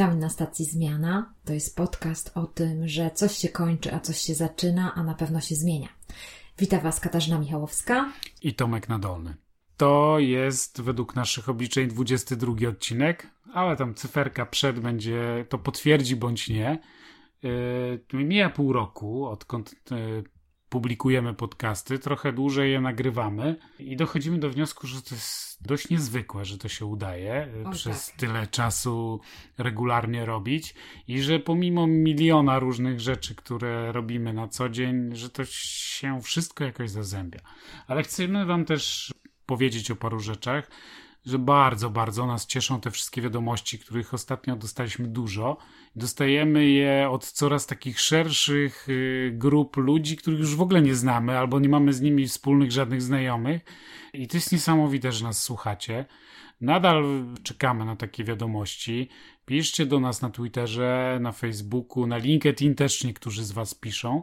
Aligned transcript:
Witamy 0.00 0.16
na 0.16 0.28
stacji 0.28 0.64
Zmiana. 0.64 1.34
To 1.44 1.52
jest 1.52 1.76
podcast 1.76 2.32
o 2.34 2.46
tym, 2.46 2.88
że 2.88 3.10
coś 3.10 3.36
się 3.36 3.48
kończy, 3.48 3.94
a 3.94 4.00
coś 4.00 4.18
się 4.18 4.34
zaczyna, 4.34 4.94
a 4.94 5.02
na 5.02 5.14
pewno 5.14 5.40
się 5.40 5.54
zmienia. 5.54 5.88
Witam 6.58 6.80
Was 6.80 7.00
Katarzyna 7.00 7.38
Michałowska 7.38 8.12
i 8.42 8.54
Tomek 8.54 8.88
Nadolny. 8.88 9.34
To 9.76 10.18
jest 10.18 10.80
według 10.80 11.16
naszych 11.16 11.48
obliczeń 11.48 11.88
22 11.88 12.68
odcinek, 12.68 13.26
ale 13.52 13.76
tam 13.76 13.94
cyferka 13.94 14.46
przed 14.46 14.80
będzie 14.80 15.46
to 15.48 15.58
potwierdzi 15.58 16.16
bądź 16.16 16.48
nie. 16.48 16.78
Yy, 17.42 18.24
mija 18.24 18.50
pół 18.50 18.72
roku, 18.72 19.26
odkąd 19.26 19.74
yy, 19.90 20.24
publikujemy 20.70 21.34
podcasty, 21.34 21.98
trochę 21.98 22.32
dłużej 22.32 22.72
je 22.72 22.80
nagrywamy 22.80 23.56
i 23.78 23.96
dochodzimy 23.96 24.38
do 24.38 24.50
wniosku, 24.50 24.86
że 24.86 25.02
to 25.02 25.14
jest 25.14 25.66
dość 25.66 25.88
niezwykłe, 25.88 26.44
że 26.44 26.58
to 26.58 26.68
się 26.68 26.86
udaje 26.86 27.48
y, 27.62 27.68
o, 27.68 27.70
przez 27.70 28.06
tak. 28.06 28.16
tyle 28.16 28.46
czasu 28.46 29.20
regularnie 29.58 30.24
robić 30.26 30.74
i 31.08 31.22
że 31.22 31.38
pomimo 31.38 31.86
miliona 31.86 32.58
różnych 32.58 33.00
rzeczy, 33.00 33.34
które 33.34 33.92
robimy 33.92 34.32
na 34.32 34.48
co 34.48 34.68
dzień, 34.68 35.16
że 35.16 35.30
to 35.30 35.44
się 35.44 36.20
wszystko 36.22 36.64
jakoś 36.64 36.90
zazębia. 36.90 37.40
Ale 37.86 38.02
chcemy 38.02 38.46
Wam 38.46 38.64
też 38.64 39.14
powiedzieć 39.46 39.90
o 39.90 39.96
paru 39.96 40.20
rzeczach, 40.20 40.70
że 41.26 41.38
bardzo, 41.38 41.90
bardzo 41.90 42.26
nas 42.26 42.46
cieszą 42.46 42.80
te 42.80 42.90
wszystkie 42.90 43.22
wiadomości, 43.22 43.78
których 43.78 44.14
ostatnio 44.14 44.56
dostaliśmy 44.56 45.08
dużo. 45.08 45.56
Dostajemy 45.96 46.66
je 46.66 47.10
od 47.10 47.26
coraz 47.26 47.66
takich 47.66 48.00
szerszych 48.00 48.88
y, 48.88 49.32
grup 49.34 49.76
ludzi, 49.76 50.16
których 50.16 50.40
już 50.40 50.56
w 50.56 50.62
ogóle 50.62 50.82
nie 50.82 50.94
znamy, 50.94 51.38
albo 51.38 51.60
nie 51.60 51.68
mamy 51.68 51.92
z 51.92 52.00
nimi 52.00 52.26
wspólnych 52.26 52.72
żadnych 52.72 53.02
znajomych. 53.02 53.62
I 54.12 54.28
to 54.28 54.36
jest 54.36 54.52
niesamowite, 54.52 55.12
że 55.12 55.24
nas 55.24 55.42
słuchacie. 55.42 56.04
Nadal 56.60 57.04
czekamy 57.42 57.84
na 57.84 57.96
takie 57.96 58.24
wiadomości. 58.24 59.08
Piszcie 59.50 59.86
do 59.86 60.00
nas 60.00 60.22
na 60.22 60.30
Twitterze, 60.30 61.18
na 61.20 61.32
Facebooku, 61.32 62.06
na 62.06 62.16
LinkedIn 62.16 62.74
też 62.74 63.04
niektórzy 63.04 63.44
z 63.44 63.52
Was 63.52 63.74
piszą. 63.74 64.22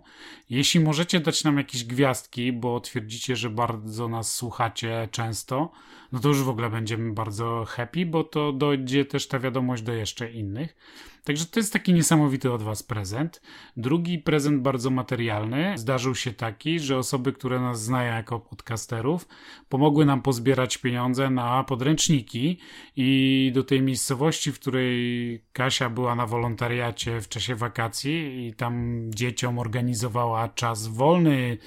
Jeśli 0.49 0.79
możecie 0.79 1.19
dać 1.19 1.43
nam 1.43 1.57
jakieś 1.57 1.83
gwiazdki, 1.83 2.53
bo 2.53 2.79
twierdzicie, 2.79 3.35
że 3.35 3.49
bardzo 3.49 4.07
nas 4.07 4.35
słuchacie 4.35 5.07
często, 5.11 5.71
no 6.11 6.19
to 6.19 6.27
już 6.27 6.43
w 6.43 6.49
ogóle 6.49 6.69
będziemy 6.69 7.13
bardzo 7.13 7.65
happy, 7.67 8.05
bo 8.05 8.23
to 8.23 8.53
dojdzie 8.53 9.05
też 9.05 9.27
ta 9.27 9.39
wiadomość 9.39 9.83
do 9.83 9.93
jeszcze 9.93 10.31
innych. 10.31 10.75
Także 11.23 11.45
to 11.45 11.59
jest 11.59 11.73
taki 11.73 11.93
niesamowity 11.93 12.51
od 12.51 12.63
Was 12.63 12.83
prezent. 12.83 13.41
Drugi 13.77 14.19
prezent 14.19 14.61
bardzo 14.61 14.89
materialny 14.89 15.77
zdarzył 15.77 16.15
się 16.15 16.33
taki, 16.33 16.79
że 16.79 16.97
osoby, 16.97 17.33
które 17.33 17.59
nas 17.59 17.83
znają 17.83 18.13
jako 18.13 18.39
podcasterów, 18.39 19.27
pomogły 19.69 20.05
nam 20.05 20.21
pozbierać 20.21 20.77
pieniądze 20.77 21.29
na 21.29 21.63
podręczniki 21.63 22.59
i 22.95 23.51
do 23.55 23.63
tej 23.63 23.81
miejscowości, 23.81 24.51
w 24.51 24.59
której 24.59 25.16
Kasia 25.53 25.89
była 25.89 26.15
na 26.15 26.27
wolontariacie 26.27 27.21
w 27.21 27.29
czasie 27.29 27.55
wakacji 27.55 28.47
i 28.47 28.53
tam 28.53 29.01
dzieciom 29.13 29.59
organizowała 29.59 30.49
czas 30.49 30.87
wolny, 30.87 31.57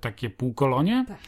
takie 0.00 0.30
półkolonie. 0.30 1.04
Tak 1.08 1.18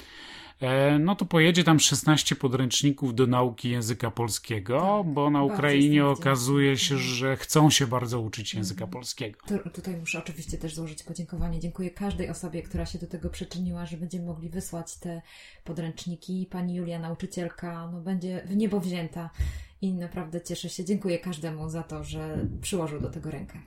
E, 0.60 0.98
no 0.98 1.16
to 1.16 1.24
pojedzie 1.24 1.64
tam 1.64 1.80
16 1.80 2.36
podręczników 2.36 3.14
do 3.14 3.26
nauki 3.26 3.70
języka 3.70 4.10
polskiego, 4.10 5.02
tak, 5.04 5.12
bo 5.12 5.30
na 5.30 5.42
Ukrainie 5.42 6.06
okazuje 6.06 6.76
się, 6.76 6.94
mhm. 6.94 7.14
że 7.14 7.36
chcą 7.36 7.70
się 7.70 7.86
bardzo 7.86 8.20
uczyć 8.20 8.54
języka 8.54 8.84
mhm. 8.84 8.92
polskiego. 8.92 9.38
Tutaj 9.72 9.96
muszę 9.96 10.18
oczywiście 10.18 10.58
też 10.58 10.74
złożyć 10.74 11.02
podziękowanie. 11.02 11.60
Dziękuję 11.60 11.90
każdej 11.90 12.30
osobie, 12.30 12.62
która 12.62 12.86
się 12.86 12.98
do 12.98 13.06
tego 13.06 13.30
przyczyniła, 13.30 13.86
że 13.86 13.96
będziemy 13.96 14.26
mogli 14.26 14.48
wysłać 14.48 14.96
te 14.96 15.22
podręczniki. 15.64 16.46
Pani 16.50 16.74
Julia, 16.74 16.98
nauczycielka, 16.98 17.90
no 17.92 18.00
będzie 18.00 18.42
w 18.46 18.56
niebo 18.56 18.80
wzięta 18.80 19.30
i 19.82 19.94
naprawdę 19.94 20.40
cieszę 20.40 20.68
się. 20.68 20.84
Dziękuję 20.84 21.18
każdemu 21.18 21.70
za 21.70 21.82
to, 21.82 22.04
że 22.04 22.46
przyłożył 22.60 23.00
do 23.00 23.10
tego 23.10 23.30
rękę 23.30 23.58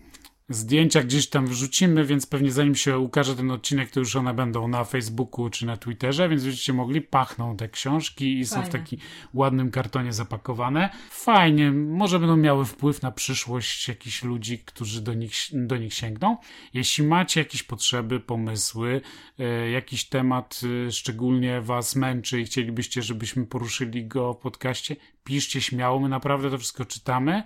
zdjęcia 0.49 1.03
gdzieś 1.03 1.29
tam 1.29 1.47
wrzucimy, 1.47 2.05
więc 2.05 2.25
pewnie 2.25 2.51
zanim 2.51 2.75
się 2.75 2.99
ukaże 2.99 3.35
ten 3.35 3.51
odcinek, 3.51 3.91
to 3.91 3.99
już 3.99 4.15
one 4.15 4.33
będą 4.33 4.67
na 4.67 4.83
Facebooku 4.83 5.49
czy 5.49 5.65
na 5.65 5.77
Twitterze, 5.77 6.29
więc 6.29 6.43
będziecie 6.43 6.73
mogli, 6.73 7.01
pachną 7.01 7.57
te 7.57 7.69
książki 7.69 8.39
i 8.39 8.45
Fajne. 8.45 8.65
są 8.65 8.69
w 8.69 8.71
takim 8.71 8.99
ładnym 9.33 9.71
kartonie 9.71 10.13
zapakowane. 10.13 10.89
Fajnie, 11.09 11.71
może 11.71 12.19
będą 12.19 12.37
miały 12.37 12.65
wpływ 12.65 13.01
na 13.01 13.11
przyszłość 13.11 13.87
jakichś 13.87 14.23
ludzi, 14.23 14.59
którzy 14.59 15.01
do 15.01 15.13
nich, 15.13 15.33
do 15.53 15.77
nich 15.77 15.93
sięgną. 15.93 16.37
Jeśli 16.73 17.03
macie 17.07 17.39
jakieś 17.39 17.63
potrzeby, 17.63 18.19
pomysły, 18.19 19.01
e, 19.39 19.69
jakiś 19.71 20.05
temat 20.05 20.61
e, 20.87 20.91
szczególnie 20.91 21.61
was 21.61 21.95
męczy 21.95 22.41
i 22.41 22.45
chcielibyście, 22.45 23.01
żebyśmy 23.01 23.45
poruszyli 23.45 24.07
go 24.07 24.33
w 24.33 24.37
podcaście, 24.37 24.95
piszcie 25.23 25.61
śmiało, 25.61 25.99
my 25.99 26.09
naprawdę 26.09 26.51
to 26.51 26.57
wszystko 26.57 26.85
czytamy. 26.85 27.43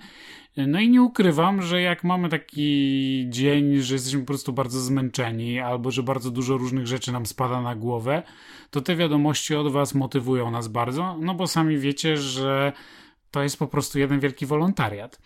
No 0.67 0.79
i 0.79 0.89
nie 0.89 1.01
ukrywam, 1.01 1.61
że 1.61 1.81
jak 1.81 2.03
mamy 2.03 2.29
taki 2.29 3.25
dzień, 3.29 3.77
że 3.77 3.93
jesteśmy 3.93 4.19
po 4.19 4.25
prostu 4.25 4.53
bardzo 4.53 4.79
zmęczeni, 4.79 5.59
albo 5.59 5.91
że 5.91 6.03
bardzo 6.03 6.31
dużo 6.31 6.57
różnych 6.57 6.87
rzeczy 6.87 7.11
nam 7.11 7.25
spada 7.25 7.61
na 7.61 7.75
głowę, 7.75 8.23
to 8.71 8.81
te 8.81 8.95
wiadomości 8.95 9.55
od 9.55 9.71
Was 9.71 9.95
motywują 9.95 10.51
nas 10.51 10.67
bardzo, 10.67 11.17
no 11.19 11.33
bo 11.33 11.47
sami 11.47 11.77
wiecie, 11.77 12.17
że 12.17 12.73
to 13.31 13.43
jest 13.43 13.57
po 13.57 13.67
prostu 13.67 13.99
jeden 13.99 14.19
wielki 14.19 14.45
wolontariat. 14.45 15.19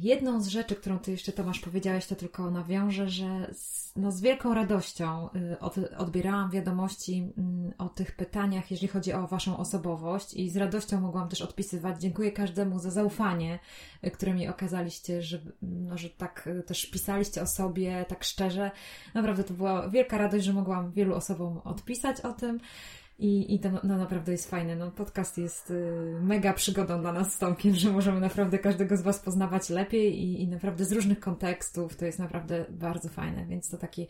Jedną 0.00 0.40
z 0.40 0.46
rzeczy, 0.46 0.74
którą 0.74 0.98
ty 0.98 1.10
jeszcze 1.10 1.32
Tomasz 1.32 1.60
powiedziałeś, 1.60 2.06
to 2.06 2.16
tylko 2.16 2.50
nawiążę, 2.50 3.08
że 3.08 3.50
z, 3.52 3.92
no, 3.96 4.12
z 4.12 4.20
wielką 4.20 4.54
radością 4.54 5.28
y, 5.52 5.58
od, 5.58 5.78
odbierałam 5.98 6.50
wiadomości 6.50 7.32
mm, 7.38 7.72
o 7.78 7.88
tych 7.88 8.16
pytaniach, 8.16 8.70
jeżeli 8.70 8.88
chodzi 8.88 9.12
o 9.12 9.26
waszą 9.26 9.56
osobowość 9.56 10.34
i 10.34 10.50
z 10.50 10.56
radością 10.56 11.00
mogłam 11.00 11.28
też 11.28 11.42
odpisywać. 11.42 12.00
Dziękuję 12.00 12.32
każdemu 12.32 12.78
za 12.78 12.90
zaufanie, 12.90 13.58
y, 14.04 14.10
które 14.10 14.34
mi 14.34 14.48
okazaliście, 14.48 15.22
że, 15.22 15.38
no, 15.62 15.98
że 15.98 16.10
tak 16.10 16.46
y, 16.46 16.62
też 16.62 16.86
pisaliście 16.86 17.42
o 17.42 17.46
sobie 17.46 18.04
tak 18.08 18.24
szczerze. 18.24 18.70
Naprawdę 19.14 19.44
to 19.44 19.54
była 19.54 19.88
wielka 19.88 20.18
radość, 20.18 20.44
że 20.44 20.52
mogłam 20.52 20.92
wielu 20.92 21.14
osobom 21.14 21.60
odpisać 21.64 22.20
o 22.20 22.32
tym. 22.32 22.60
I, 23.18 23.54
i 23.54 23.58
to 23.58 23.70
no, 23.84 23.96
naprawdę 23.96 24.32
jest 24.32 24.50
fajne. 24.50 24.76
No, 24.76 24.90
podcast 24.90 25.38
jest 25.38 25.70
y, 25.70 26.18
mega 26.20 26.52
przygodą 26.52 27.00
dla 27.00 27.12
nas 27.12 27.34
z 27.34 27.38
Tomkiem, 27.38 27.74
że 27.74 27.92
możemy 27.92 28.20
naprawdę 28.20 28.58
każdego 28.58 28.96
z 28.96 29.02
Was 29.02 29.18
poznawać 29.18 29.70
lepiej 29.70 30.22
i, 30.22 30.42
i 30.42 30.48
naprawdę 30.48 30.84
z 30.84 30.92
różnych 30.92 31.20
kontekstów. 31.20 31.96
To 31.96 32.04
jest 32.04 32.18
naprawdę 32.18 32.64
bardzo 32.70 33.08
fajne, 33.08 33.46
więc 33.46 33.70
to 33.70 33.78
taki 33.78 34.06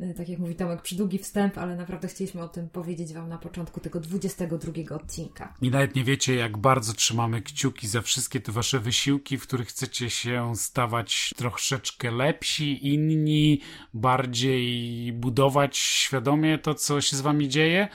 y, 0.00 0.14
tak 0.14 0.28
jak 0.28 0.38
mówi 0.38 0.54
Tomek, 0.54 0.82
przydługi 0.82 1.18
wstęp, 1.18 1.58
ale 1.58 1.76
naprawdę 1.76 2.08
chcieliśmy 2.08 2.42
o 2.42 2.48
tym 2.48 2.68
powiedzieć 2.68 3.12
Wam 3.14 3.28
na 3.28 3.38
początku 3.38 3.80
tego 3.80 4.00
22 4.00 4.96
odcinka. 4.96 5.54
I 5.62 5.70
nawet 5.70 5.94
nie 5.94 6.04
wiecie, 6.04 6.34
jak 6.34 6.58
bardzo 6.58 6.92
trzymamy 6.92 7.42
kciuki 7.42 7.88
za 7.88 8.02
wszystkie 8.02 8.40
te 8.40 8.52
Wasze 8.52 8.80
wysiłki, 8.80 9.38
w 9.38 9.42
których 9.42 9.68
chcecie 9.68 10.10
się 10.10 10.52
stawać 10.56 11.32
troszeczkę 11.36 12.10
lepsi, 12.10 12.88
inni, 12.88 13.60
bardziej 13.94 15.12
budować 15.12 15.78
świadomie 15.78 16.58
to, 16.58 16.74
co 16.74 17.00
się 17.00 17.16
z 17.16 17.20
Wami 17.20 17.48
dzieje. 17.48 17.88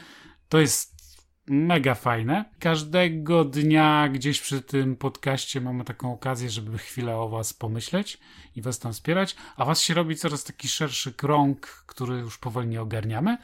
To 0.50 0.60
jest 0.60 0.96
mega 1.48 1.96
fajne. 1.96 2.46
Każdego 2.60 3.46
dnia 3.46 4.10
gdzieś 4.10 4.42
przy 4.42 4.62
tym 4.62 4.96
podcaście 4.96 5.62
mamy 5.62 5.84
taką 5.84 6.14
okazję, 6.14 6.50
żeby 6.50 6.78
chwilę 6.78 7.18
o 7.18 7.30
Was 7.30 7.54
pomyśleć 7.54 8.20
i 8.56 8.62
Was 8.62 8.80
tam 8.80 8.94
wspierać, 8.94 9.36
a 9.56 9.66
Was 9.66 9.82
się 9.82 9.94
robi 9.94 10.16
coraz 10.16 10.44
taki 10.44 10.68
szerszy 10.68 11.14
krąg, 11.14 11.68
który 11.86 12.16
już 12.16 12.38
powoli 12.38 12.68
nie 12.68 12.82
ogarniamy 12.82 13.38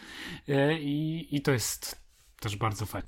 e, 0.47 0.79
i, 0.79 1.27
i 1.35 1.41
to 1.41 1.51
jest 1.51 2.01
też 2.39 2.55
bardzo 2.55 2.85
fajne. 2.85 3.07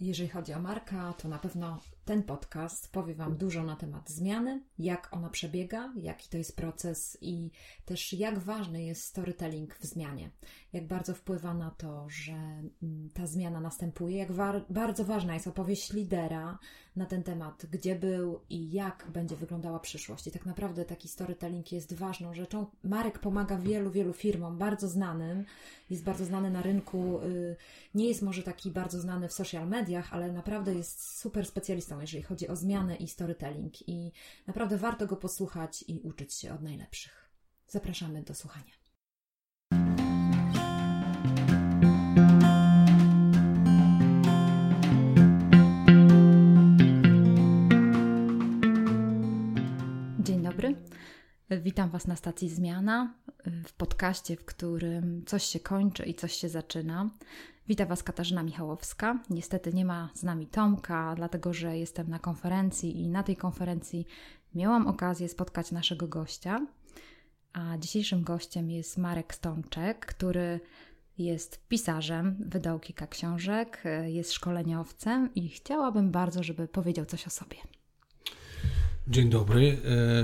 Jeżeli 0.00 0.28
chodzi 0.28 0.52
o 0.52 0.60
Marka, 0.60 1.12
to 1.12 1.28
na 1.28 1.38
pewno 1.38 1.80
ten 2.04 2.22
podcast 2.22 2.92
powie 2.92 3.14
Wam 3.14 3.36
dużo 3.36 3.62
na 3.64 3.76
temat 3.76 4.10
zmiany, 4.10 4.62
jak 4.78 5.08
ona 5.12 5.30
przebiega, 5.30 5.92
jaki 5.96 6.28
to 6.28 6.36
jest 6.36 6.56
proces 6.56 7.18
i 7.20 7.50
też 7.84 8.12
jak 8.12 8.38
ważny 8.38 8.84
jest 8.84 9.04
storytelling 9.04 9.74
w 9.74 9.84
zmianie. 9.84 10.30
Jak 10.72 10.86
bardzo 10.86 11.14
wpływa 11.14 11.54
na 11.54 11.70
to, 11.70 12.06
że 12.08 12.32
mm, 12.32 13.10
ta 13.14 13.26
zmiana 13.26 13.60
następuje, 13.60 14.16
jak 14.16 14.32
wa 14.32 14.60
bardzo 14.70 15.04
ważna 15.04 15.34
jest 15.34 15.46
opowieść 15.46 15.92
lidera 15.92 16.58
na 16.96 17.06
ten 17.06 17.22
temat, 17.22 17.66
gdzie 17.70 17.96
był 17.96 18.40
i 18.50 18.72
jak 18.72 19.06
będzie 19.12 19.36
wyglądała 19.36 19.80
przyszłość. 19.80 20.26
I 20.26 20.30
tak 20.30 20.46
naprawdę 20.46 20.84
taki 20.84 21.08
storytelling 21.08 21.72
jest 21.72 21.94
ważną 21.94 22.34
rzeczą. 22.34 22.66
Marek 22.84 23.18
pomaga 23.18 23.58
wielu, 23.58 23.90
wielu 23.90 24.12
firmom, 24.12 24.58
bardzo 24.58 24.88
znanym, 24.88 25.44
jest 25.90 26.04
bardzo 26.04 26.24
znany 26.24 26.50
na 26.50 26.62
rynku, 26.62 27.20
y, 27.22 27.56
nie 27.94 28.08
jest 28.08 28.22
może 28.22 28.42
taki 28.42 28.70
bardzo 28.70 29.00
znany 29.00 29.28
w 29.28 29.32
social 29.32 29.68
mediach, 29.68 30.14
ale 30.14 30.32
naprawdę 30.32 30.74
jest 30.74 31.16
super 31.18 31.46
specjalistą 31.46 32.00
jeżeli 32.00 32.22
chodzi 32.22 32.48
o 32.48 32.56
zmianę 32.56 32.96
i 32.96 33.08
storytelling. 33.08 33.88
I 33.88 34.12
naprawdę 34.46 34.76
warto 34.76 35.06
go 35.06 35.16
posłuchać 35.16 35.84
i 35.88 36.00
uczyć 36.00 36.34
się 36.34 36.54
od 36.54 36.62
najlepszych. 36.62 37.30
Zapraszamy 37.68 38.22
do 38.22 38.34
słuchania. 38.34 38.81
Witam 51.50 51.90
Was 51.90 52.06
na 52.06 52.16
stacji 52.16 52.48
Zmiana, 52.48 53.14
w 53.64 53.72
podcaście, 53.72 54.36
w 54.36 54.44
którym 54.44 55.24
coś 55.26 55.44
się 55.44 55.60
kończy 55.60 56.04
i 56.04 56.14
coś 56.14 56.32
się 56.32 56.48
zaczyna. 56.48 57.10
Witam 57.68 57.88
Was 57.88 58.02
Katarzyna 58.02 58.42
Michałowska. 58.42 59.18
Niestety 59.30 59.72
nie 59.72 59.84
ma 59.84 60.10
z 60.14 60.22
nami 60.22 60.46
Tomka, 60.46 61.14
dlatego 61.16 61.52
że 61.52 61.78
jestem 61.78 62.08
na 62.08 62.18
konferencji 62.18 63.00
i 63.00 63.08
na 63.08 63.22
tej 63.22 63.36
konferencji 63.36 64.06
miałam 64.54 64.86
okazję 64.86 65.28
spotkać 65.28 65.72
naszego 65.72 66.08
gościa. 66.08 66.66
A 67.52 67.78
dzisiejszym 67.78 68.22
gościem 68.22 68.70
jest 68.70 68.98
Marek 68.98 69.34
Stączek, 69.34 70.06
który 70.06 70.60
jest 71.18 71.68
pisarzem, 71.68 72.36
wydał 72.40 72.80
kilka 72.80 73.06
książek, 73.06 73.84
jest 74.04 74.32
szkoleniowcem 74.32 75.34
i 75.34 75.48
chciałabym 75.48 76.10
bardzo, 76.10 76.42
żeby 76.42 76.68
powiedział 76.68 77.04
coś 77.04 77.26
o 77.26 77.30
sobie. 77.30 77.56
Dzień 79.08 79.30
dobry. 79.30 79.78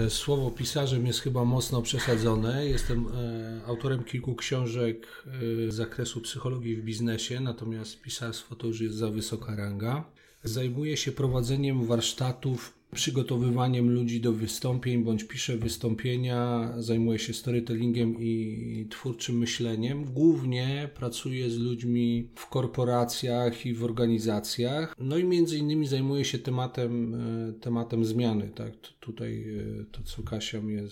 E, 0.07 0.11
słowo 0.11 0.51
pisarzem 0.51 1.07
jest 1.07 1.21
chyba 1.21 1.45
mocno 1.45 1.83
przesadzone. 1.83 2.67
Jestem 2.67 3.07
e, 3.07 3.61
autorem 3.67 4.05
kilku 4.05 4.35
książek 4.35 5.07
e, 5.27 5.31
z 5.71 5.75
zakresu 5.75 6.21
psychologii 6.21 6.77
w 6.77 6.85
biznesie, 6.85 7.41
natomiast 7.41 8.01
pisarstwo 8.01 8.57
to 8.57 8.67
już 8.67 8.81
jest 8.81 8.97
za 8.97 9.11
wysoka 9.11 9.57
ranga. 9.57 10.05
Zajmuję 10.45 10.97
się 10.97 11.13
prowadzeniem 11.13 11.87
warsztatów 11.87 12.78
przygotowywaniem 12.95 13.91
ludzi 13.91 14.21
do 14.21 14.33
wystąpień, 14.33 15.05
bądź 15.05 15.25
piszę 15.25 15.57
wystąpienia, 15.57 16.73
zajmuję 16.79 17.19
się 17.19 17.33
storytellingiem 17.33 18.17
i 18.19 18.87
twórczym 18.91 19.39
myśleniem. 19.39 20.05
Głównie 20.05 20.89
pracuję 20.95 21.51
z 21.51 21.59
ludźmi 21.59 22.29
w 22.35 22.47
korporacjach 22.47 23.67
i 23.67 23.75
w 23.75 23.85
organizacjach. 23.85 24.95
No 24.99 25.17
i 25.17 25.25
między 25.25 25.59
innymi 25.59 25.87
zajmuję 25.87 26.25
się 26.25 26.39
tematem, 26.39 27.15
e, 27.15 27.53
tematem 27.53 28.05
zmiany. 28.05 28.51
Tak? 28.55 28.73
Tutaj 29.01 29.45
e, 29.81 29.85
to, 29.85 30.03
co 30.03 30.23
Kasia 30.23 30.61
mnie 30.61 30.83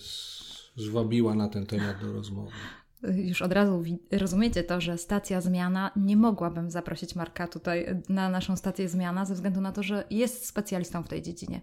zwabiła 0.75 1.35
na 1.35 1.47
ten 1.47 1.65
temat 1.65 2.01
do 2.01 2.13
rozmowy 2.13 2.51
już 3.03 3.41
od 3.41 3.51
razu 3.51 3.83
rozumiecie 4.11 4.63
to, 4.63 4.81
że 4.81 4.97
stacja 4.97 5.41
zmiana, 5.41 5.91
nie 5.95 6.17
mogłabym 6.17 6.71
zaprosić 6.71 7.15
Marka 7.15 7.47
tutaj 7.47 7.85
na 8.09 8.29
naszą 8.29 8.55
stację 8.55 8.89
zmiana, 8.89 9.25
ze 9.25 9.33
względu 9.33 9.61
na 9.61 9.71
to, 9.71 9.83
że 9.83 10.03
jest 10.09 10.47
specjalistą 10.47 11.03
w 11.03 11.07
tej 11.07 11.21
dziedzinie. 11.21 11.61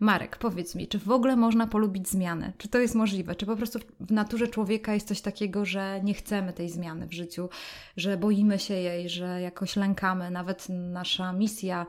Marek, 0.00 0.36
powiedz 0.36 0.74
mi, 0.74 0.88
czy 0.88 0.98
w 0.98 1.10
ogóle 1.10 1.36
można 1.36 1.66
polubić 1.66 2.08
zmianę? 2.08 2.52
Czy 2.58 2.68
to 2.68 2.78
jest 2.78 2.94
możliwe? 2.94 3.34
Czy 3.34 3.46
po 3.46 3.56
prostu 3.56 3.78
w 4.00 4.12
naturze 4.12 4.48
człowieka 4.48 4.94
jest 4.94 5.08
coś 5.08 5.20
takiego, 5.20 5.64
że 5.64 6.00
nie 6.02 6.14
chcemy 6.14 6.52
tej 6.52 6.70
zmiany 6.70 7.06
w 7.06 7.12
życiu, 7.12 7.48
że 7.96 8.16
boimy 8.16 8.58
się 8.58 8.74
jej, 8.74 9.08
że 9.08 9.40
jakoś 9.40 9.76
lękamy? 9.76 10.30
Nawet 10.30 10.66
nasza 10.68 11.32
misja 11.32 11.86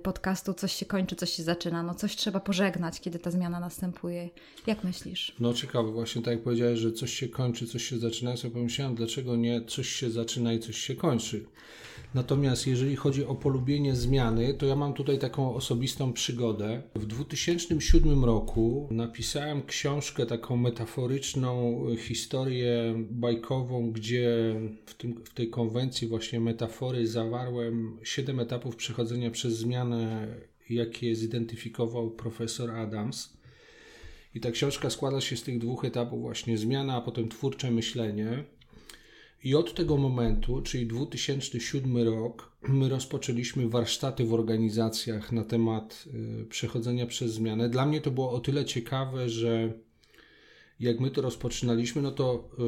podcastu 0.00 0.54
coś 0.54 0.72
się 0.72 0.86
kończy, 0.86 1.16
coś 1.16 1.30
się 1.30 1.42
zaczyna. 1.42 1.82
No 1.82 1.94
coś 1.94 2.16
trzeba 2.16 2.40
pożegnać, 2.40 3.00
kiedy 3.00 3.18
ta 3.18 3.30
zmiana 3.30 3.60
następuje. 3.60 4.30
Jak 4.66 4.84
myślisz? 4.84 5.32
No 5.40 5.54
ciekawe, 5.54 5.92
właśnie 5.92 6.22
tak 6.22 6.34
jak 6.34 6.42
powiedziałeś, 6.42 6.78
że 6.78 6.92
coś 6.92 7.12
się 7.12 7.28
kończy, 7.28 7.66
coś 7.66 7.84
się 7.84 7.98
zaczyna. 7.98 8.30
Ja 8.30 8.36
sobie 8.36 8.54
pomyślałem, 8.54 8.94
dlaczego 8.94 9.36
nie 9.36 9.64
coś 9.64 9.88
się 9.88 10.10
zaczyna 10.10 10.52
i 10.52 10.60
coś 10.60 10.78
się 10.78 10.96
kończy. 10.96 11.44
Natomiast 12.14 12.66
jeżeli 12.66 12.96
chodzi 12.96 13.24
o 13.24 13.34
polubienie 13.34 13.96
zmiany, 13.96 14.54
to 14.54 14.66
ja 14.66 14.76
mam 14.76 14.94
tutaj 14.94 15.18
taką 15.18 15.54
osobistą 15.54 16.12
przygodę. 16.12 16.82
W 16.94 17.06
2007 17.06 18.24
roku 18.24 18.88
napisałem 18.90 19.62
książkę, 19.62 20.26
taką 20.26 20.56
metaforyczną 20.56 21.84
historię 21.98 22.94
bajkową, 23.10 23.92
gdzie 23.92 24.54
w, 24.86 24.94
tym, 24.94 25.24
w 25.24 25.34
tej 25.34 25.50
konwencji 25.50 26.08
właśnie 26.08 26.40
metafory 26.40 27.06
zawarłem 27.06 27.98
siedem 28.02 28.40
etapów 28.40 28.76
przechodzenia 28.76 29.30
przez 29.30 29.56
zmianę, 29.56 30.26
jakie 30.70 31.14
zidentyfikował 31.14 32.10
profesor 32.10 32.70
Adams. 32.70 33.36
I 34.34 34.40
ta 34.40 34.50
książka 34.50 34.90
składa 34.90 35.20
się 35.20 35.36
z 35.36 35.42
tych 35.42 35.58
dwóch 35.58 35.84
etapów, 35.84 36.20
właśnie 36.20 36.58
zmiana, 36.58 36.96
a 36.96 37.00
potem 37.00 37.28
twórcze 37.28 37.70
myślenie. 37.70 38.44
I 39.44 39.54
od 39.54 39.74
tego 39.74 39.96
momentu, 39.96 40.62
czyli 40.62 40.86
2007 40.86 41.98
rok, 41.98 42.52
my 42.68 42.88
rozpoczęliśmy 42.88 43.68
warsztaty 43.68 44.24
w 44.24 44.34
organizacjach 44.34 45.32
na 45.32 45.44
temat 45.44 46.04
y, 46.42 46.46
przechodzenia 46.46 47.06
przez 47.06 47.32
zmianę. 47.32 47.68
Dla 47.68 47.86
mnie 47.86 48.00
to 48.00 48.10
było 48.10 48.30
o 48.30 48.40
tyle 48.40 48.64
ciekawe, 48.64 49.28
że 49.28 49.72
jak 50.80 51.00
my 51.00 51.10
to 51.10 51.22
rozpoczynaliśmy, 51.22 52.02
no 52.02 52.10
to 52.10 52.50
y, 52.58 52.62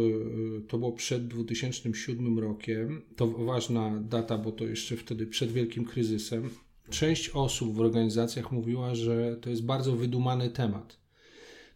y, 0.59 0.63
to 0.69 0.79
było 0.79 0.93
przed 0.93 1.27
2007 1.27 2.39
rokiem. 2.39 3.03
To 3.17 3.27
ważna 3.27 4.01
data, 4.01 4.39
bo 4.39 4.53
to 4.53 4.65
jeszcze 4.65 4.97
wtedy 4.97 5.27
przed 5.27 5.53
wielkim 5.53 5.85
kryzysem. 5.85 6.51
Część 6.91 7.31
osób 7.31 7.75
w 7.75 7.81
organizacjach 7.81 8.53
mówiła, 8.53 8.95
że 8.95 9.37
to 9.37 9.51
jest 9.51 9.65
bardzo 9.65 9.97
wydumany 9.97 10.51
temat 10.51 11.04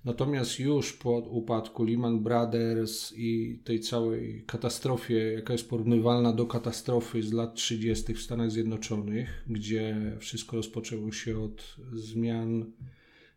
Natomiast 0.08 0.58
już 0.58 0.93
po 0.93 1.19
upadku 1.19 1.84
Lehman 1.84 2.20
Brothers 2.20 3.12
i 3.16 3.60
tej 3.64 3.81
całej 3.81 4.44
katastrofie, 4.46 5.32
jaka 5.32 5.52
jest 5.52 5.70
porównywalna 5.70 6.32
do 6.32 6.46
katastrofy 6.46 7.22
z 7.22 7.32
lat 7.32 7.55
30. 7.55 8.14
w 8.14 8.22
Stanach 8.22 8.50
Zjednoczonych, 8.50 9.44
gdzie 9.46 10.16
wszystko 10.19 10.56
rozpoczęło 10.56 11.12
się 11.12 11.38
od 11.38 11.76
zmian 11.93 12.72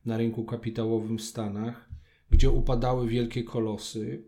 na 0.05 0.17
rynku 0.17 0.43
kapitałowym 0.43 1.17
w 1.17 1.21
Stanach, 1.21 1.89
gdzie 2.29 2.49
upadały 2.49 3.07
wielkie 3.07 3.43
kolosy. 3.43 4.23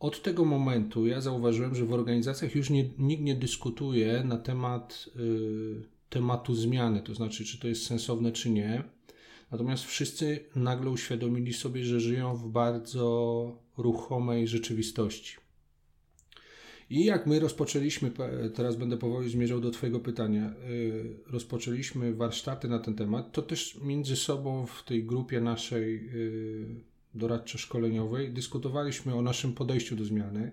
Od 0.00 0.22
tego 0.22 0.44
momentu 0.44 1.06
ja 1.06 1.20
zauważyłem, 1.20 1.74
że 1.74 1.84
w 1.84 1.92
organizacjach 1.92 2.54
już 2.54 2.70
nie, 2.70 2.90
nikt 2.98 3.22
nie 3.22 3.34
dyskutuje 3.34 4.24
na 4.24 4.38
temat 4.38 5.08
y, 5.16 5.82
tematu 6.08 6.54
zmiany, 6.54 7.02
to 7.02 7.14
znaczy, 7.14 7.44
czy 7.44 7.60
to 7.60 7.68
jest 7.68 7.86
sensowne, 7.86 8.32
czy 8.32 8.50
nie 8.50 8.97
Natomiast 9.52 9.84
wszyscy 9.84 10.44
nagle 10.56 10.90
uświadomili 10.90 11.52
sobie, 11.52 11.84
że 11.84 12.00
żyją 12.00 12.36
w 12.36 12.48
bardzo 12.48 13.58
ruchomej 13.76 14.48
rzeczywistości. 14.48 15.36
I 16.90 17.04
jak 17.04 17.26
my 17.26 17.40
rozpoczęliśmy, 17.40 18.10
teraz 18.54 18.76
będę 18.76 18.96
powoli 18.96 19.30
zmierzał 19.30 19.60
do 19.60 19.70
Twojego 19.70 20.00
pytania, 20.00 20.54
y, 20.70 21.16
rozpoczęliśmy 21.26 22.14
warsztaty 22.14 22.68
na 22.68 22.78
ten 22.78 22.94
temat, 22.94 23.32
to 23.32 23.42
też 23.42 23.78
między 23.82 24.16
sobą 24.16 24.66
w 24.66 24.84
tej 24.84 25.04
grupie 25.04 25.40
naszej 25.40 26.08
y, 26.14 26.66
doradczo-szkoleniowej 27.14 28.32
dyskutowaliśmy 28.32 29.14
o 29.14 29.22
naszym 29.22 29.52
podejściu 29.52 29.96
do 29.96 30.04
zmiany. 30.04 30.52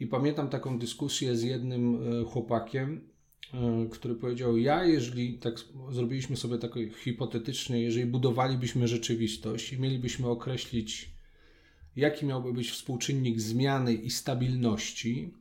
I 0.00 0.06
pamiętam 0.06 0.48
taką 0.48 0.78
dyskusję 0.78 1.36
z 1.36 1.42
jednym 1.42 2.12
y, 2.22 2.24
chłopakiem, 2.24 3.00
który 3.90 4.14
powiedział: 4.14 4.56
Ja, 4.56 4.84
jeżeli 4.84 5.38
tak 5.38 5.54
zrobiliśmy 5.90 6.36
sobie 6.36 6.58
takie 6.58 6.90
hipotetyczne, 6.90 7.80
jeżeli 7.80 8.06
budowalibyśmy 8.06 8.88
rzeczywistość 8.88 9.72
i 9.72 9.80
mielibyśmy 9.80 10.28
określić, 10.28 11.10
jaki 11.96 12.26
miałby 12.26 12.52
być 12.52 12.70
współczynnik 12.70 13.40
zmiany 13.40 13.94
i 13.94 14.10
stabilności, 14.10 15.34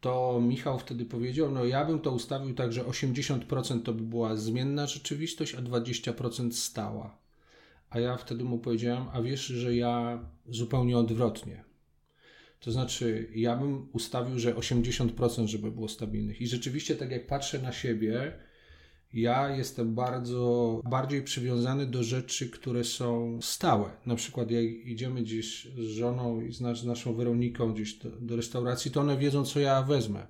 to 0.00 0.40
Michał 0.42 0.78
wtedy 0.78 1.04
powiedział: 1.04 1.50
No, 1.50 1.64
ja 1.64 1.84
bym 1.84 2.00
to 2.00 2.12
ustawił 2.12 2.54
tak, 2.54 2.72
że 2.72 2.84
80% 2.84 3.82
to 3.82 3.92
by 3.92 4.02
była 4.02 4.36
zmienna 4.36 4.86
rzeczywistość, 4.86 5.54
a 5.54 5.62
20% 5.62 6.52
stała. 6.52 7.18
A 7.90 8.00
ja 8.00 8.16
wtedy 8.16 8.44
mu 8.44 8.58
powiedziałem: 8.58 9.04
A 9.12 9.22
wiesz, 9.22 9.46
że 9.46 9.76
ja 9.76 10.24
zupełnie 10.48 10.98
odwrotnie. 10.98 11.67
To 12.60 12.72
znaczy, 12.72 13.28
ja 13.34 13.56
bym 13.56 13.88
ustawił, 13.92 14.38
że 14.38 14.54
80%, 14.54 15.46
żeby 15.46 15.70
było 15.70 15.88
stabilnych. 15.88 16.40
I 16.40 16.46
rzeczywiście, 16.46 16.96
tak 16.96 17.10
jak 17.10 17.26
patrzę 17.26 17.62
na 17.62 17.72
siebie, 17.72 18.32
ja 19.12 19.56
jestem 19.56 19.94
bardzo 19.94 20.80
bardziej 20.84 21.22
przywiązany 21.22 21.86
do 21.86 22.02
rzeczy, 22.02 22.50
które 22.50 22.84
są 22.84 23.38
stałe. 23.42 23.90
Na 24.06 24.14
przykład, 24.14 24.50
jak 24.50 24.64
idziemy 24.64 25.22
gdzieś 25.22 25.68
z 25.78 25.88
żoną 25.88 26.40
i 26.40 26.52
z, 26.52 26.60
nas, 26.60 26.78
z 26.78 26.84
naszą 26.84 27.14
Weroniką 27.14 27.72
gdzieś 27.72 27.94
do, 27.94 28.10
do 28.10 28.36
restauracji, 28.36 28.90
to 28.90 29.00
one 29.00 29.16
wiedzą, 29.16 29.44
co 29.44 29.60
ja 29.60 29.82
wezmę. 29.82 30.26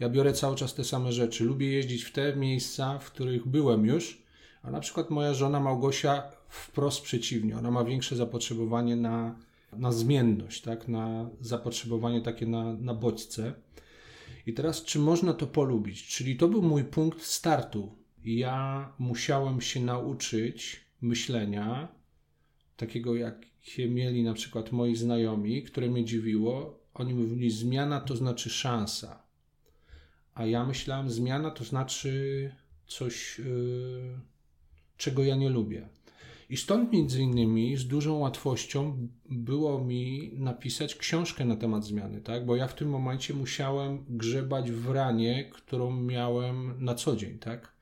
Ja 0.00 0.08
biorę 0.08 0.32
cały 0.32 0.56
czas 0.56 0.74
te 0.74 0.84
same 0.84 1.12
rzeczy. 1.12 1.44
Lubię 1.44 1.72
jeździć 1.72 2.04
w 2.04 2.12
te 2.12 2.36
miejsca, 2.36 2.98
w 2.98 3.10
których 3.10 3.46
byłem 3.46 3.86
już, 3.86 4.22
a 4.62 4.70
na 4.70 4.80
przykład 4.80 5.10
moja 5.10 5.34
żona 5.34 5.60
Małgosia 5.60 6.22
wprost 6.48 7.02
przeciwnie. 7.02 7.58
Ona 7.58 7.70
ma 7.70 7.84
większe 7.84 8.16
zapotrzebowanie 8.16 8.96
na 8.96 9.47
na 9.72 9.92
zmienność, 9.92 10.62
tak? 10.62 10.88
na 10.88 11.30
zapotrzebowanie 11.40 12.22
takie 12.22 12.46
na, 12.46 12.72
na 12.72 12.94
bodźce. 12.94 13.54
I 14.46 14.52
teraz, 14.52 14.84
czy 14.84 14.98
można 14.98 15.34
to 15.34 15.46
polubić? 15.46 16.06
Czyli 16.06 16.36
to 16.36 16.48
był 16.48 16.62
mój 16.62 16.84
punkt 16.84 17.22
startu. 17.22 17.96
Ja 18.24 18.92
musiałem 18.98 19.60
się 19.60 19.80
nauczyć 19.80 20.80
myślenia, 21.00 21.88
takiego 22.76 23.16
jakie 23.16 23.88
mieli 23.88 24.22
na 24.22 24.34
przykład 24.34 24.72
moi 24.72 24.96
znajomi, 24.96 25.62
które 25.62 25.88
mnie 25.90 26.04
dziwiło. 26.04 26.80
Oni 26.94 27.14
mówili, 27.14 27.50
zmiana 27.50 28.00
to 28.00 28.16
znaczy 28.16 28.50
szansa. 28.50 29.22
A 30.34 30.46
ja 30.46 30.66
myślałem, 30.66 31.10
zmiana 31.10 31.50
to 31.50 31.64
znaczy 31.64 32.52
coś, 32.86 33.38
yy, 33.38 34.20
czego 34.96 35.24
ja 35.24 35.36
nie 35.36 35.50
lubię. 35.50 35.88
I 36.50 36.56
stąd 36.56 36.92
między 36.92 37.22
innymi 37.22 37.76
z 37.76 37.86
dużą 37.86 38.18
łatwością 38.18 39.08
było 39.30 39.84
mi 39.84 40.32
napisać 40.34 40.94
książkę 40.94 41.44
na 41.44 41.56
temat 41.56 41.84
zmiany, 41.84 42.20
tak? 42.20 42.46
Bo 42.46 42.56
ja 42.56 42.66
w 42.66 42.74
tym 42.74 42.90
momencie 42.90 43.34
musiałem 43.34 44.04
grzebać 44.08 44.70
w 44.70 44.90
ranie, 44.90 45.50
którą 45.52 46.02
miałem 46.02 46.84
na 46.84 46.94
co 46.94 47.16
dzień, 47.16 47.38
tak? 47.38 47.72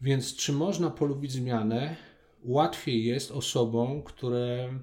Więc 0.00 0.36
czy 0.36 0.52
można 0.52 0.90
polubić 0.90 1.32
zmianę? 1.32 1.96
Łatwiej 2.42 3.04
jest 3.04 3.30
osobom, 3.30 4.02
które 4.02 4.78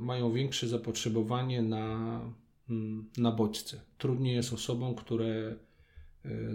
mają 0.00 0.32
większe 0.32 0.68
zapotrzebowanie 0.68 1.62
na, 1.62 2.20
mm, 2.70 3.10
na 3.16 3.32
bodźce. 3.32 3.80
Trudniej 3.98 4.34
jest 4.34 4.52
osobom, 4.52 4.94
które 4.94 5.56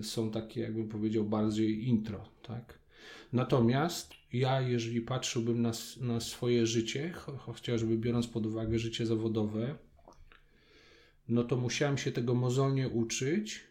są 0.01 0.31
takie, 0.31 0.62
jakbym 0.62 0.89
powiedział, 0.89 1.24
bardziej 1.24 1.88
intro, 1.88 2.25
tak? 2.41 2.79
Natomiast 3.33 4.13
ja, 4.37 4.61
jeżeli 4.61 5.01
patrzyłbym 5.01 5.61
na, 5.61 5.71
na 6.01 6.19
swoje 6.19 6.65
życie, 6.65 7.11
chociażby 7.37 7.97
biorąc 7.97 8.27
pod 8.27 8.45
uwagę 8.45 8.79
życie 8.79 9.05
zawodowe, 9.05 9.75
no 11.29 11.43
to 11.43 11.57
musiałem 11.57 11.97
się 11.97 12.11
tego 12.11 12.35
mozolnie 12.35 12.89
uczyć, 12.89 13.63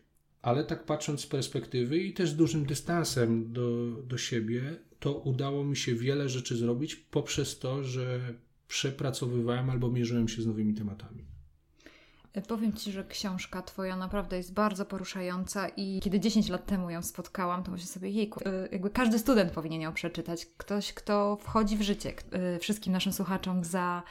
ale 0.42 0.64
tak 0.64 0.84
patrząc 0.84 1.20
z 1.20 1.26
perspektywy 1.26 1.98
i 1.98 2.12
też 2.12 2.30
z 2.30 2.36
dużym 2.36 2.66
dystansem 2.66 3.52
do, 3.52 3.90
do 4.02 4.18
siebie, 4.18 4.76
to 5.00 5.18
udało 5.18 5.64
mi 5.64 5.76
się 5.76 5.94
wiele 5.94 6.28
rzeczy 6.28 6.56
zrobić 6.56 6.94
poprzez 6.96 7.58
to, 7.58 7.84
że 7.84 8.34
przepracowywałem 8.68 9.70
albo 9.70 9.90
mierzyłem 9.90 10.28
się 10.28 10.42
z 10.42 10.46
nowymi 10.46 10.74
tematami. 10.74 11.33
Powiem 12.42 12.72
Ci, 12.72 12.92
że 12.92 13.04
książka 13.04 13.62
Twoja 13.62 13.96
naprawdę 13.96 14.36
jest 14.36 14.52
bardzo 14.52 14.84
poruszająca 14.84 15.68
i 15.68 16.00
kiedy 16.02 16.20
10 16.20 16.48
lat 16.48 16.66
temu 16.66 16.90
ją 16.90 17.02
spotkałam, 17.02 17.62
to 17.62 17.70
myślę 17.70 17.86
sobie, 17.86 18.10
jejku, 18.10 18.40
y, 18.40 18.68
jakby 18.72 18.90
każdy 18.90 19.18
student 19.18 19.52
powinien 19.52 19.80
ją 19.80 19.92
przeczytać. 19.92 20.46
Ktoś, 20.56 20.92
kto 20.92 21.36
wchodzi 21.40 21.76
w 21.76 21.82
życie. 21.82 22.12
Y, 22.56 22.58
wszystkim 22.58 22.92
naszym 22.92 23.12
słuchaczom 23.12 23.64
za, 23.64 24.02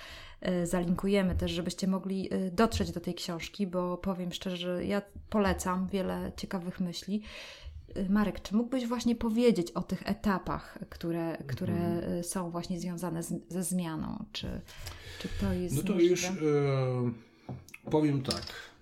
zalinkujemy 0.63 1.35
też, 1.35 1.51
żebyście 1.51 1.87
mogli 1.87 2.29
dotrzeć 2.51 2.91
do 2.91 2.99
tej 2.99 3.13
książki, 3.13 3.67
bo 3.67 3.97
powiem 3.97 4.31
szczerze, 4.31 4.85
ja 4.85 5.01
polecam 5.29 5.87
wiele 5.87 6.31
ciekawych 6.37 6.79
myśli. 6.79 7.23
Marek, 8.09 8.41
czy 8.41 8.55
mógłbyś 8.55 8.87
właśnie 8.87 9.15
powiedzieć 9.15 9.71
o 9.71 9.81
tych 9.81 10.09
etapach, 10.09 10.79
które, 10.89 11.37
które 11.47 11.73
mhm. 11.73 12.23
są 12.23 12.51
właśnie 12.51 12.79
związane 12.79 13.23
z, 13.23 13.33
ze 13.49 13.63
zmianą? 13.63 14.25
Czy, 14.31 14.61
czy 15.19 15.27
to 15.41 15.53
jest. 15.53 15.75
No 15.75 15.83
to 15.83 15.93
możliwe? 15.93 16.11
już. 16.11 16.31
Powiem 17.91 18.23
tak. 18.23 18.73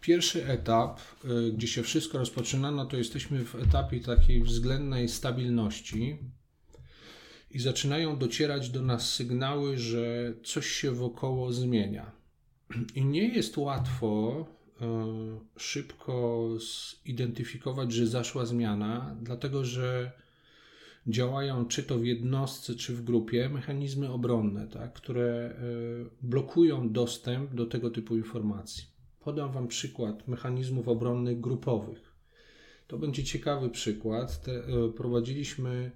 Pierwszy 0.00 0.46
etap, 0.46 1.00
y, 1.24 1.52
gdzie 1.52 1.68
się 1.68 1.82
wszystko 1.82 2.18
rozpoczyna, 2.18 2.70
no 2.70 2.86
to 2.86 2.96
jesteśmy 2.96 3.44
w 3.44 3.54
etapie 3.54 4.00
takiej 4.00 4.42
względnej 4.42 5.08
stabilności 5.08 6.18
i 7.50 7.58
zaczynają 7.58 8.18
docierać 8.18 8.70
do 8.70 8.82
nas 8.82 9.14
sygnały, 9.14 9.78
że 9.78 10.34
coś 10.44 10.66
się 10.66 10.92
wokoło 10.92 11.52
zmienia. 11.52 12.12
I 12.94 13.04
nie 13.04 13.28
jest 13.28 13.56
łatwo 13.58 14.46
y, 14.80 15.60
szybko 15.60 16.48
zidentyfikować, 17.06 17.92
że 17.92 18.06
zaszła 18.06 18.46
zmiana, 18.46 19.16
dlatego 19.22 19.64
że 19.64 20.12
działają 21.06 21.66
czy 21.66 21.82
to 21.82 21.98
w 21.98 22.04
jednostce, 22.04 22.74
czy 22.74 22.94
w 22.94 23.04
grupie 23.04 23.48
mechanizmy 23.48 24.12
obronne, 24.12 24.68
tak, 24.68 24.92
które 24.92 25.24
e, 25.24 25.56
blokują 26.22 26.92
dostęp 26.92 27.54
do 27.54 27.66
tego 27.66 27.90
typu 27.90 28.16
informacji. 28.16 28.84
Podam 29.20 29.52
Wam 29.52 29.68
przykład 29.68 30.28
mechanizmów 30.28 30.88
obronnych 30.88 31.40
grupowych. 31.40 32.16
To 32.86 32.98
będzie 32.98 33.24
ciekawy 33.24 33.70
przykład. 33.70 34.42
Te, 34.42 34.52
e, 34.52 34.92
prowadziliśmy 34.96 35.90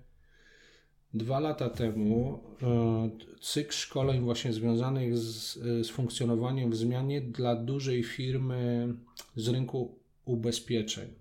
dwa 1.14 1.40
lata 1.40 1.70
temu 1.70 2.40
e, 2.62 3.10
cykl 3.40 3.72
szkoleń 3.72 4.20
właśnie 4.20 4.52
związanych 4.52 5.18
z, 5.18 5.52
z 5.86 5.90
funkcjonowaniem 5.90 6.70
w 6.70 6.76
zmianie 6.76 7.20
dla 7.20 7.56
dużej 7.56 8.04
firmy 8.04 8.94
z 9.36 9.48
rynku 9.48 9.98
ubezpieczeń. 10.24 11.19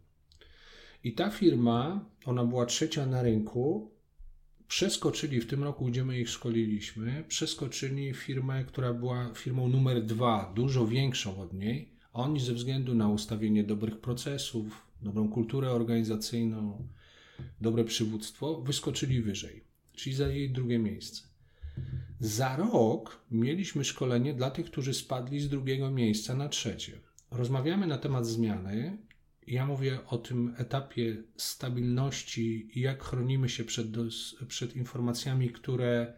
I 1.03 1.13
ta 1.13 1.29
firma, 1.29 2.05
ona 2.25 2.45
była 2.45 2.65
trzecia 2.65 3.05
na 3.05 3.21
rynku, 3.21 3.91
przeskoczyli 4.67 5.41
w 5.41 5.47
tym 5.47 5.63
roku, 5.63 5.85
gdzie 5.85 6.05
my 6.05 6.19
ich 6.19 6.29
szkoliliśmy, 6.29 7.23
przeskoczyli 7.27 8.13
firmę, 8.13 8.63
która 8.63 8.93
była 8.93 9.33
firmą 9.33 9.67
numer 9.67 10.05
dwa, 10.05 10.53
dużo 10.55 10.87
większą 10.87 11.41
od 11.41 11.53
niej. 11.53 11.89
Oni 12.13 12.39
ze 12.39 12.53
względu 12.53 12.95
na 12.95 13.09
ustawienie 13.09 13.63
dobrych 13.63 13.99
procesów, 13.99 14.85
dobrą 15.01 15.29
kulturę 15.29 15.71
organizacyjną, 15.71 16.87
dobre 17.61 17.83
przywództwo, 17.83 18.61
wyskoczyli 18.61 19.21
wyżej, 19.21 19.63
czyli 19.93 20.15
zajęli 20.15 20.49
drugie 20.49 20.79
miejsce. 20.79 21.23
Za 22.19 22.55
rok 22.55 23.21
mieliśmy 23.31 23.83
szkolenie 23.83 24.33
dla 24.33 24.51
tych, 24.51 24.65
którzy 24.65 24.93
spadli 24.93 25.39
z 25.39 25.49
drugiego 25.49 25.91
miejsca 25.91 26.35
na 26.35 26.49
trzecie. 26.49 26.99
Rozmawiamy 27.31 27.87
na 27.87 27.97
temat 27.97 28.27
zmiany 28.27 28.97
ja 29.49 29.65
mówię 29.65 29.99
o 30.07 30.17
tym 30.17 30.53
etapie 30.57 31.23
stabilności 31.37 32.71
i 32.79 32.81
jak 32.81 33.03
chronimy 33.03 33.49
się 33.49 33.63
przed, 33.63 33.87
przed 34.47 34.75
informacjami, 34.75 35.49
które 35.49 36.13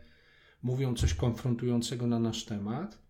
mówią 0.63 0.95
coś 0.95 1.13
konfrontującego 1.13 2.07
na 2.07 2.19
nasz 2.19 2.45
temat. 2.45 3.01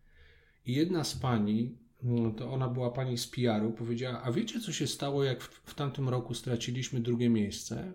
I 0.66 0.74
jedna 0.74 1.04
z 1.04 1.16
pani, 1.16 1.78
no 2.04 2.32
to 2.32 2.52
ona 2.52 2.68
była 2.70 2.92
pani 2.92 3.18
z 3.18 3.28
PR-u, 3.28 3.72
powiedziała: 3.72 4.22
A 4.24 4.32
wiecie, 4.32 4.60
co 4.60 4.72
się 4.74 4.88
stało, 4.88 5.24
jak 5.24 5.42
w, 5.42 5.62
w 5.66 5.74
tamtym 5.74 6.10
roku 6.10 6.34
straciliśmy 6.34 7.00
drugie 7.00 7.30
miejsce? 7.30 7.94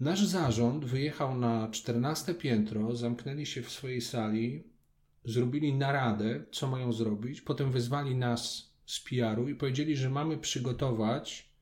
Nasz 0.00 0.26
zarząd 0.26 0.84
wyjechał 0.84 1.38
na 1.38 1.68
14 1.68 2.34
piętro, 2.34 2.96
zamknęli 2.96 3.46
się 3.46 3.62
w 3.62 3.70
swojej 3.70 4.00
sali, 4.00 4.64
zrobili 5.24 5.74
naradę, 5.74 6.44
co 6.50 6.68
mają 6.68 6.92
zrobić, 6.92 7.40
potem 7.40 7.70
wezwali 7.70 8.14
nas 8.14 8.73
z 8.86 9.00
PR-u 9.00 9.48
i 9.48 9.54
powiedzieli, 9.54 9.96
że 9.96 10.10
mamy 10.10 10.38
przygotować 10.38 11.54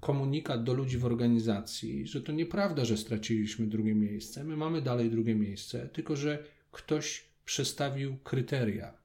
komunikat 0.00 0.64
do 0.64 0.74
ludzi 0.74 0.98
w 0.98 1.04
organizacji, 1.04 2.06
że 2.06 2.20
to 2.20 2.32
nieprawda, 2.32 2.84
że 2.84 2.96
straciliśmy 2.96 3.66
drugie 3.66 3.94
miejsce. 3.94 4.44
My 4.44 4.56
mamy 4.56 4.82
dalej 4.82 5.10
drugie 5.10 5.34
miejsce, 5.34 5.88
tylko 5.88 6.16
że 6.16 6.44
ktoś 6.72 7.24
przestawił 7.44 8.16
kryteria. 8.16 9.02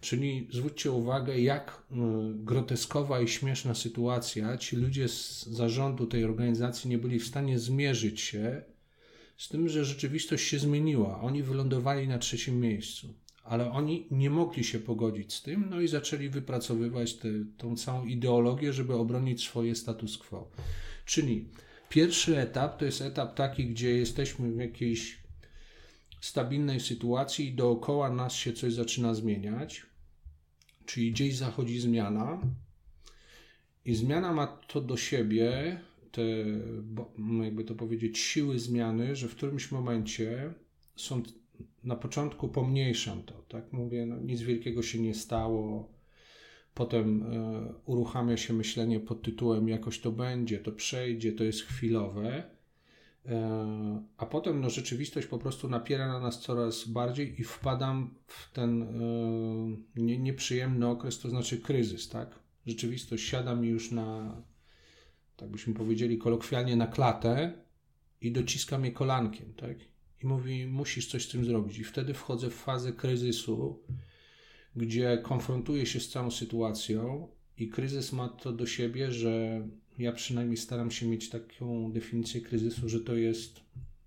Czyli 0.00 0.48
zwróćcie 0.52 0.92
uwagę, 0.92 1.40
jak 1.40 1.82
y, 1.90 1.94
groteskowa 2.34 3.20
i 3.20 3.28
śmieszna 3.28 3.74
sytuacja. 3.74 4.58
Ci 4.58 4.76
ludzie 4.76 5.08
z 5.08 5.46
zarządu 5.46 6.06
tej 6.06 6.24
organizacji 6.24 6.90
nie 6.90 6.98
byli 6.98 7.18
w 7.18 7.26
stanie 7.26 7.58
zmierzyć 7.58 8.20
się 8.20 8.62
z 9.36 9.48
tym, 9.48 9.68
że 9.68 9.84
rzeczywistość 9.84 10.48
się 10.48 10.58
zmieniła. 10.58 11.20
Oni 11.20 11.42
wylądowali 11.42 12.08
na 12.08 12.18
trzecim 12.18 12.60
miejscu 12.60 13.14
ale 13.44 13.70
oni 13.70 14.06
nie 14.10 14.30
mogli 14.30 14.64
się 14.64 14.78
pogodzić 14.78 15.34
z 15.34 15.42
tym, 15.42 15.66
no 15.70 15.80
i 15.80 15.88
zaczęli 15.88 16.28
wypracowywać 16.28 17.14
tę 17.14 17.28
tą 17.58 17.76
całą 17.76 18.06
ideologię, 18.06 18.72
żeby 18.72 18.94
obronić 18.94 19.44
swoje 19.44 19.74
status 19.74 20.18
quo. 20.18 20.50
Czyli 21.04 21.48
pierwszy 21.88 22.38
etap 22.38 22.78
to 22.78 22.84
jest 22.84 23.02
etap 23.02 23.34
taki, 23.34 23.66
gdzie 23.66 23.90
jesteśmy 23.90 24.52
w 24.52 24.58
jakiejś 24.58 25.22
stabilnej 26.20 26.80
sytuacji 26.80 27.48
i 27.48 27.54
dookoła 27.54 28.10
nas 28.10 28.32
się 28.32 28.52
coś 28.52 28.72
zaczyna 28.72 29.14
zmieniać, 29.14 29.86
czyli 30.86 31.12
gdzieś 31.12 31.36
zachodzi 31.36 31.80
zmiana 31.80 32.40
i 33.84 33.94
zmiana 33.94 34.32
ma 34.32 34.46
to 34.46 34.80
do 34.80 34.96
siebie, 34.96 35.80
te, 36.12 36.22
jakby 37.42 37.64
to 37.64 37.74
powiedzieć, 37.74 38.18
siły 38.18 38.58
zmiany, 38.58 39.16
że 39.16 39.28
w 39.28 39.36
którymś 39.36 39.70
momencie 39.70 40.54
są 40.96 41.22
na 41.84 41.96
początku 41.96 42.48
pomniejszam 42.48 43.22
to, 43.22 43.34
tak? 43.48 43.72
Mówię, 43.72 44.06
no, 44.06 44.18
nic 44.18 44.40
wielkiego 44.40 44.82
się 44.82 44.98
nie 44.98 45.14
stało. 45.14 45.92
Potem 46.74 47.22
e, 47.22 47.74
uruchamia 47.84 48.36
się 48.36 48.54
myślenie 48.54 49.00
pod 49.00 49.22
tytułem 49.22 49.68
jakoś 49.68 50.00
to 50.00 50.12
będzie, 50.12 50.58
to 50.58 50.72
przejdzie, 50.72 51.32
to 51.32 51.44
jest 51.44 51.62
chwilowe. 51.62 52.42
E, 53.26 54.02
a 54.16 54.26
potem 54.26 54.60
no, 54.60 54.70
rzeczywistość 54.70 55.26
po 55.26 55.38
prostu 55.38 55.68
napiera 55.68 56.08
na 56.08 56.20
nas 56.20 56.40
coraz 56.40 56.88
bardziej 56.88 57.40
i 57.40 57.44
wpadam 57.44 58.14
w 58.26 58.52
ten 58.52 58.82
e, 58.82 60.02
nie, 60.02 60.18
nieprzyjemny 60.18 60.88
okres, 60.88 61.18
to 61.18 61.30
znaczy 61.30 61.58
kryzys, 61.58 62.08
tak? 62.08 62.38
Rzeczywistość 62.66 63.24
siada 63.24 63.54
mi 63.54 63.68
już 63.68 63.90
na, 63.90 64.36
tak 65.36 65.50
byśmy 65.50 65.74
powiedzieli 65.74 66.18
kolokwialnie, 66.18 66.76
na 66.76 66.86
klatę 66.86 67.52
i 68.20 68.32
dociska 68.32 68.78
mnie 68.78 68.92
kolankiem, 68.92 69.54
tak? 69.54 69.91
I 70.22 70.26
mówi: 70.26 70.66
Musisz 70.66 71.06
coś 71.06 71.24
z 71.24 71.28
tym 71.28 71.44
zrobić. 71.44 71.78
I 71.78 71.84
wtedy 71.84 72.14
wchodzę 72.14 72.50
w 72.50 72.54
fazę 72.54 72.92
kryzysu, 72.92 73.82
gdzie 74.76 75.18
konfrontuję 75.22 75.86
się 75.86 76.00
z 76.00 76.08
całą 76.08 76.30
sytuacją, 76.30 77.28
i 77.58 77.68
kryzys 77.68 78.12
ma 78.12 78.28
to 78.28 78.52
do 78.52 78.66
siebie, 78.66 79.12
że 79.12 79.62
ja 79.98 80.12
przynajmniej 80.12 80.56
staram 80.56 80.90
się 80.90 81.06
mieć 81.06 81.30
taką 81.30 81.92
definicję 81.92 82.40
kryzysu, 82.40 82.88
że 82.88 83.00
to 83.00 83.16
jest, 83.16 83.60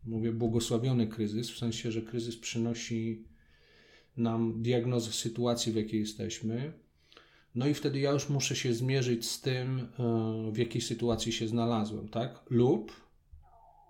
mówię, 0.06 0.32
błogosławiony 0.32 1.08
kryzys, 1.08 1.52
w 1.52 1.58
sensie, 1.58 1.92
że 1.92 2.02
kryzys 2.02 2.38
przynosi 2.38 3.24
nam 4.18 4.62
diagnozę 4.62 5.12
sytuacji, 5.12 5.72
w 5.72 5.76
jakiej 5.76 6.00
jesteśmy. 6.00 6.74
No 7.56 7.68
i 7.68 7.74
wtedy 7.74 8.00
ja 8.00 8.12
już 8.12 8.30
muszę 8.30 8.56
się 8.56 8.74
zmierzyć 8.74 9.26
z 9.26 9.42
tym, 9.42 9.80
e, 9.80 10.52
w 10.52 10.58
jakiej 10.58 10.82
sytuacji 10.82 11.32
się 11.32 11.48
znalazłem, 11.48 12.08
tak? 12.08 12.44
Lub 12.50 12.92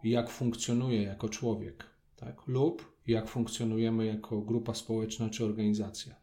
jak 0.04 0.30
funkcjonuję 0.30 1.04
jako 1.04 1.30
człowiek 1.30 1.95
tak? 2.16 2.48
lub 2.48 2.96
jak 3.08 3.28
funkcjonujemy 3.28 4.06
jako 4.06 4.42
grupa 4.42 4.74
społeczna 4.74 5.30
czy 5.30 5.46
organizacja. 5.46 6.16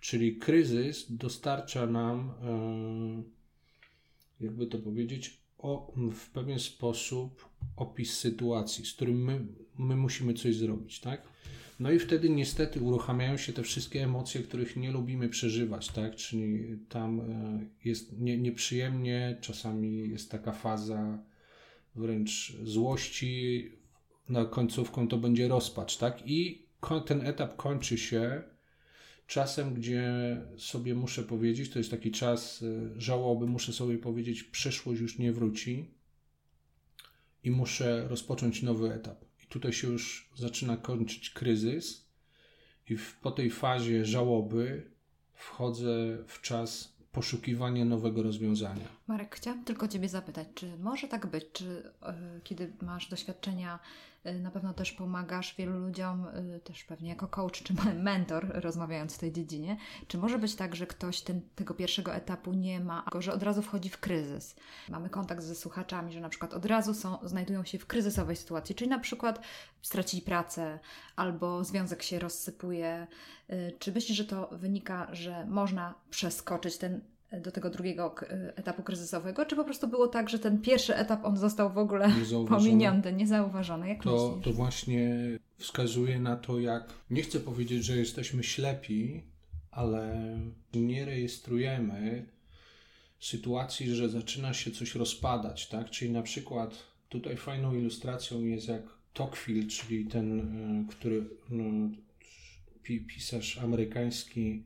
Czyli 0.00 0.36
kryzys 0.36 1.06
dostarcza 1.12 1.86
nam, 1.86 2.30
e, 2.42 3.22
jakby 4.44 4.66
to 4.66 4.78
powiedzieć, 4.78 5.40
o, 5.58 5.92
w 6.12 6.30
pewien 6.30 6.58
sposób 6.58 7.48
opis 7.76 8.18
sytuacji, 8.18 8.86
z 8.86 8.92
którym 8.92 9.24
my, 9.24 9.46
my 9.78 9.96
musimy 9.96 10.34
coś 10.34 10.56
zrobić, 10.56 11.00
tak? 11.00 11.22
No 11.80 11.90
i 11.90 11.98
wtedy 11.98 12.30
niestety 12.30 12.80
uruchamiają 12.80 13.36
się 13.36 13.52
te 13.52 13.62
wszystkie 13.62 14.04
emocje, 14.04 14.42
których 14.42 14.76
nie 14.76 14.90
lubimy 14.90 15.28
przeżywać, 15.28 15.88
tak? 15.88 16.16
Czyli 16.16 16.78
tam 16.88 17.20
e, 17.20 17.60
jest 17.84 18.18
nie, 18.18 18.38
nieprzyjemnie, 18.38 19.36
czasami 19.40 20.10
jest 20.10 20.30
taka 20.30 20.52
faza 20.52 21.18
wręcz 21.94 22.56
złości, 22.62 23.70
na 24.30 24.44
końcówką 24.44 25.08
to 25.08 25.18
będzie 25.18 25.48
rozpacz, 25.48 25.96
tak? 25.96 26.22
I 26.26 26.66
ten 27.06 27.26
etap 27.26 27.56
kończy 27.56 27.98
się 27.98 28.42
czasem, 29.26 29.74
gdzie 29.74 30.36
sobie 30.56 30.94
muszę 30.94 31.22
powiedzieć, 31.22 31.70
to 31.70 31.78
jest 31.78 31.90
taki 31.90 32.10
czas 32.10 32.62
e, 32.62 33.00
żałoby, 33.00 33.46
muszę 33.46 33.72
sobie 33.72 33.98
powiedzieć, 33.98 34.42
przyszłość 34.42 35.00
już 35.00 35.18
nie 35.18 35.32
wróci 35.32 35.90
i 37.44 37.50
muszę 37.50 38.08
rozpocząć 38.08 38.62
nowy 38.62 38.92
etap. 38.92 39.24
I 39.44 39.46
tutaj 39.46 39.72
się 39.72 39.88
już 39.88 40.30
zaczyna 40.36 40.76
kończyć 40.76 41.30
kryzys, 41.30 42.10
i 42.90 42.96
w, 42.96 43.20
po 43.20 43.30
tej 43.30 43.50
fazie 43.50 44.04
żałoby 44.04 44.90
wchodzę 45.34 46.18
w 46.26 46.40
czas 46.40 46.96
poszukiwania 47.12 47.84
nowego 47.84 48.22
rozwiązania. 48.22 48.88
Marek, 49.10 49.36
chciałam 49.36 49.64
tylko 49.64 49.88
Ciebie 49.88 50.08
zapytać, 50.08 50.48
czy 50.54 50.78
może 50.78 51.08
tak 51.08 51.26
być, 51.26 51.44
czy 51.52 51.64
yy, 51.64 52.40
kiedy 52.44 52.72
masz 52.82 53.08
doświadczenia 53.08 53.78
Y, 54.26 54.40
na 54.40 54.50
pewno 54.50 54.74
też 54.74 54.92
pomagasz 54.92 55.54
wielu 55.56 55.78
ludziom, 55.78 56.26
y, 56.56 56.60
też 56.64 56.84
pewnie 56.84 57.08
jako 57.08 57.28
coach 57.28 57.62
czy 57.62 57.74
mentor, 57.94 58.50
rozmawiając 58.54 59.14
w 59.14 59.18
tej 59.18 59.32
dziedzinie. 59.32 59.76
Czy 60.08 60.18
może 60.18 60.38
być 60.38 60.54
tak, 60.54 60.76
że 60.76 60.86
ktoś 60.86 61.20
ten, 61.20 61.40
tego 61.54 61.74
pierwszego 61.74 62.14
etapu 62.14 62.52
nie 62.52 62.80
ma, 62.80 63.02
tylko 63.02 63.22
że 63.22 63.32
od 63.32 63.42
razu 63.42 63.62
wchodzi 63.62 63.88
w 63.88 63.98
kryzys? 63.98 64.56
Mamy 64.88 65.10
kontakt 65.10 65.42
ze 65.42 65.54
słuchaczami, 65.54 66.12
że 66.12 66.20
na 66.20 66.28
przykład 66.28 66.54
od 66.54 66.66
razu 66.66 66.94
są, 66.94 67.18
znajdują 67.22 67.64
się 67.64 67.78
w 67.78 67.86
kryzysowej 67.86 68.36
sytuacji, 68.36 68.74
czyli 68.74 68.90
na 68.90 68.98
przykład 68.98 69.40
stracili 69.82 70.22
pracę 70.22 70.78
albo 71.16 71.64
związek 71.64 72.02
się 72.02 72.18
rozsypuje. 72.18 73.06
Czy 73.78 73.92
myślisz, 73.92 74.18
że 74.18 74.24
to 74.24 74.48
wynika, 74.52 75.08
że 75.12 75.46
można 75.46 75.94
przeskoczyć 76.10 76.78
ten 76.78 77.00
do 77.32 77.50
tego 77.50 77.70
drugiego 77.70 78.14
etapu 78.56 78.82
kryzysowego, 78.82 79.46
czy 79.46 79.56
po 79.56 79.64
prostu 79.64 79.88
było 79.88 80.08
tak, 80.08 80.28
że 80.28 80.38
ten 80.38 80.60
pierwszy 80.60 80.96
etap 80.96 81.24
on 81.24 81.36
został 81.36 81.72
w 81.72 81.78
ogóle 81.78 82.12
pominięty, 82.48 83.12
niezauważony? 83.12 83.88
Jak 83.88 84.02
to, 84.02 84.28
myślisz? 84.28 84.44
to 84.44 84.52
właśnie 84.52 85.10
wskazuje 85.56 86.20
na 86.20 86.36
to, 86.36 86.60
jak 86.60 86.92
nie 87.10 87.22
chcę 87.22 87.40
powiedzieć, 87.40 87.84
że 87.84 87.96
jesteśmy 87.96 88.42
ślepi, 88.42 89.22
ale 89.70 90.38
nie 90.74 91.04
rejestrujemy 91.04 92.26
sytuacji, 93.20 93.94
że 93.94 94.08
zaczyna 94.08 94.54
się 94.54 94.70
coś 94.70 94.94
rozpadać, 94.94 95.68
tak? 95.68 95.90
Czyli 95.90 96.10
na 96.10 96.22
przykład 96.22 96.86
tutaj 97.08 97.36
fajną 97.36 97.74
ilustracją 97.74 98.40
jest 98.40 98.68
jak 98.68 98.82
Tocqueville, 99.12 99.66
czyli 99.66 100.06
ten, 100.06 100.40
e, 100.40 100.84
który 100.90 101.24
no, 101.50 101.90
pisarz 102.82 103.58
amerykański 103.58 104.62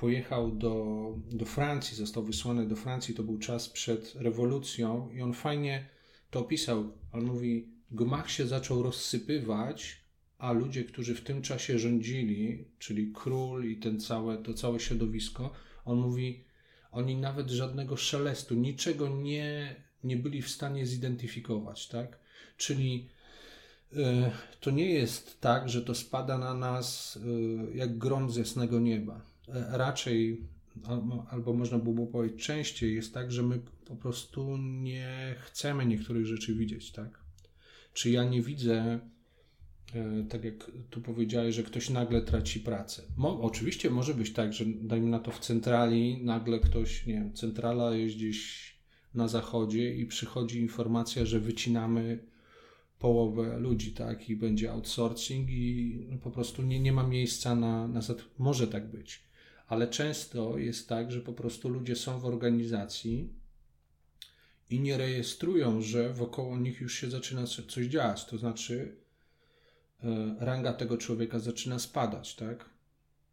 pojechał 0.00 0.50
do, 0.50 1.14
do 1.32 1.44
Francji, 1.44 1.96
został 1.96 2.22
wysłany 2.22 2.66
do 2.66 2.76
Francji, 2.76 3.14
to 3.14 3.22
był 3.22 3.38
czas 3.38 3.68
przed 3.68 4.14
rewolucją 4.14 5.10
i 5.10 5.22
on 5.22 5.32
fajnie 5.32 5.88
to 6.30 6.40
opisał. 6.40 6.92
On 7.12 7.24
mówi, 7.24 7.68
gmach 7.90 8.30
się 8.30 8.46
zaczął 8.46 8.82
rozsypywać, 8.82 10.04
a 10.38 10.52
ludzie, 10.52 10.84
którzy 10.84 11.14
w 11.14 11.20
tym 11.20 11.42
czasie 11.42 11.78
rządzili, 11.78 12.64
czyli 12.78 13.12
król 13.14 13.64
i 13.64 13.76
ten 13.76 14.00
całe, 14.00 14.38
to 14.38 14.54
całe 14.54 14.80
środowisko, 14.80 15.52
on 15.84 15.98
mówi, 15.98 16.44
oni 16.92 17.16
nawet 17.16 17.50
żadnego 17.50 17.96
szelestu, 17.96 18.54
niczego 18.54 19.08
nie, 19.08 19.76
nie 20.04 20.16
byli 20.16 20.42
w 20.42 20.48
stanie 20.48 20.86
zidentyfikować, 20.86 21.88
tak? 21.88 22.18
Czyli 22.56 23.08
y, 23.92 23.96
to 24.60 24.70
nie 24.70 24.90
jest 24.90 25.40
tak, 25.40 25.68
że 25.68 25.82
to 25.82 25.94
spada 25.94 26.38
na 26.38 26.54
nas 26.54 27.16
y, 27.16 27.76
jak 27.76 27.98
grom 27.98 28.30
z 28.30 28.36
jasnego 28.36 28.80
nieba 28.80 29.27
raczej, 29.52 30.40
albo 31.30 31.52
można 31.52 31.78
by 31.78 31.92
było 31.94 32.06
powiedzieć 32.06 32.46
częściej, 32.46 32.94
jest 32.94 33.14
tak, 33.14 33.32
że 33.32 33.42
my 33.42 33.60
po 33.84 33.96
prostu 33.96 34.56
nie 34.56 35.34
chcemy 35.40 35.86
niektórych 35.86 36.26
rzeczy 36.26 36.54
widzieć, 36.54 36.92
tak? 36.92 37.20
Czy 37.92 38.10
ja 38.10 38.24
nie 38.24 38.42
widzę, 38.42 39.00
e, 39.94 40.24
tak 40.28 40.44
jak 40.44 40.70
tu 40.90 41.00
powiedziałeś, 41.00 41.54
że 41.54 41.62
ktoś 41.62 41.90
nagle 41.90 42.22
traci 42.22 42.60
pracę. 42.60 43.02
Mo, 43.16 43.40
oczywiście 43.40 43.90
może 43.90 44.14
być 44.14 44.32
tak, 44.32 44.52
że 44.52 44.64
dajmy 44.66 45.08
na 45.08 45.18
to 45.18 45.30
w 45.30 45.38
centrali, 45.38 46.24
nagle 46.24 46.60
ktoś, 46.60 47.06
nie 47.06 47.14
wiem, 47.14 47.34
centrala 47.34 47.94
jest 47.94 48.16
gdzieś 48.16 48.68
na 49.14 49.28
zachodzie 49.28 49.94
i 49.94 50.06
przychodzi 50.06 50.60
informacja, 50.60 51.24
że 51.24 51.40
wycinamy 51.40 52.18
połowę 52.98 53.58
ludzi, 53.58 53.92
tak, 53.92 54.30
i 54.30 54.36
będzie 54.36 54.72
outsourcing 54.72 55.50
i 55.50 56.18
po 56.22 56.30
prostu 56.30 56.62
nie, 56.62 56.80
nie 56.80 56.92
ma 56.92 57.06
miejsca 57.06 57.54
na, 57.54 57.88
na... 57.88 58.00
Może 58.38 58.68
tak 58.68 58.90
być 58.90 59.27
ale 59.68 59.88
często 59.88 60.58
jest 60.58 60.88
tak, 60.88 61.12
że 61.12 61.20
po 61.20 61.32
prostu 61.32 61.68
ludzie 61.68 61.96
są 61.96 62.20
w 62.20 62.26
organizacji 62.26 63.28
i 64.70 64.80
nie 64.80 64.96
rejestrują, 64.96 65.82
że 65.82 66.12
wokoło 66.12 66.58
nich 66.58 66.80
już 66.80 66.94
się 66.94 67.10
zaczyna 67.10 67.46
coś 67.46 67.86
dziać. 67.86 68.24
To 68.24 68.38
znaczy, 68.38 68.96
e, 70.04 70.36
ranga 70.38 70.72
tego 70.72 70.96
człowieka 70.96 71.38
zaczyna 71.38 71.78
spadać, 71.78 72.34
tak? 72.34 72.64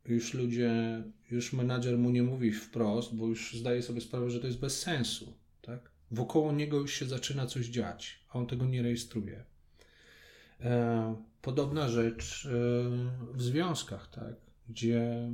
Już 0.06 0.34
ludzie, 0.34 1.04
już 1.32 1.54
menadżer 1.54 1.98
mu 1.98 2.10
nie 2.10 2.24
mówi 2.24 2.52
wprost, 2.52 3.16
bo 3.16 3.28
już 3.28 3.54
zdaje 3.54 3.82
sobie 3.82 4.02
sprawę, 4.02 4.30
że 4.30 4.40
to 4.40 4.48
jest 4.48 4.60
bez 4.60 4.80
sensu, 4.80 5.34
tak? 5.62 5.92
Wokoło 6.12 6.52
niego 6.52 6.78
już 6.78 6.94
się 6.94 7.06
zaczyna 7.06 7.46
coś 7.46 7.66
dziać, 7.66 8.20
a 8.30 8.40
on 8.40 8.48
tego 8.48 8.66
nie 8.66 8.82
rejestruje. 8.82 9.44
E, 10.62 11.16
podobna 11.42 11.90
rzecz 11.90 12.46
e, 12.46 12.50
w 13.34 13.42
związkach, 13.42 14.10
tak? 14.10 14.36
Gdzie 14.70 15.30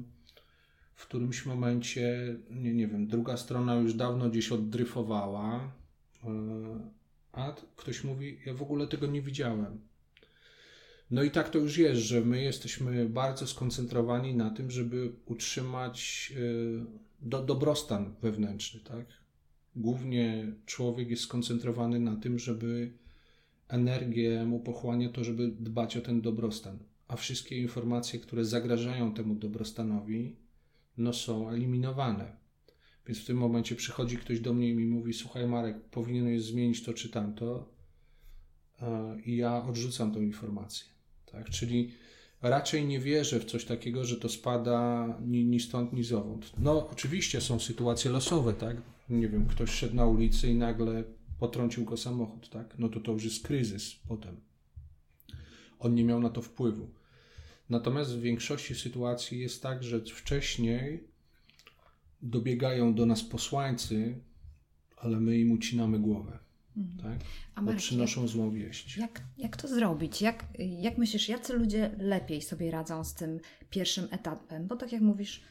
w 1.01 1.07
którymś 1.07 1.45
momencie, 1.45 2.35
nie, 2.51 2.73
nie 2.73 2.87
wiem, 2.87 3.07
druga 3.07 3.37
strona 3.37 3.75
już 3.75 3.93
dawno 3.93 4.29
gdzieś 4.29 4.51
oddryfowała, 4.51 5.71
e, 6.23 6.29
a 7.31 7.55
ktoś 7.75 8.03
mówi, 8.03 8.39
ja 8.45 8.53
w 8.53 8.61
ogóle 8.61 8.87
tego 8.87 9.07
nie 9.07 9.21
widziałem. 9.21 9.79
No 11.11 11.23
i 11.23 11.31
tak 11.31 11.49
to 11.49 11.57
już 11.57 11.77
jest, 11.77 12.01
że 12.01 12.21
my 12.21 12.43
jesteśmy 12.43 13.09
bardzo 13.09 13.47
skoncentrowani 13.47 14.35
na 14.35 14.49
tym, 14.49 14.71
żeby 14.71 15.11
utrzymać 15.25 16.33
e, 16.35 16.85
do, 17.21 17.43
dobrostan 17.43 18.13
wewnętrzny, 18.21 18.79
tak? 18.79 19.05
Głównie 19.75 20.51
człowiek 20.65 21.09
jest 21.09 21.23
skoncentrowany 21.23 21.99
na 21.99 22.15
tym, 22.15 22.39
żeby 22.39 22.91
energię 23.67 24.45
mu 24.45 24.59
pochłania 24.59 25.09
to, 25.09 25.23
żeby 25.23 25.47
dbać 25.47 25.97
o 25.97 26.01
ten 26.01 26.21
dobrostan. 26.21 26.79
A 27.07 27.15
wszystkie 27.15 27.57
informacje, 27.57 28.19
które 28.19 28.45
zagrażają 28.45 29.13
temu 29.13 29.35
dobrostanowi, 29.35 30.35
no 31.01 31.13
są 31.13 31.49
eliminowane. 31.49 32.37
Więc 33.07 33.19
w 33.19 33.25
tym 33.25 33.37
momencie 33.37 33.75
przychodzi 33.75 34.17
ktoś 34.17 34.39
do 34.39 34.53
mnie 34.53 34.69
i 34.69 34.75
mi 34.75 34.85
mówi: 34.85 35.13
Słuchaj, 35.13 35.47
Marek, 35.47 35.81
powinieneś 35.81 36.43
zmienić 36.43 36.83
to 36.83 36.93
czy 36.93 37.09
tamto, 37.09 37.69
e, 38.81 39.17
i 39.25 39.35
ja 39.37 39.63
odrzucam 39.63 40.11
tą 40.11 40.21
informację. 40.21 40.85
Tak? 41.25 41.49
Czyli 41.49 41.91
raczej 42.41 42.85
nie 42.85 42.99
wierzę 42.99 43.39
w 43.39 43.45
coś 43.45 43.65
takiego, 43.65 44.05
że 44.05 44.17
to 44.17 44.29
spada 44.29 45.07
ni, 45.21 45.45
ni 45.45 45.59
stąd, 45.59 45.93
ni 45.93 46.03
zowąd. 46.03 46.51
No, 46.57 46.89
oczywiście 46.89 47.41
są 47.41 47.59
sytuacje 47.59 48.11
losowe, 48.11 48.53
tak? 48.53 48.77
Nie 49.09 49.27
wiem, 49.27 49.45
ktoś 49.45 49.69
szedł 49.69 49.95
na 49.95 50.05
ulicy 50.05 50.47
i 50.47 50.55
nagle 50.55 51.03
potrącił 51.39 51.85
go 51.85 51.97
samochód, 51.97 52.49
tak? 52.49 52.75
No 52.79 52.89
to 52.89 52.99
to 52.99 53.11
już 53.11 53.23
jest 53.23 53.43
kryzys 53.43 53.95
potem. 54.07 54.35
On 55.79 55.95
nie 55.95 56.03
miał 56.03 56.19
na 56.19 56.29
to 56.29 56.41
wpływu. 56.41 56.89
Natomiast 57.71 58.17
w 58.17 58.21
większości 58.21 58.75
sytuacji 58.75 59.39
jest 59.39 59.63
tak, 59.63 59.83
że 59.83 60.01
wcześniej 60.01 61.03
dobiegają 62.21 62.93
do 62.93 63.05
nas 63.05 63.23
posłańcy, 63.23 64.15
ale 64.97 65.19
my 65.19 65.37
im 65.37 65.51
ucinamy 65.51 65.99
głowę. 65.99 66.39
Mhm. 66.77 67.19
Tak? 67.19 67.27
A 67.55 67.61
bo 67.61 67.73
przynoszą 67.73 68.21
jak, 68.21 68.29
złą 68.29 68.51
wieść. 68.51 68.97
Jak, 68.97 69.21
jak 69.37 69.57
to 69.57 69.67
zrobić? 69.67 70.21
Jak, 70.21 70.45
jak 70.59 70.97
myślisz, 70.97 71.29
jacy 71.29 71.53
ludzie 71.53 71.95
lepiej 71.97 72.41
sobie 72.41 72.71
radzą 72.71 73.03
z 73.03 73.13
tym 73.13 73.39
pierwszym 73.69 74.07
etapem? 74.11 74.67
Bo 74.67 74.75
tak 74.75 74.91
jak 74.91 75.01
mówisz, 75.01 75.41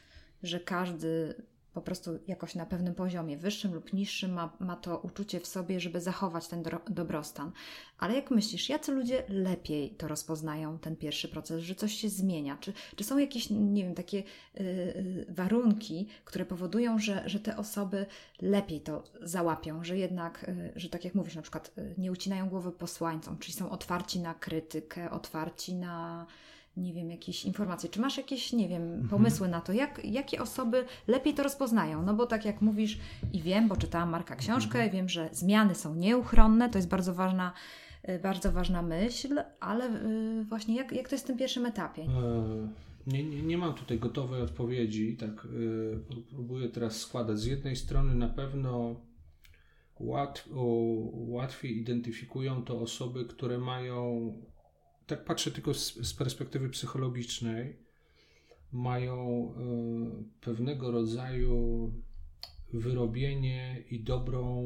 że 0.43 0.59
każdy 0.59 1.35
po 1.73 1.81
prostu 1.81 2.19
jakoś 2.27 2.55
na 2.55 2.65
pewnym 2.65 2.95
poziomie, 2.95 3.37
wyższym 3.37 3.73
lub 3.73 3.93
niższym, 3.93 4.33
ma, 4.33 4.57
ma 4.59 4.75
to 4.75 4.97
uczucie 4.97 5.39
w 5.39 5.47
sobie, 5.47 5.79
żeby 5.79 6.01
zachować 6.01 6.47
ten 6.47 6.63
do, 6.63 6.69
dobrostan. 6.89 7.51
Ale 7.97 8.15
jak 8.15 8.31
myślisz, 8.31 8.69
jacy 8.69 8.91
ludzie 8.91 9.23
lepiej 9.29 9.89
to 9.89 10.07
rozpoznają, 10.07 10.79
ten 10.79 10.95
pierwszy 10.95 11.27
proces, 11.27 11.61
że 11.61 11.75
coś 11.75 11.93
się 11.93 12.09
zmienia? 12.09 12.57
Czy, 12.57 12.73
czy 12.95 13.03
są 13.03 13.17
jakieś, 13.17 13.49
nie 13.49 13.83
wiem, 13.83 13.95
takie 13.95 14.23
yy, 14.53 15.25
warunki, 15.29 16.07
które 16.25 16.45
powodują, 16.45 16.99
że, 16.99 17.23
że 17.25 17.39
te 17.39 17.57
osoby 17.57 18.05
lepiej 18.41 18.81
to 18.81 19.03
załapią, 19.21 19.83
że 19.83 19.97
jednak, 19.97 20.45
yy, 20.47 20.71
że 20.75 20.89
tak 20.89 21.05
jak 21.05 21.15
mówisz, 21.15 21.35
na 21.35 21.41
przykład 21.41 21.71
yy, 21.77 21.95
nie 21.97 22.11
ucinają 22.11 22.49
głowy 22.49 22.71
posłańcom, 22.71 23.37
czyli 23.37 23.53
są 23.53 23.69
otwarci 23.69 24.19
na 24.19 24.33
krytykę, 24.33 25.11
otwarci 25.11 25.75
na 25.75 26.25
nie 26.77 26.93
wiem, 26.93 27.11
jakieś 27.11 27.45
informacje. 27.45 27.89
Czy 27.89 28.01
masz 28.01 28.17
jakieś, 28.17 28.53
nie 28.53 28.67
wiem, 28.67 28.83
mhm. 28.83 29.09
pomysły 29.09 29.47
na 29.47 29.61
to, 29.61 29.73
jak, 29.73 30.05
jakie 30.05 30.41
osoby 30.41 30.85
lepiej 31.07 31.33
to 31.33 31.43
rozpoznają? 31.43 32.03
No 32.03 32.13
bo 32.13 32.25
tak 32.25 32.45
jak 32.45 32.61
mówisz 32.61 32.99
i 33.33 33.41
wiem, 33.41 33.67
bo 33.67 33.75
czytałam 33.77 34.09
Marka 34.09 34.35
książkę, 34.35 34.79
mhm. 34.79 34.91
wiem, 34.91 35.09
że 35.09 35.29
zmiany 35.31 35.75
są 35.75 35.95
nieuchronne, 35.95 36.69
to 36.69 36.77
jest 36.77 36.89
bardzo 36.89 37.13
ważna 37.13 37.53
y, 38.09 38.19
bardzo 38.19 38.51
ważna 38.51 38.81
myśl, 38.81 39.41
ale 39.59 39.85
y, 39.85 40.43
właśnie 40.43 40.75
jak, 40.75 40.91
jak 40.91 41.09
to 41.09 41.15
jest 41.15 41.23
w 41.25 41.27
tym 41.27 41.37
pierwszym 41.37 41.65
etapie? 41.65 42.01
E, 42.01 42.67
nie, 43.07 43.23
nie, 43.23 43.41
nie 43.41 43.57
mam 43.57 43.73
tutaj 43.73 43.99
gotowej 43.99 44.41
odpowiedzi, 44.41 45.17
tak 45.17 45.45
y, 45.45 45.99
próbuję 46.29 46.69
teraz 46.69 46.99
składać. 46.99 47.39
Z 47.39 47.45
jednej 47.45 47.75
strony 47.75 48.15
na 48.15 48.27
pewno 48.27 48.95
łat, 49.99 50.45
łatwiej 51.13 51.77
identyfikują 51.77 52.63
to 52.63 52.79
osoby, 52.79 53.25
które 53.25 53.57
mają 53.57 54.33
tak 55.11 55.25
patrzę 55.25 55.51
tylko 55.51 55.73
z, 55.73 55.93
z 55.93 56.13
perspektywy 56.13 56.69
psychologicznej, 56.69 57.75
mają 58.71 59.49
y, 60.41 60.41
pewnego 60.41 60.91
rodzaju 60.91 61.91
wyrobienie 62.73 63.83
i 63.91 63.99
dobrą, 63.99 64.63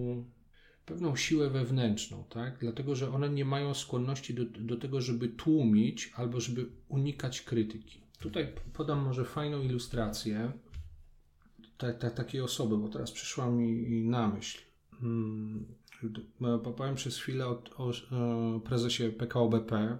pewną 0.85 1.15
siłę 1.15 1.49
wewnętrzną, 1.49 2.23
tak? 2.29 2.57
Dlatego, 2.59 2.95
że 2.95 3.11
one 3.11 3.29
nie 3.29 3.45
mają 3.45 3.73
skłonności 3.73 4.33
do, 4.33 4.45
do 4.45 4.77
tego, 4.77 5.01
żeby 5.01 5.29
tłumić 5.29 6.11
albo 6.15 6.39
żeby 6.39 6.65
unikać 6.87 7.41
krytyki. 7.41 8.01
Tutaj 8.19 8.53
podam 8.73 8.99
może 8.99 9.25
fajną 9.25 9.61
ilustrację 9.61 10.51
ta, 11.77 11.93
ta, 11.93 12.09
takiej 12.09 12.41
osoby, 12.41 12.77
bo 12.77 12.89
teraz 12.89 13.11
przyszła 13.11 13.49
mi 13.49 14.01
na 14.03 14.27
myśl. 14.27 14.61
Hmm, 15.01 15.65
powiem 16.77 16.95
przez 16.95 17.17
chwilę 17.17 17.47
o, 17.47 17.63
o, 17.77 17.87
o 17.87 18.59
prezesie 18.59 19.09
PKO 19.09 19.49
BP, 19.49 19.97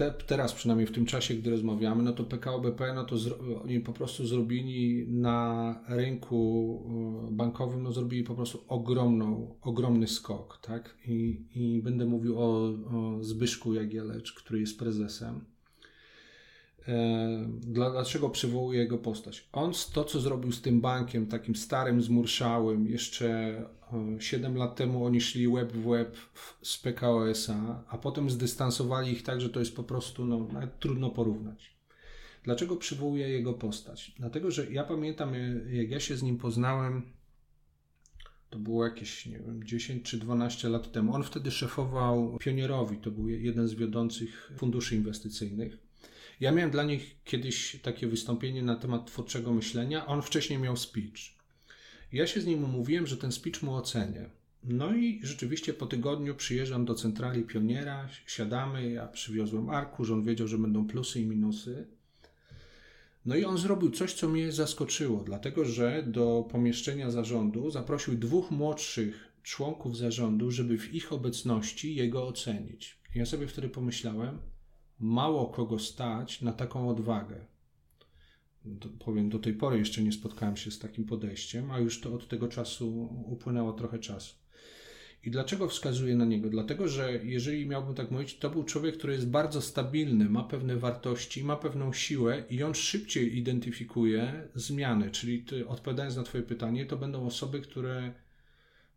te, 0.00 0.10
teraz 0.26 0.52
przynajmniej 0.52 0.86
w 0.86 0.92
tym 0.92 1.06
czasie, 1.06 1.34
gdy 1.34 1.50
rozmawiamy, 1.50 2.02
no 2.02 2.12
to 2.12 2.24
PKO 2.24 2.60
BP, 2.60 2.94
no 2.94 3.04
to 3.04 3.18
zro, 3.18 3.36
oni 3.62 3.80
po 3.80 3.92
prostu 3.92 4.26
zrobili 4.26 5.06
na 5.08 5.80
rynku 5.88 6.82
e, 7.28 7.32
bankowym, 7.32 7.82
no 7.82 7.92
zrobili 7.92 8.24
po 8.24 8.34
prostu 8.34 8.64
ogromną, 8.68 9.54
ogromny 9.62 10.06
skok, 10.06 10.58
tak? 10.62 10.96
I, 11.06 11.46
i 11.54 11.82
będę 11.82 12.06
mówił 12.06 12.38
o, 12.38 12.68
o 12.68 13.24
Zbyszku 13.24 13.74
Jagielecz, 13.74 14.32
który 14.32 14.60
jest 14.60 14.78
prezesem. 14.78 15.44
E, 16.90 17.46
dlaczego 17.60 18.30
przywołuję 18.30 18.78
jego 18.78 18.98
postać? 18.98 19.48
On 19.52 19.72
to, 19.92 20.04
co 20.04 20.20
zrobił 20.20 20.52
z 20.52 20.62
tym 20.62 20.80
bankiem, 20.80 21.26
takim 21.26 21.56
starym, 21.56 22.02
zmurszałym, 22.02 22.86
jeszcze 22.86 23.62
7 24.18 24.56
lat 24.56 24.76
temu 24.76 25.04
oni 25.04 25.20
szli 25.20 25.48
web 25.48 25.72
w 25.72 25.88
web 25.88 26.16
z 26.62 26.78
PKO 26.78 27.28
SA, 27.30 27.84
a 27.88 27.98
potem 27.98 28.30
zdystansowali 28.30 29.12
ich 29.12 29.22
tak, 29.22 29.40
że 29.40 29.50
to 29.50 29.60
jest 29.60 29.76
po 29.76 29.84
prostu 29.84 30.24
no, 30.24 30.48
trudno 30.80 31.10
porównać. 31.10 31.76
Dlaczego 32.42 32.76
przywołuję 32.76 33.28
jego 33.28 33.52
postać? 33.52 34.14
Dlatego, 34.18 34.50
że 34.50 34.72
ja 34.72 34.84
pamiętam, 34.84 35.34
jak 35.70 35.90
ja 35.90 36.00
się 36.00 36.16
z 36.16 36.22
nim 36.22 36.38
poznałem, 36.38 37.02
to 38.50 38.58
było 38.58 38.84
jakieś, 38.84 39.26
nie 39.26 39.38
wiem, 39.38 39.64
10 39.64 40.02
czy 40.02 40.18
12 40.18 40.68
lat 40.68 40.92
temu. 40.92 41.14
On 41.14 41.22
wtedy 41.22 41.50
szefował 41.50 42.38
Pionierowi, 42.40 42.96
to 42.96 43.10
był 43.10 43.28
jeden 43.28 43.68
z 43.68 43.74
wiodących 43.74 44.52
funduszy 44.56 44.96
inwestycyjnych. 44.96 45.89
Ja 46.40 46.52
miałem 46.52 46.70
dla 46.70 46.84
nich 46.84 47.16
kiedyś 47.24 47.80
takie 47.82 48.06
wystąpienie 48.06 48.62
na 48.62 48.76
temat 48.76 49.06
twórczego 49.06 49.52
myślenia. 49.52 50.06
On 50.06 50.22
wcześniej 50.22 50.58
miał 50.58 50.76
speech. 50.76 51.20
Ja 52.12 52.26
się 52.26 52.40
z 52.40 52.46
nim 52.46 52.64
umówiłem, 52.64 53.06
że 53.06 53.16
ten 53.16 53.32
speech 53.32 53.62
mu 53.62 53.74
ocenię. 53.74 54.30
No 54.64 54.94
i 54.94 55.20
rzeczywiście 55.22 55.74
po 55.74 55.86
tygodniu 55.86 56.34
przyjeżdżam 56.34 56.84
do 56.84 56.94
centrali 56.94 57.42
pioniera, 57.42 58.08
siadamy, 58.26 58.90
ja 58.90 59.06
przywiozłem 59.06 59.70
arkusz, 59.70 60.10
on 60.10 60.22
wiedział, 60.22 60.48
że 60.48 60.58
będą 60.58 60.86
plusy 60.86 61.20
i 61.20 61.26
minusy. 61.26 61.86
No 63.26 63.36
i 63.36 63.44
on 63.44 63.58
zrobił 63.58 63.90
coś, 63.90 64.14
co 64.14 64.28
mnie 64.28 64.52
zaskoczyło, 64.52 65.22
dlatego 65.24 65.64
że 65.64 66.02
do 66.06 66.48
pomieszczenia 66.50 67.10
zarządu 67.10 67.70
zaprosił 67.70 68.14
dwóch 68.14 68.50
młodszych 68.50 69.32
członków 69.42 69.96
zarządu, 69.96 70.50
żeby 70.50 70.78
w 70.78 70.94
ich 70.94 71.12
obecności 71.12 71.94
jego 71.94 72.26
ocenić. 72.26 72.98
Ja 73.14 73.26
sobie 73.26 73.46
wtedy 73.46 73.68
pomyślałem, 73.68 74.38
mało 75.00 75.46
kogo 75.46 75.78
stać 75.78 76.42
na 76.42 76.52
taką 76.52 76.88
odwagę 76.88 77.50
do, 78.64 78.88
powiem, 79.04 79.30
do 79.30 79.38
tej 79.38 79.54
pory 79.54 79.78
jeszcze 79.78 80.02
nie 80.02 80.12
spotkałem 80.12 80.56
się 80.56 80.70
z 80.70 80.78
takim 80.78 81.04
podejściem, 81.04 81.70
a 81.70 81.78
już 81.78 82.00
to 82.00 82.14
od 82.14 82.28
tego 82.28 82.48
czasu 82.48 83.08
upłynęło 83.26 83.72
trochę 83.72 83.98
czasu. 83.98 84.34
I 85.24 85.30
dlaczego 85.30 85.68
wskazuję 85.68 86.16
na 86.16 86.24
niego? 86.24 86.48
Dlatego, 86.48 86.88
że 86.88 87.24
jeżeli 87.24 87.66
miałbym 87.66 87.94
tak 87.94 88.10
mówić, 88.10 88.38
to 88.38 88.50
był 88.50 88.64
człowiek, 88.64 88.96
który 88.98 89.12
jest 89.12 89.28
bardzo 89.28 89.60
stabilny, 89.62 90.28
ma 90.28 90.44
pewne 90.44 90.76
wartości, 90.76 91.44
ma 91.44 91.56
pewną 91.56 91.92
siłę 91.92 92.44
i 92.50 92.62
on 92.62 92.74
szybciej 92.74 93.38
identyfikuje 93.38 94.48
zmiany. 94.54 95.10
Czyli 95.10 95.42
ty, 95.42 95.68
odpowiadając 95.68 96.16
na 96.16 96.22
Twoje 96.22 96.44
pytanie, 96.44 96.86
to 96.86 96.96
będą 96.96 97.26
osoby, 97.26 97.60
które 97.60 98.14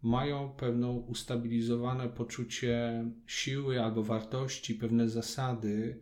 mają 0.04 0.50
pewną 0.50 0.98
ustabilizowane 0.98 2.10
poczucie 2.10 3.06
siły 3.28 3.84
albo 3.84 4.04
wartości, 4.04 4.76
pewne 4.76 5.10
zasady. 5.10 6.00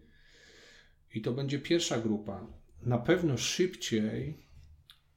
I 1.14 1.22
to 1.22 1.32
będzie 1.32 1.60
pierwsza 1.60 2.00
grupa 2.00 2.48
na 2.84 2.98
pewno 2.98 3.38
szybciej 3.38 4.38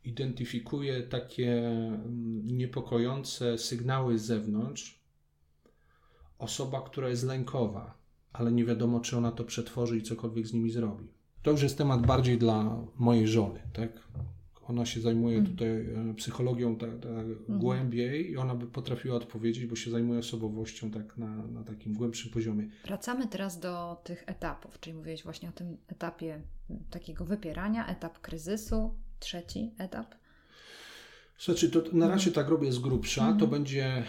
identyfikuje 0.04 1.02
takie 1.02 1.68
mm, 1.68 2.46
niepokojące 2.46 3.58
sygnały 3.58 4.18
z 4.18 4.24
zewnątrz 4.24 5.04
osoba, 6.38 6.82
która 6.82 7.08
jest 7.08 7.24
lękowa, 7.24 7.98
ale 8.32 8.52
nie 8.52 8.64
wiadomo, 8.64 9.00
czy 9.00 9.16
ona 9.16 9.32
to 9.32 9.44
przetworzy 9.44 9.98
i 9.98 10.02
cokolwiek 10.02 10.46
z 10.46 10.52
nimi 10.52 10.70
zrobi. 10.70 11.08
To 11.42 11.50
już 11.50 11.62
jest 11.62 11.78
temat 11.78 12.06
bardziej 12.06 12.38
dla 12.38 12.86
mojej 12.96 13.28
żony, 13.28 13.60
tak? 13.72 14.08
Ona 14.68 14.86
się 14.86 15.00
zajmuje 15.00 15.38
mhm. 15.38 15.56
tutaj 15.56 15.68
e, 15.68 16.14
psychologią 16.14 16.76
tak, 16.76 16.90
tak 17.00 17.58
głębiej 17.58 18.30
i 18.30 18.36
ona 18.36 18.54
by 18.54 18.66
potrafiła 18.66 19.16
odpowiedzieć, 19.16 19.66
bo 19.66 19.76
się 19.76 19.90
zajmuje 19.90 20.18
osobowością 20.18 20.90
tak 20.90 21.18
na, 21.18 21.46
na 21.46 21.64
takim 21.64 21.94
głębszym 21.94 22.32
poziomie. 22.32 22.68
Wracamy 22.84 23.28
teraz 23.28 23.60
do 23.60 23.96
tych 24.04 24.24
etapów, 24.26 24.80
czyli 24.80 24.96
mówiłeś 24.96 25.22
właśnie 25.22 25.48
o 25.48 25.52
tym 25.52 25.76
etapie 25.88 26.40
takiego 26.90 27.24
wypierania, 27.24 27.86
etap 27.86 28.20
kryzysu, 28.20 28.94
trzeci 29.20 29.70
etap. 29.78 30.14
Znaczy, 31.38 31.70
to 31.70 31.82
na 31.92 32.08
razie 32.08 32.28
mhm. 32.28 32.34
tak 32.34 32.48
robię 32.48 32.72
z 32.72 32.78
grubsza, 32.78 33.20
to, 33.20 33.30
mhm. 33.30 33.50
będzie 33.50 34.04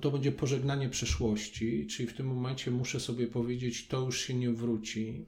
to 0.00 0.10
będzie 0.10 0.32
pożegnanie 0.32 0.88
przeszłości, 0.88 1.86
czyli 1.86 2.08
w 2.08 2.16
tym 2.16 2.26
momencie 2.26 2.70
muszę 2.70 3.00
sobie 3.00 3.26
powiedzieć, 3.26 3.88
to 3.88 4.00
już 4.00 4.20
się 4.20 4.34
nie 4.34 4.50
wróci 4.50 5.26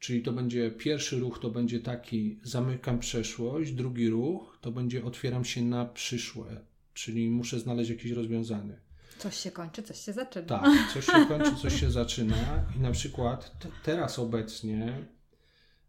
Czyli 0.00 0.22
to 0.22 0.32
będzie 0.32 0.70
pierwszy 0.70 1.18
ruch, 1.20 1.38
to 1.38 1.50
będzie 1.50 1.80
taki 1.80 2.38
zamykam 2.42 2.98
przeszłość, 2.98 3.72
drugi 3.72 4.08
ruch 4.08 4.58
to 4.60 4.72
będzie 4.72 5.04
otwieram 5.04 5.44
się 5.44 5.62
na 5.62 5.84
przyszłe, 5.84 6.60
czyli 6.94 7.30
muszę 7.30 7.60
znaleźć 7.60 7.90
jakieś 7.90 8.12
rozwiązanie. 8.12 8.80
Coś 9.18 9.36
się 9.36 9.50
kończy, 9.50 9.82
coś 9.82 10.00
się 10.00 10.12
zaczyna. 10.12 10.46
Tak, 10.46 10.92
coś 10.94 11.06
się 11.06 11.26
kończy, 11.28 11.56
coś 11.62 11.80
się 11.80 11.90
zaczyna 11.90 12.64
i 12.76 12.80
na 12.80 12.90
przykład 12.90 13.58
t- 13.58 13.68
teraz 13.84 14.18
obecnie, 14.18 15.06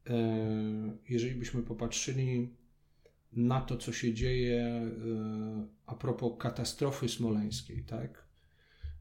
e, 0.09 0.97
jeżeli 1.09 1.35
byśmy 1.35 1.63
popatrzyli 1.63 2.49
na 3.33 3.61
to, 3.61 3.77
co 3.77 3.93
się 3.93 4.13
dzieje 4.13 4.61
e, 4.61 4.91
a 5.85 5.95
propos 5.95 6.31
katastrofy 6.39 7.09
smoleńskiej, 7.09 7.83
tak? 7.83 8.25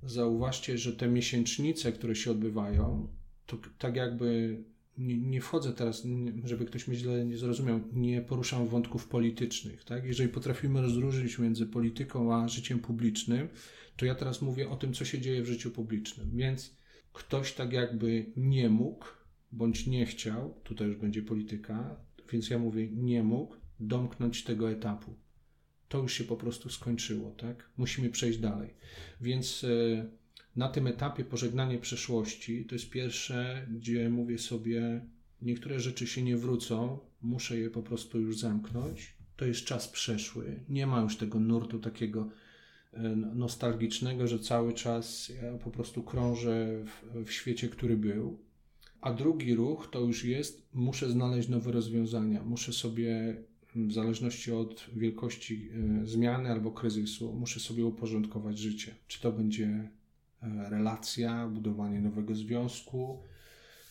Zauważcie, 0.03 0.79
że 0.79 0.93
te 0.93 1.09
miesięcznice, 1.09 1.93
które 1.93 2.17
się 2.17 2.31
odbywają, 2.31 3.09
to 3.47 3.59
tak 3.79 3.97
jakby 3.97 4.59
nie, 5.01 5.19
nie 5.19 5.41
wchodzę 5.41 5.73
teraz, 5.73 6.07
żeby 6.45 6.65
ktoś 6.65 6.89
mnie 6.89 6.97
źle 6.97 7.25
nie 7.25 7.39
zrozumiał, 7.39 7.81
nie 7.93 8.23
poruszam 8.23 8.67
wątków 8.67 9.09
politycznych. 9.09 9.85
Tak? 9.85 10.05
Jeżeli 10.05 10.29
potrafimy 10.29 10.83
rozróżnić 10.83 11.39
między 11.39 11.67
polityką 11.67 12.35
a 12.35 12.49
życiem 12.49 12.79
publicznym, 12.79 13.49
to 13.97 14.07
ja 14.07 14.15
teraz 14.15 14.43
mówię 14.43 14.71
o 14.71 14.77
tym, 14.77 14.93
co 14.93 15.05
się 15.05 15.21
dzieje 15.21 15.43
w 15.43 15.47
życiu 15.47 15.71
publicznym. 15.71 16.31
Więc 16.35 16.77
ktoś 17.13 17.53
tak 17.53 17.73
jakby 17.73 18.33
nie 18.37 18.71
mógł, 18.71 19.07
bądź 19.53 19.87
nie 19.87 20.07
chciał, 20.07 20.61
tutaj 20.65 20.89
już 20.89 20.97
będzie 20.97 21.23
polityka, 21.23 21.97
więc 22.33 22.51
ja 22.51 22.59
mówię, 22.59 22.89
nie 22.93 23.23
mógł 23.23 23.57
domknąć 23.81 24.45
tego 24.45 24.71
etapu. 24.71 25.15
To 25.89 25.99
już 25.99 26.13
się 26.13 26.25
po 26.25 26.37
prostu 26.37 26.69
skończyło, 26.69 27.31
tak? 27.31 27.71
Musimy 27.77 28.11
przejść 28.11 28.39
dalej. 28.39 28.75
Więc. 29.21 29.63
Yy, 29.63 30.20
na 30.57 30.69
tym 30.69 30.87
etapie 30.87 31.25
pożegnanie 31.25 31.79
przeszłości 31.79 32.65
to 32.65 32.75
jest 32.75 32.91
pierwsze, 32.91 33.67
gdzie 33.71 34.11
mówię 34.11 34.39
sobie, 34.39 35.01
niektóre 35.43 35.81
rzeczy 35.81 36.07
się 36.07 36.23
nie 36.23 36.37
wrócą, 36.37 36.99
muszę 37.23 37.59
je 37.59 37.71
po 37.71 37.83
prostu 37.83 38.21
już 38.21 38.39
zamknąć. 38.39 39.15
To 39.37 39.45
jest 39.47 39.65
czas 39.65 39.89
przeszły. 39.89 40.61
Nie 40.69 40.87
ma 40.87 41.01
już 41.01 41.17
tego 41.17 41.41
nurtu 41.41 41.79
takiego 41.79 42.29
e, 42.93 43.17
nostalgicznego, 43.17 44.27
że 44.27 44.39
cały 44.39 44.73
czas 44.73 45.33
ja 45.43 45.59
po 45.59 45.71
prostu 45.71 46.03
krążę 46.03 46.85
w, 46.85 47.25
w 47.27 47.33
świecie, 47.33 47.69
który 47.69 47.97
był. 47.97 48.39
A 49.01 49.13
drugi 49.13 49.55
ruch 49.55 49.89
to 49.93 50.01
już 50.01 50.25
jest, 50.25 50.63
muszę 50.73 51.11
znaleźć 51.11 51.49
nowe 51.49 51.73
rozwiązania. 51.73 52.43
Muszę 52.43 52.73
sobie, 52.73 53.37
w 53.75 53.93
zależności 53.93 54.53
od 54.53 54.87
wielkości 54.97 55.71
e, 56.03 56.07
zmiany 56.07 56.51
albo 56.51 56.71
kryzysu, 56.71 57.33
muszę 57.33 57.61
sobie 57.61 57.87
uporządkować 57.87 58.59
życie. 58.59 58.95
Czy 59.07 59.21
to 59.21 59.33
będzie 59.33 59.91
relacja, 60.43 61.49
budowanie 61.49 62.01
nowego 62.01 62.35
związku, 62.35 63.23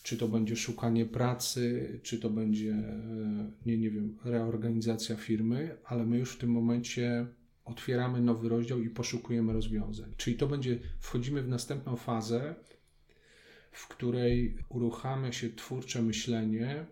czy 0.04 0.18
to 0.18 0.28
będzie 0.28 0.56
szukanie 0.56 1.06
pracy, 1.06 2.00
czy 2.04 2.20
to 2.20 2.30
będzie, 2.30 2.72
e, 2.72 3.52
nie, 3.66 3.78
nie 3.78 3.92
wiem, 3.92 4.18
reorganizacja 4.26 5.16
firmy, 5.16 5.78
ale 5.86 6.06
my 6.06 6.18
już 6.18 6.34
w 6.34 6.38
tym 6.38 6.52
momencie 6.52 7.28
otwieramy 7.66 8.22
nowy 8.22 8.50
rozdział 8.50 8.80
i 8.80 8.90
poszukujemy 8.90 9.54
rozwiązań. 9.54 10.14
Czyli 10.18 10.38
to 10.38 10.48
będzie, 10.48 10.80
wchodzimy 11.00 11.42
w 11.42 11.48
następną 11.48 11.96
fazę, 11.96 12.56
w 13.72 13.88
której 13.88 14.58
uruchamia 14.70 15.32
się 15.32 15.50
twórcze 15.50 16.02
myślenie 16.02 16.86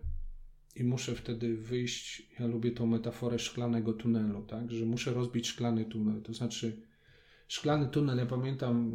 i 0.76 0.84
muszę 0.84 1.14
wtedy 1.14 1.56
wyjść, 1.56 2.28
ja 2.40 2.46
lubię 2.46 2.70
tą 2.70 2.86
metaforę 2.86 3.38
szklanego 3.38 3.92
tunelu, 3.92 4.42
tak, 4.42 4.72
że 4.72 4.86
muszę 4.86 5.14
rozbić 5.14 5.46
szklany 5.46 5.84
tunel, 5.84 6.22
to 6.22 6.34
znaczy 6.34 6.82
szklany 7.48 7.88
tunel, 7.88 8.18
ja 8.18 8.26
pamiętam 8.26 8.92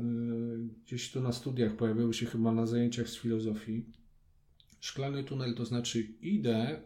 y, 0.79 0.83
gdzieś 0.85 1.11
tu 1.11 1.21
na 1.21 1.31
studiach 1.31 1.75
pojawiły 1.75 2.13
się 2.13 2.25
chyba 2.25 2.51
na 2.51 2.65
zajęciach 2.65 3.09
z 3.09 3.17
filozofii, 3.17 3.85
szklany 4.79 5.23
tunel 5.23 5.55
to 5.55 5.65
znaczy 5.65 6.07
idę 6.21 6.81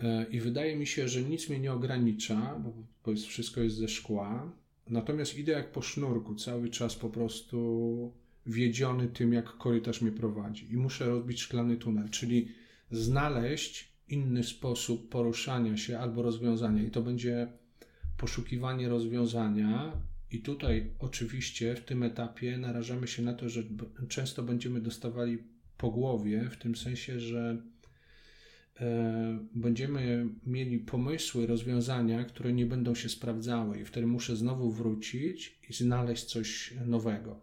y, 0.00 0.04
i 0.30 0.40
wydaje 0.40 0.76
mi 0.76 0.86
się, 0.86 1.08
że 1.08 1.22
nic 1.22 1.48
mnie 1.48 1.60
nie 1.60 1.72
ogranicza, 1.72 2.62
bo 3.04 3.10
jest, 3.10 3.26
wszystko 3.26 3.60
jest 3.60 3.76
ze 3.76 3.88
szkła, 3.88 4.52
natomiast 4.88 5.38
idę 5.38 5.52
jak 5.52 5.72
po 5.72 5.82
sznurku, 5.82 6.34
cały 6.34 6.70
czas 6.70 6.94
po 6.94 7.10
prostu 7.10 8.12
wiedziony 8.46 9.08
tym, 9.08 9.32
jak 9.32 9.56
korytarz 9.56 10.02
mnie 10.02 10.12
prowadzi 10.12 10.72
i 10.72 10.76
muszę 10.76 11.06
rozbić 11.06 11.40
szklany 11.40 11.76
tunel, 11.76 12.08
czyli 12.10 12.48
znaleźć 12.90 13.92
inny 14.08 14.44
sposób 14.44 15.08
poruszania 15.08 15.76
się 15.76 15.98
albo 15.98 16.22
rozwiązania. 16.22 16.82
I 16.82 16.90
to 16.90 17.02
będzie 17.02 17.48
poszukiwanie 18.16 18.88
rozwiązania. 18.88 19.92
I 20.30 20.40
tutaj 20.40 20.90
oczywiście 20.98 21.76
w 21.76 21.84
tym 21.84 22.02
etapie 22.02 22.58
narażamy 22.58 23.08
się 23.08 23.22
na 23.22 23.34
to, 23.34 23.48
że 23.48 23.62
często 24.08 24.42
będziemy 24.42 24.80
dostawali 24.80 25.38
po 25.78 25.90
głowie, 25.90 26.50
w 26.50 26.56
tym 26.56 26.76
sensie, 26.76 27.20
że 27.20 27.62
e, 28.80 29.38
będziemy 29.54 30.28
mieli 30.46 30.78
pomysły, 30.78 31.46
rozwiązania, 31.46 32.24
które 32.24 32.52
nie 32.52 32.66
będą 32.66 32.94
się 32.94 33.08
sprawdzały, 33.08 33.80
i 33.80 33.84
wtedy 33.84 34.06
muszę 34.06 34.36
znowu 34.36 34.70
wrócić 34.70 35.58
i 35.70 35.72
znaleźć 35.72 36.24
coś 36.24 36.74
nowego. 36.86 37.40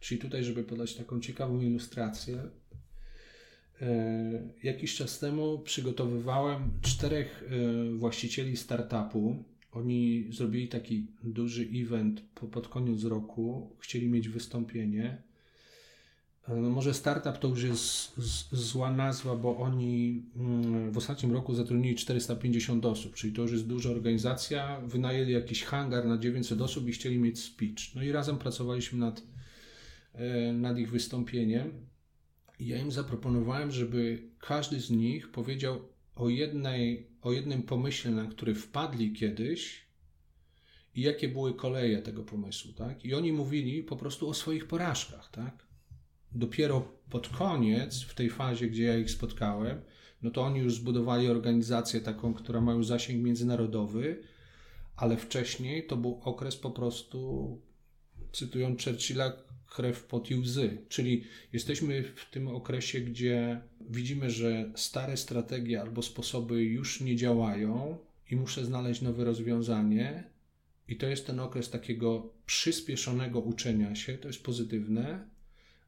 Czyli 0.00 0.20
tutaj, 0.20 0.44
żeby 0.44 0.64
podać 0.64 0.94
taką 0.94 1.20
ciekawą 1.20 1.60
ilustrację, 1.60 2.38
e, 3.80 4.48
jakiś 4.62 4.96
czas 4.96 5.18
temu 5.18 5.58
przygotowywałem 5.58 6.70
czterech 6.82 7.44
e, 7.50 7.96
właścicieli 7.96 8.56
startupu. 8.56 9.44
Oni 9.76 10.28
zrobili 10.30 10.68
taki 10.68 11.06
duży 11.24 11.68
event 11.74 12.20
pod 12.50 12.68
koniec 12.68 13.04
roku, 13.04 13.76
chcieli 13.80 14.08
mieć 14.08 14.28
wystąpienie. 14.28 15.22
E, 16.48 16.56
no 16.56 16.70
może 16.70 16.94
startup 16.94 17.38
to 17.38 17.48
już 17.48 17.62
jest 17.62 18.12
zła 18.52 18.92
nazwa, 18.92 19.36
bo 19.36 19.56
oni 19.56 20.22
mm, 20.36 20.92
w 20.92 20.98
ostatnim 20.98 21.32
roku 21.32 21.54
zatrudnili 21.54 21.96
450 21.96 22.86
osób, 22.86 23.14
czyli 23.14 23.32
to 23.32 23.42
już 23.42 23.52
jest 23.52 23.66
duża 23.66 23.90
organizacja. 23.90 24.80
Wynajęli 24.80 25.32
jakiś 25.32 25.64
hangar 25.64 26.06
na 26.06 26.18
900 26.18 26.60
osób 26.60 26.88
i 26.88 26.92
chcieli 26.92 27.18
mieć 27.18 27.38
speech. 27.38 27.94
No 27.94 28.02
i 28.02 28.12
razem 28.12 28.38
pracowaliśmy 28.38 28.98
nad 28.98 29.22
E, 30.16 30.52
nad 30.52 30.78
ich 30.78 30.90
wystąpieniem. 30.90 31.72
I 32.58 32.66
ja 32.66 32.78
im 32.78 32.92
zaproponowałem, 32.92 33.70
żeby 33.70 34.22
każdy 34.38 34.80
z 34.80 34.90
nich 34.90 35.30
powiedział 35.30 35.88
o, 36.16 36.28
jednej, 36.28 37.10
o 37.22 37.32
jednym 37.32 37.62
pomyśle, 37.62 38.10
na 38.10 38.26
który 38.26 38.54
wpadli 38.54 39.12
kiedyś 39.12 39.86
i 40.94 41.02
jakie 41.02 41.28
były 41.28 41.54
koleje 41.54 42.02
tego 42.02 42.22
pomysłu. 42.22 42.72
Tak? 42.72 43.04
I 43.04 43.14
oni 43.14 43.32
mówili 43.32 43.82
po 43.82 43.96
prostu 43.96 44.28
o 44.28 44.34
swoich 44.34 44.66
porażkach. 44.66 45.30
Tak? 45.30 45.66
Dopiero 46.32 46.88
pod 47.10 47.28
koniec, 47.28 48.02
w 48.02 48.14
tej 48.14 48.30
fazie, 48.30 48.66
gdzie 48.66 48.82
ja 48.82 48.98
ich 48.98 49.10
spotkałem, 49.10 49.80
no 50.22 50.30
to 50.30 50.42
oni 50.42 50.60
już 50.60 50.74
zbudowali 50.74 51.28
organizację 51.28 52.00
taką, 52.00 52.34
która 52.34 52.60
ma 52.60 52.72
już 52.72 52.86
zasięg 52.86 53.24
międzynarodowy, 53.24 54.22
ale 54.96 55.16
wcześniej 55.16 55.86
to 55.86 55.96
był 55.96 56.20
okres 56.24 56.56
po 56.56 56.70
prostu, 56.70 57.60
cytując 58.32 58.84
Churchilla, 58.84 59.32
krew, 59.66 60.04
pot 60.04 60.30
i 60.30 60.34
łzy. 60.34 60.78
Czyli 60.88 61.24
jesteśmy 61.52 62.02
w 62.02 62.30
tym 62.30 62.48
okresie, 62.48 63.00
gdzie 63.00 63.60
widzimy, 63.80 64.30
że 64.30 64.72
stare 64.74 65.16
strategie 65.16 65.80
albo 65.80 66.02
sposoby 66.02 66.64
już 66.64 67.00
nie 67.00 67.16
działają 67.16 67.98
i 68.30 68.36
muszę 68.36 68.64
znaleźć 68.64 69.02
nowe 69.02 69.24
rozwiązanie. 69.24 70.24
I 70.88 70.96
to 70.96 71.06
jest 71.06 71.26
ten 71.26 71.40
okres 71.40 71.70
takiego 71.70 72.32
przyspieszonego 72.46 73.40
uczenia 73.40 73.94
się, 73.94 74.18
to 74.18 74.28
jest 74.28 74.42
pozytywne, 74.42 75.28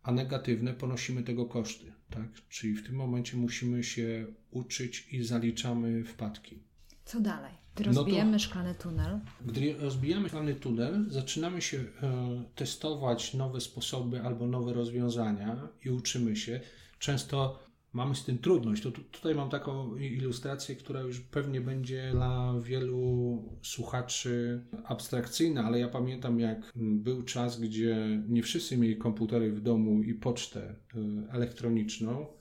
a 0.02 0.12
negatywne 0.12 0.74
ponosimy 0.74 1.22
tego 1.22 1.46
koszty. 1.46 1.92
Tak? 2.10 2.28
Czyli 2.48 2.74
w 2.74 2.86
tym 2.86 2.94
momencie 2.94 3.36
musimy 3.36 3.84
się 3.84 4.26
uczyć 4.50 5.08
i 5.12 5.24
zaliczamy 5.24 6.04
wpadki. 6.04 6.58
Co 7.04 7.20
dalej? 7.20 7.52
Gdy 7.78 7.84
rozbijemy 7.84 8.32
no 8.32 8.38
szklany 8.38 8.74
tunel. 8.74 9.20
Gdy 9.46 9.74
rozbijamy 9.78 10.28
szklany 10.28 10.54
tunel, 10.54 11.06
zaczynamy 11.08 11.62
się 11.62 11.78
e, 11.78 12.44
testować 12.54 13.34
nowe 13.34 13.60
sposoby 13.60 14.22
albo 14.22 14.46
nowe 14.46 14.72
rozwiązania 14.72 15.68
i 15.84 15.90
uczymy 15.90 16.36
się. 16.36 16.60
Często 16.98 17.68
mamy 17.92 18.14
z 18.14 18.24
tym 18.24 18.38
trudność. 18.38 18.82
To, 18.82 18.90
tutaj 18.90 19.34
mam 19.34 19.50
taką 19.50 19.96
ilustrację, 19.96 20.76
która 20.76 21.00
już 21.00 21.20
pewnie 21.20 21.60
będzie 21.60 22.10
dla 22.12 22.54
wielu 22.60 23.42
słuchaczy 23.62 24.64
abstrakcyjna, 24.84 25.64
ale 25.64 25.78
ja 25.78 25.88
pamiętam, 25.88 26.40
jak 26.40 26.72
był 26.76 27.22
czas, 27.22 27.60
gdzie 27.60 28.22
nie 28.28 28.42
wszyscy 28.42 28.76
mieli 28.76 28.96
komputery 28.96 29.52
w 29.52 29.60
domu 29.60 30.02
i 30.02 30.14
pocztę 30.14 30.60
e, 30.60 31.32
elektroniczną 31.32 32.37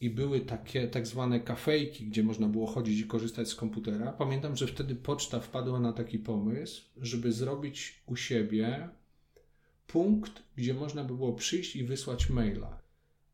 i 0.00 0.10
były 0.10 0.40
takie 0.40 0.88
tak 0.88 1.06
zwane 1.06 1.40
kafejki, 1.40 2.06
gdzie 2.06 2.22
można 2.22 2.48
było 2.48 2.66
chodzić 2.66 3.00
i 3.00 3.06
korzystać 3.06 3.48
z 3.48 3.54
komputera. 3.54 4.12
Pamiętam, 4.12 4.56
że 4.56 4.66
wtedy 4.66 4.94
poczta 4.94 5.40
wpadła 5.40 5.80
na 5.80 5.92
taki 5.92 6.18
pomysł, 6.18 6.82
żeby 6.96 7.32
zrobić 7.32 8.02
u 8.06 8.16
siebie 8.16 8.88
punkt, 9.86 10.42
gdzie 10.56 10.74
można 10.74 11.04
by 11.04 11.14
było 11.14 11.32
przyjść 11.32 11.76
i 11.76 11.84
wysłać 11.84 12.30
maila. 12.30 12.78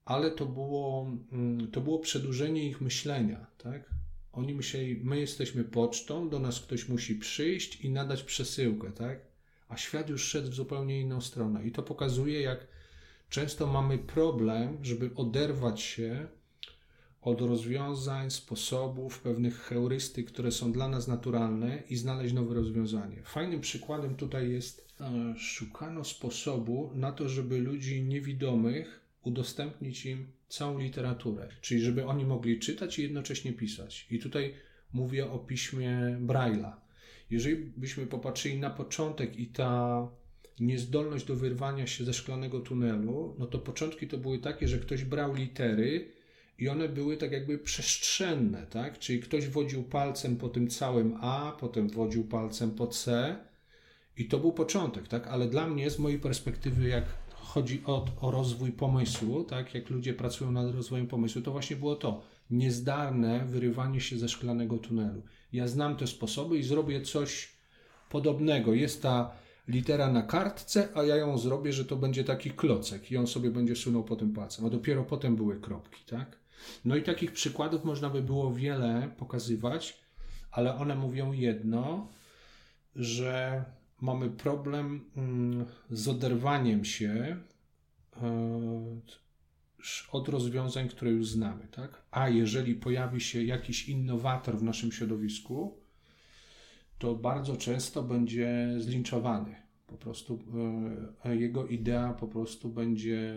Ale 0.05 0.31
to 0.31 0.47
było, 0.47 1.11
mm, 1.33 1.71
to 1.71 1.81
było 1.81 1.99
przedłużenie 1.99 2.69
ich 2.69 2.81
myślenia, 2.81 3.47
tak? 3.59 3.91
Oni 4.33 4.55
myśleli, 4.55 5.01
my 5.05 5.21
jesteśmy 5.21 5.65
pocztą, 5.65 6.29
do 6.29 6.39
nas 6.39 6.61
ktoś 6.61 6.89
musi 6.89 7.15
przyjść 7.15 7.81
i 7.81 7.91
nadać 7.91 8.23
przesyłkę, 8.23 8.93
tak? 8.93 9.19
A 9.69 9.77
świat 9.77 10.09
już 10.09 10.25
szedł 10.25 10.51
w 10.51 10.55
zupełnie 10.55 11.01
inną 11.01 11.21
stronę. 11.21 11.67
I 11.67 11.73
to 11.73 11.83
pokazuje, 11.83 12.41
jak 12.41 12.67
często 13.29 13.67
mamy 13.67 13.99
problem, 13.99 14.79
żeby 14.83 15.11
oderwać 15.15 15.81
się 15.81 16.29
od 17.27 17.41
rozwiązań, 17.41 18.31
sposobów, 18.31 19.21
pewnych 19.21 19.57
heurystyk, 19.59 20.27
które 20.27 20.53
są 20.53 20.73
dla 20.73 20.89
nas 20.89 21.09
naturalne 21.09 21.83
i 21.91 21.97
znaleźć 21.97 22.35
nowe 22.35 22.55
rozwiązanie. 22.55 23.23
Fajnym 23.25 23.61
przykładem 23.61 24.17
tutaj 24.17 24.51
jest, 24.51 24.95
e, 25.01 25.35
szukano 25.39 26.05
sposobu 26.05 26.91
na 26.95 27.12
to, 27.12 27.29
żeby 27.29 27.59
ludzi 27.59 28.05
niewidomych 28.05 29.01
udostępnić 29.23 30.07
im 30.07 30.27
całą 30.49 30.79
literaturę, 30.79 31.49
czyli 31.61 31.81
żeby 31.81 32.07
oni 32.07 32.25
mogli 32.25 32.59
czytać 32.59 32.99
i 32.99 33.03
jednocześnie 33.03 33.53
pisać. 33.53 34.07
I 34.11 34.19
tutaj 34.19 34.55
mówię 34.93 35.31
o 35.31 35.39
piśmie 35.39 36.19
Braille'a. 36.27 36.73
Jeżeli 37.31 37.57
byśmy 37.57 38.07
popatrzyli 38.07 38.59
na 38.59 38.71
początek 38.71 39.39
i 39.39 39.47
ta 39.47 40.09
niezdolność 40.61 41.25
do 41.25 41.37
wyrwania 41.37 41.87
się 41.87 42.05
ze 42.05 42.15
szklanego 42.15 42.61
tunelu, 42.61 43.37
no 43.39 43.47
to 43.47 43.59
początki 43.59 44.09
to 44.09 44.19
były 44.19 44.39
takie, 44.39 44.69
że 44.69 44.79
ktoś 44.79 45.05
brał 45.05 45.35
litery 45.35 46.16
i 46.59 46.69
one 46.69 46.88
były 46.88 47.16
tak 47.16 47.33
jakby 47.33 47.59
przestrzenne, 47.59 48.66
tak? 48.66 48.99
Czyli 48.99 49.21
ktoś 49.21 49.49
wodził 49.49 49.83
palcem 49.83 50.37
po 50.37 50.49
tym 50.49 50.69
całym 50.69 51.19
A, 51.21 51.57
potem 51.61 51.88
wodził 51.88 52.25
palcem 52.25 52.71
po 52.71 52.87
C 52.87 53.37
i 54.16 54.29
to 54.29 54.38
był 54.38 54.53
początek, 54.53 55.09
tak? 55.09 55.27
Ale 55.27 55.49
dla 55.49 55.66
mnie, 55.66 55.90
z 55.90 55.99
mojej 55.99 56.19
perspektywy, 56.19 56.88
jak 56.88 57.05
chodzi 57.35 57.83
o, 57.87 58.07
o 58.21 58.31
rozwój 58.31 58.73
pomysłu, 58.73 59.45
tak? 59.45 59.75
Jak 59.75 59.90
ludzie 59.90 60.14
pracują 60.14 60.53
nad 60.53 60.75
rozwojem 60.75 61.07
pomysłu, 61.07 61.42
to 61.42 61.53
właśnie 61.53 61.77
było 61.77 61.97
to 61.97 62.23
niezdarne 62.51 63.45
wyrywanie 63.47 64.01
się 64.01 64.19
ze 64.19 64.29
szklanego 64.29 64.79
tunelu. 64.79 65.23
Ja 65.53 65.69
znam 65.69 65.97
te 65.97 66.07
sposoby 66.07 66.59
i 66.59 66.62
zrobię 66.62 67.01
coś 67.01 67.57
podobnego. 68.11 68.75
Jest 68.75 69.03
ta 69.03 69.37
litera 69.69 70.12
na 70.12 70.23
kartce, 70.23 70.88
a 70.95 71.03
ja 71.03 71.16
ją 71.16 71.38
zrobię, 71.38 71.73
że 71.73 71.85
to 71.85 71.97
będzie 71.97 72.25
taki 72.25 72.51
klocek 72.51 73.11
i 73.11 73.16
on 73.16 73.27
sobie 73.27 73.51
będzie 73.51 73.77
sunął 73.77 74.05
po 74.05 74.16
tym 74.16 74.33
palcem, 74.33 74.66
a 74.66 74.71
dopiero 74.71 75.05
potem 75.05 75.37
były 75.37 75.61
kropki, 75.61 76.05
tak? 76.05 76.46
No 76.85 76.97
i 76.97 77.03
takich 77.03 77.33
przykładów 77.33 77.85
można 77.85 78.11
by 78.11 78.23
było 78.23 78.55
wiele 78.55 79.11
pokazywać, 79.16 80.01
ale 80.51 80.77
one 80.77 80.95
mówią 80.95 81.33
jedno, 81.33 82.09
że 82.97 83.64
mamy 84.01 84.31
problem 84.31 85.05
mm, 85.16 85.64
z 85.90 86.09
oderwaniem 86.09 86.85
się 86.85 87.37
e, 88.23 89.01
od 90.12 90.29
rozwiązań, 90.29 90.88
które 90.88 91.11
już 91.11 91.29
znamy, 91.29 91.69
tak? 91.71 92.03
A 92.11 92.29
jeżeli 92.29 92.75
pojawi 92.75 93.21
się 93.21 93.42
jakiś 93.42 93.88
innowator 93.88 94.59
w 94.59 94.62
naszym 94.62 94.92
środowisku, 94.92 95.79
to 96.99 97.14
bardzo 97.14 97.57
często 97.57 98.03
będzie 98.03 98.75
zlinczowany. 98.79 99.57
Po 99.87 99.97
prostu 99.97 100.38
e, 101.25 101.37
jego 101.37 101.66
idea 101.66 102.12
po 102.12 102.29
prostu 102.29 102.69
będzie 102.69 103.35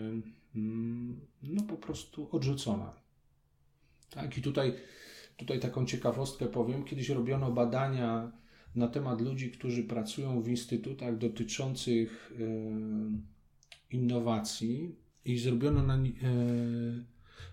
mm, 0.54 1.20
no 1.42 1.62
po 1.62 1.76
prostu 1.76 2.28
odrzucona. 2.32 2.99
Tak, 4.10 4.38
i 4.38 4.42
tutaj, 4.42 4.72
tutaj 5.36 5.60
taką 5.60 5.86
ciekawostkę 5.86 6.46
powiem. 6.46 6.84
Kiedyś 6.84 7.08
robiono 7.08 7.52
badania 7.52 8.32
na 8.74 8.88
temat 8.88 9.20
ludzi, 9.20 9.50
którzy 9.50 9.84
pracują 9.84 10.42
w 10.42 10.48
instytutach 10.48 11.18
dotyczących 11.18 12.32
e, 12.32 13.96
innowacji 13.96 14.94
i 15.24 15.38
zrobiono, 15.38 15.82
na, 15.82 15.96
e, 15.96 16.00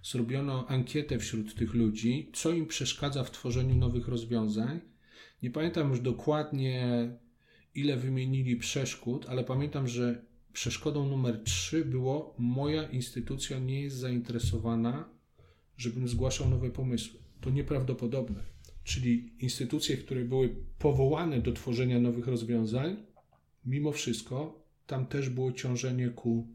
zrobiono 0.04 0.68
ankietę 0.68 1.20
wśród 1.20 1.56
tych 1.56 1.74
ludzi, 1.74 2.32
co 2.34 2.52
im 2.52 2.66
przeszkadza 2.66 3.24
w 3.24 3.32
tworzeniu 3.32 3.76
nowych 3.76 4.08
rozwiązań. 4.08 4.80
Nie 5.44 5.52
pamiętam 5.52 5.90
już 5.90 6.00
dokładnie, 6.00 7.10
ile 7.76 7.98
wymienili 7.98 8.56
przeszkód, 8.56 9.26
ale 9.30 9.44
pamiętam, 9.44 9.88
że 9.88 10.22
przeszkodą 10.54 11.10
numer 11.10 11.44
3 11.44 11.86
było: 11.86 12.36
Moja 12.38 12.90
instytucja 12.90 13.60
nie 13.60 13.82
jest 13.82 13.96
zainteresowana, 13.96 15.17
żebym 15.78 16.08
zgłaszał 16.08 16.50
nowe 16.50 16.70
pomysły. 16.70 17.20
To 17.42 17.50
nieprawdopodobne. 17.50 18.40
Czyli 18.84 19.34
instytucje, 19.40 19.98
które 19.98 20.26
były 20.26 20.56
powołane 20.80 21.42
do 21.42 21.52
tworzenia 21.54 22.00
nowych 22.00 22.28
rozwiązań, 22.28 22.98
mimo 23.66 23.92
wszystko 23.92 24.64
tam 24.88 25.06
też 25.06 25.30
było 25.30 25.52
ciążenie 25.52 26.10
ku 26.10 26.48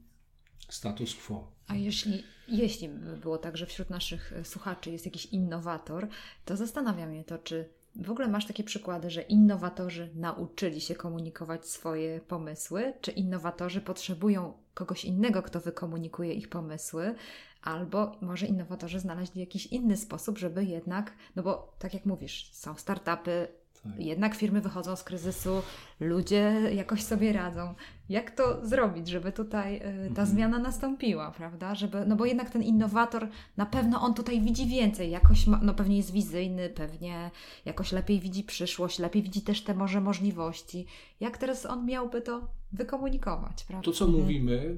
status 0.69 1.15
quo. 1.15 1.53
A 1.67 1.75
jeśli, 1.77 2.23
jeśli 2.49 2.89
by 2.89 3.17
było 3.17 3.39
tak, 3.39 3.57
że 3.57 3.67
wśród 3.67 3.91
naszych 3.91 4.33
słuchaczy 4.45 4.91
jest 4.91 5.05
jakiś 5.05 5.27
innowator, 5.27 6.09
to 6.45 6.57
zastanawia 6.57 7.07
mnie 7.07 7.25
to, 7.25 7.39
czy 7.39 7.69
w 7.97 8.11
ogóle 8.11 8.29
masz 8.29 8.47
takie 8.47 8.65
przykłady, 8.65 9.11
że 9.11 9.23
innowatorzy 9.23 10.11
nauczyli 10.15 10.81
się 10.81 10.95
komunikować 10.95 11.69
swoje 11.69 12.21
pomysły, 12.21 12.93
czy 13.01 13.11
innowatorzy 13.11 13.81
potrzebują 13.81 14.53
kogoś 14.75 15.05
innego, 15.05 15.43
kto 15.43 15.61
wykomunikuje 15.61 16.35
ich 16.35 16.49
pomysły, 16.49 17.15
albo 17.62 18.12
może 18.20 18.46
innowatorzy 18.46 19.01
znaleźli 19.01 19.40
jakiś 19.40 19.66
inny 19.66 19.96
sposób, 19.96 20.38
żeby 20.38 20.64
jednak, 20.64 21.12
no 21.37 21.42
bo 21.42 21.77
tak 21.79 21.94
jak 21.94 22.07
mówisz, 22.07 22.51
są 22.53 22.75
startupy, 22.75 23.48
tak. 23.83 24.01
Jednak 24.01 24.35
firmy 24.35 24.61
wychodzą 24.61 24.96
z 24.96 25.03
kryzysu, 25.05 25.62
ludzie 26.01 26.55
jakoś 26.75 27.03
sobie 27.03 27.33
radzą. 27.33 27.75
Jak 28.09 28.31
to 28.31 28.66
zrobić, 28.66 29.09
żeby 29.09 29.33
tutaj 29.33 29.77
y, 29.77 29.81
ta 29.81 30.09
mhm. 30.09 30.29
zmiana 30.29 30.59
nastąpiła, 30.59 31.31
prawda? 31.31 31.75
Żeby, 31.75 32.07
no 32.07 32.16
bo 32.16 32.27
jednak 32.27 32.51
ten 32.51 32.62
innowator, 32.62 33.29
na 33.57 33.66
pewno 33.66 34.01
on 34.01 34.14
tutaj 34.14 34.40
widzi 34.40 34.66
więcej, 34.66 35.11
jakoś, 35.11 35.46
ma, 35.46 35.61
no 35.62 35.75
pewnie 35.75 35.96
jest 35.96 36.12
wizyjny, 36.12 36.68
pewnie 36.70 37.31
jakoś 37.64 37.92
lepiej 37.92 38.20
widzi 38.20 38.44
przyszłość, 38.44 38.98
lepiej 38.98 39.22
widzi 39.22 39.42
też 39.42 39.62
te 39.62 39.75
może 39.75 40.01
możliwości. 40.01 40.87
Jak 41.20 41.38
teraz 41.38 41.66
on 41.66 41.87
miałby 41.87 42.20
to 42.20 42.48
wykomunikować, 42.72 43.64
prawda? 43.64 43.85
To, 43.85 43.92
co 43.92 44.07
mówimy, 44.07 44.77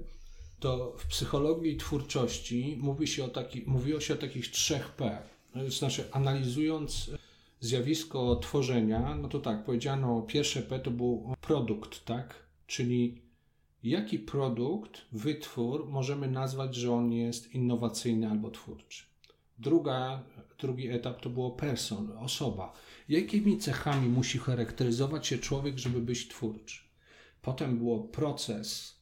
to 0.64 0.94
w 0.98 1.06
psychologii 1.06 1.76
twórczości 1.76 2.78
mówi 2.80 3.06
się 3.06 3.24
o 3.24 3.28
taki, 3.28 3.62
mówiło 3.66 4.00
się 4.00 4.14
o 4.14 4.16
takich 4.16 4.50
trzech 4.50 4.90
P. 4.90 5.18
Znaczy, 5.68 6.08
analizując 6.12 7.10
zjawisko 7.60 8.36
tworzenia, 8.36 9.14
no 9.14 9.28
to 9.28 9.38
tak, 9.38 9.64
powiedziano, 9.64 10.22
pierwsze 10.22 10.62
P 10.62 10.78
to 10.78 10.90
był 10.90 11.34
produkt, 11.40 12.04
tak? 12.04 12.34
Czyli 12.66 13.22
jaki 13.82 14.18
produkt, 14.18 15.00
wytwór 15.12 15.88
możemy 15.88 16.28
nazwać, 16.28 16.74
że 16.74 16.92
on 16.92 17.12
jest 17.12 17.54
innowacyjny 17.54 18.30
albo 18.30 18.50
twórczy. 18.50 19.04
Druga, 19.58 20.22
drugi 20.58 20.88
etap 20.88 21.20
to 21.20 21.30
było 21.30 21.50
person, 21.50 22.12
osoba. 22.18 22.72
Jakimi 23.08 23.58
cechami 23.58 24.08
musi 24.08 24.38
charakteryzować 24.38 25.26
się 25.26 25.38
człowiek, 25.38 25.78
żeby 25.78 26.00
być 26.00 26.28
twórczy? 26.28 26.80
Potem 27.42 27.78
było 27.78 28.00
proces, 28.00 28.94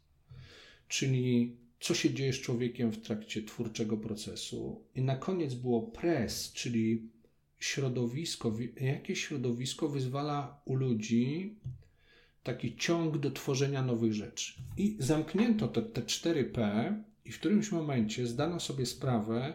czyli 0.92 1.56
co 1.80 1.94
się 1.94 2.14
dzieje 2.14 2.32
z 2.32 2.40
człowiekiem 2.40 2.92
w 2.92 3.00
trakcie 3.00 3.42
twórczego 3.42 3.96
procesu. 3.96 4.84
I 4.94 5.02
na 5.02 5.16
koniec 5.16 5.54
było 5.54 5.82
pres, 5.82 6.52
czyli 6.52 7.08
środowisko, 7.58 8.56
jakie 8.80 9.16
środowisko 9.16 9.88
wyzwala 9.88 10.60
u 10.64 10.74
ludzi 10.74 11.56
taki 12.42 12.76
ciąg 12.76 13.18
do 13.18 13.30
tworzenia 13.30 13.82
nowych 13.82 14.12
rzeczy. 14.12 14.52
I 14.76 14.96
zamknięto 14.98 15.68
te, 15.68 15.82
te 15.82 16.00
4P 16.00 16.94
i 17.24 17.32
w 17.32 17.38
którymś 17.38 17.72
momencie 17.72 18.26
zdano 18.26 18.60
sobie 18.60 18.86
sprawę, 18.86 19.54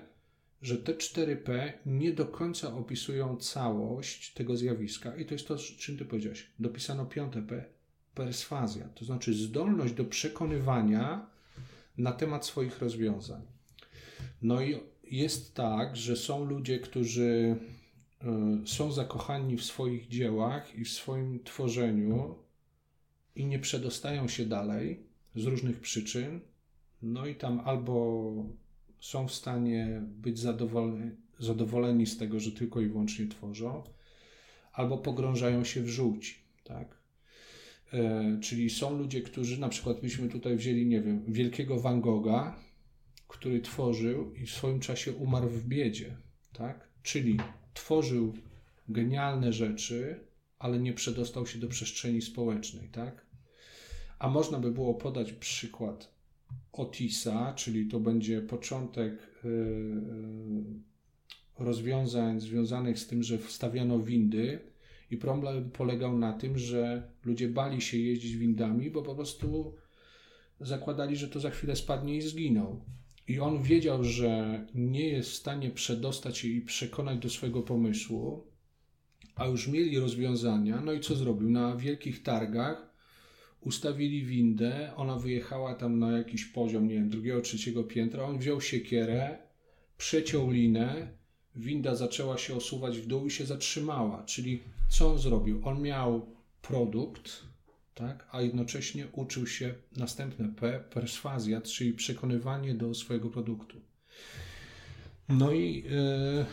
że 0.61 0.77
te 0.77 0.93
4P 0.93 1.73
nie 1.85 2.13
do 2.13 2.25
końca 2.25 2.75
opisują 2.75 3.37
całość 3.37 4.33
tego 4.33 4.57
zjawiska. 4.57 5.17
I 5.17 5.25
to 5.25 5.33
jest 5.33 5.47
to, 5.47 5.57
czym 5.57 5.97
ty 5.97 6.05
powiedziałeś. 6.05 6.47
Dopisano 6.59 7.05
piąte 7.05 7.41
P, 7.41 7.76
perswazja, 8.17 8.89
to 8.95 9.05
znaczy 9.05 9.33
zdolność 9.33 9.93
do 9.93 10.05
przekonywania 10.05 11.25
na 11.97 12.11
temat 12.11 12.45
swoich 12.45 12.79
rozwiązań. 12.79 13.41
No 14.41 14.61
i 14.61 14.79
jest 15.03 15.55
tak, 15.55 15.95
że 15.95 16.15
są 16.15 16.45
ludzie, 16.45 16.79
którzy 16.79 17.57
E, 18.23 18.67
są 18.67 18.91
zakochani 18.91 19.57
w 19.57 19.63
swoich 19.63 20.07
dziełach 20.07 20.75
i 20.75 20.83
w 20.83 20.89
swoim 20.89 21.43
tworzeniu 21.43 22.35
i 23.35 23.45
nie 23.45 23.59
przedostają 23.59 24.27
się 24.27 24.45
dalej 24.45 25.03
z 25.35 25.45
różnych 25.45 25.79
przyczyn, 25.79 26.39
no 27.01 27.25
i 27.25 27.35
tam 27.35 27.59
albo 27.59 28.33
są 28.99 29.27
w 29.27 29.33
stanie 29.33 30.01
być 30.05 30.39
zadowoleni, 30.39 31.11
zadowoleni 31.39 32.05
z 32.05 32.17
tego, 32.17 32.39
że 32.39 32.51
tylko 32.51 32.81
i 32.81 32.87
wyłącznie 32.87 33.27
tworzą, 33.27 33.83
albo 34.73 34.97
pogrążają 34.97 35.63
się 35.63 35.81
w 35.81 35.87
żółci, 35.87 36.35
tak? 36.63 36.97
E, 37.93 38.37
czyli 38.41 38.69
są 38.69 38.97
ludzie, 38.97 39.21
którzy 39.21 39.59
na 39.59 39.69
przykład 39.69 40.01
byśmy 40.01 40.29
tutaj 40.29 40.57
wzięli, 40.57 40.85
nie 40.85 41.01
wiem, 41.01 41.23
wielkiego 41.27 41.79
Van 41.79 42.01
Gogha, 42.01 42.59
który 43.27 43.61
tworzył 43.61 44.33
i 44.33 44.45
w 44.45 44.51
swoim 44.51 44.79
czasie 44.79 45.13
umarł 45.13 45.49
w 45.49 45.65
biedzie, 45.65 46.17
tak? 46.53 46.87
Czyli 47.03 47.37
tworzył 47.73 48.33
genialne 48.89 49.53
rzeczy, 49.53 50.19
ale 50.59 50.79
nie 50.79 50.93
przedostał 50.93 51.47
się 51.47 51.59
do 51.59 51.67
przestrzeni 51.67 52.21
społecznej, 52.21 52.89
tak? 52.89 53.25
A 54.19 54.29
można 54.29 54.59
by 54.59 54.71
było 54.71 54.93
podać 54.93 55.33
przykład 55.33 56.17
Otisa, 56.71 57.53
czyli 57.53 57.87
to 57.87 57.99
będzie 57.99 58.41
początek 58.41 59.13
y, 59.45 59.47
y, 59.47 60.87
rozwiązań 61.59 62.41
związanych 62.41 62.99
z 62.99 63.07
tym, 63.07 63.23
że 63.23 63.37
wstawiano 63.37 63.99
windy 63.99 64.59
i 65.11 65.17
problem 65.17 65.71
polegał 65.71 66.17
na 66.17 66.33
tym, 66.33 66.57
że 66.57 67.11
ludzie 67.25 67.47
bali 67.47 67.81
się 67.81 67.97
jeździć 67.97 68.35
windami, 68.35 68.91
bo 68.91 69.01
po 69.01 69.15
prostu 69.15 69.75
zakładali, 70.59 71.15
że 71.15 71.27
to 71.27 71.39
za 71.39 71.49
chwilę 71.49 71.75
spadnie 71.75 72.17
i 72.17 72.21
zginą. 72.21 72.81
I 73.27 73.39
on 73.39 73.63
wiedział, 73.63 74.03
że 74.03 74.65
nie 74.75 75.07
jest 75.07 75.29
w 75.29 75.35
stanie 75.35 75.69
przedostać 75.69 76.37
się 76.37 76.47
i 76.47 76.61
przekonać 76.61 77.19
do 77.19 77.29
swojego 77.29 77.61
pomysłu, 77.61 78.43
a 79.35 79.45
już 79.45 79.67
mieli 79.67 79.99
rozwiązania. 79.99 80.81
No 80.81 80.93
i 80.93 80.99
co 80.99 81.15
zrobił? 81.15 81.49
Na 81.49 81.75
wielkich 81.75 82.23
targach 82.23 82.87
ustawili 83.61 84.25
windę, 84.25 84.93
ona 84.95 85.15
wyjechała 85.15 85.75
tam 85.75 85.99
na 85.99 86.17
jakiś 86.17 86.45
poziom, 86.45 86.87
nie 86.87 86.95
wiem, 86.95 87.09
drugiego, 87.09 87.41
trzeciego 87.41 87.83
piętra. 87.83 88.23
On 88.23 88.37
wziął 88.37 88.61
siekierę, 88.61 89.37
przeciął 89.97 90.51
linę, 90.51 91.07
winda 91.57 91.95
zaczęła 91.95 92.37
się 92.37 92.55
osuwać 92.55 92.97
w 92.97 93.07
dół 93.07 93.27
i 93.27 93.31
się 93.31 93.45
zatrzymała. 93.45 94.23
Czyli 94.23 94.63
co 94.89 95.11
on 95.11 95.19
zrobił? 95.19 95.61
On 95.63 95.81
miał 95.81 96.25
produkt, 96.61 97.43
tak? 97.93 98.27
a 98.31 98.41
jednocześnie 98.41 99.07
uczył 99.11 99.47
się 99.47 99.75
następne 99.97 100.49
P, 100.49 100.83
perswazja, 100.93 101.61
czyli 101.61 101.93
przekonywanie 101.93 102.73
do 102.73 102.93
swojego 102.93 103.29
produktu. 103.29 103.81
No 105.29 105.51
i, 105.51 105.83
yy, 105.83 106.45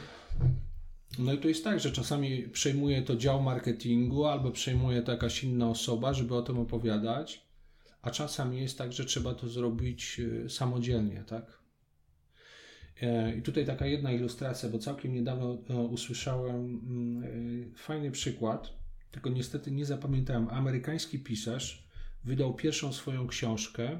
no 1.18 1.32
i 1.32 1.38
to 1.38 1.48
jest 1.48 1.64
tak, 1.64 1.80
że 1.80 1.92
czasami 1.92 2.42
przejmuje 2.42 3.02
to 3.02 3.16
dział 3.16 3.42
marketingu 3.42 4.24
albo 4.24 4.50
przejmuje 4.50 5.02
to 5.02 5.12
jakaś 5.12 5.44
inna 5.44 5.68
osoba, 5.68 6.14
żeby 6.14 6.34
o 6.34 6.42
tym 6.42 6.58
opowiadać, 6.58 7.44
a 8.02 8.10
czasami 8.10 8.60
jest 8.60 8.78
tak, 8.78 8.92
że 8.92 9.04
trzeba 9.04 9.34
to 9.34 9.48
zrobić 9.48 10.20
e, 10.44 10.48
samodzielnie, 10.48 11.24
tak? 11.26 11.63
E, 13.02 13.36
I 13.36 13.42
tutaj 13.42 13.66
taka 13.66 13.86
jedna 13.86 14.12
ilustracja, 14.12 14.68
bo 14.68 14.78
całkiem 14.78 15.14
niedawno 15.14 15.52
usłyszałem 15.90 16.80
mm, 16.86 17.74
fajny 17.74 18.10
przykład 18.10 18.84
tylko 19.14 19.30
niestety 19.30 19.70
nie 19.70 19.84
zapamiętałem. 19.84 20.48
Amerykański 20.48 21.18
pisarz 21.18 21.88
wydał 22.24 22.54
pierwszą 22.54 22.92
swoją 22.92 23.26
książkę, 23.26 23.98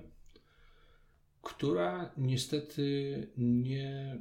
która 1.42 2.12
niestety 2.16 3.26
nie, 3.38 4.18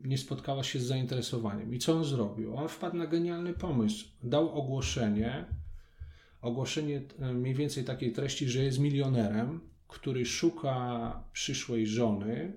nie 0.00 0.18
spotkała 0.18 0.64
się 0.64 0.80
z 0.80 0.82
zainteresowaniem. 0.82 1.74
I 1.74 1.78
co 1.78 1.96
on 1.96 2.04
zrobił? 2.04 2.56
On 2.56 2.68
wpadł 2.68 2.96
na 2.96 3.06
genialny 3.06 3.52
pomysł. 3.52 4.04
Dał 4.22 4.50
ogłoszenie, 4.58 5.44
ogłoszenie 6.42 7.02
e, 7.18 7.32
mniej 7.32 7.54
więcej 7.54 7.84
takiej 7.84 8.12
treści, 8.12 8.48
że 8.48 8.62
jest 8.62 8.78
milionerem, 8.78 9.60
który 9.88 10.26
szuka 10.26 11.22
przyszłej 11.32 11.86
żony, 11.86 12.52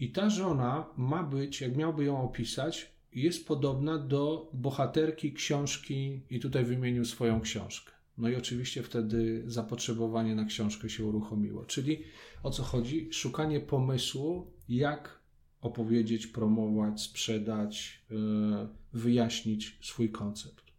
i 0.00 0.10
ta 0.10 0.30
żona 0.30 0.86
ma 0.96 1.22
być, 1.22 1.60
jak 1.60 1.76
miałby 1.76 2.04
ją 2.04 2.22
opisać, 2.22 2.92
jest 3.12 3.46
podobna 3.46 3.98
do 3.98 4.50
bohaterki 4.52 5.32
książki, 5.32 6.20
i 6.30 6.40
tutaj 6.40 6.64
wymienił 6.64 7.04
swoją 7.04 7.40
książkę. 7.40 7.92
No 8.18 8.28
i 8.28 8.36
oczywiście 8.36 8.82
wtedy 8.82 9.42
zapotrzebowanie 9.46 10.34
na 10.34 10.44
książkę 10.44 10.90
się 10.90 11.04
uruchomiło. 11.04 11.64
Czyli 11.64 12.02
o 12.42 12.50
co 12.50 12.62
chodzi? 12.62 13.08
Szukanie 13.12 13.60
pomysłu, 13.60 14.46
jak 14.68 15.20
opowiedzieć, 15.60 16.26
promować, 16.26 17.02
sprzedać, 17.02 18.02
wyjaśnić 18.92 19.78
swój 19.80 20.10
koncept. 20.10 20.69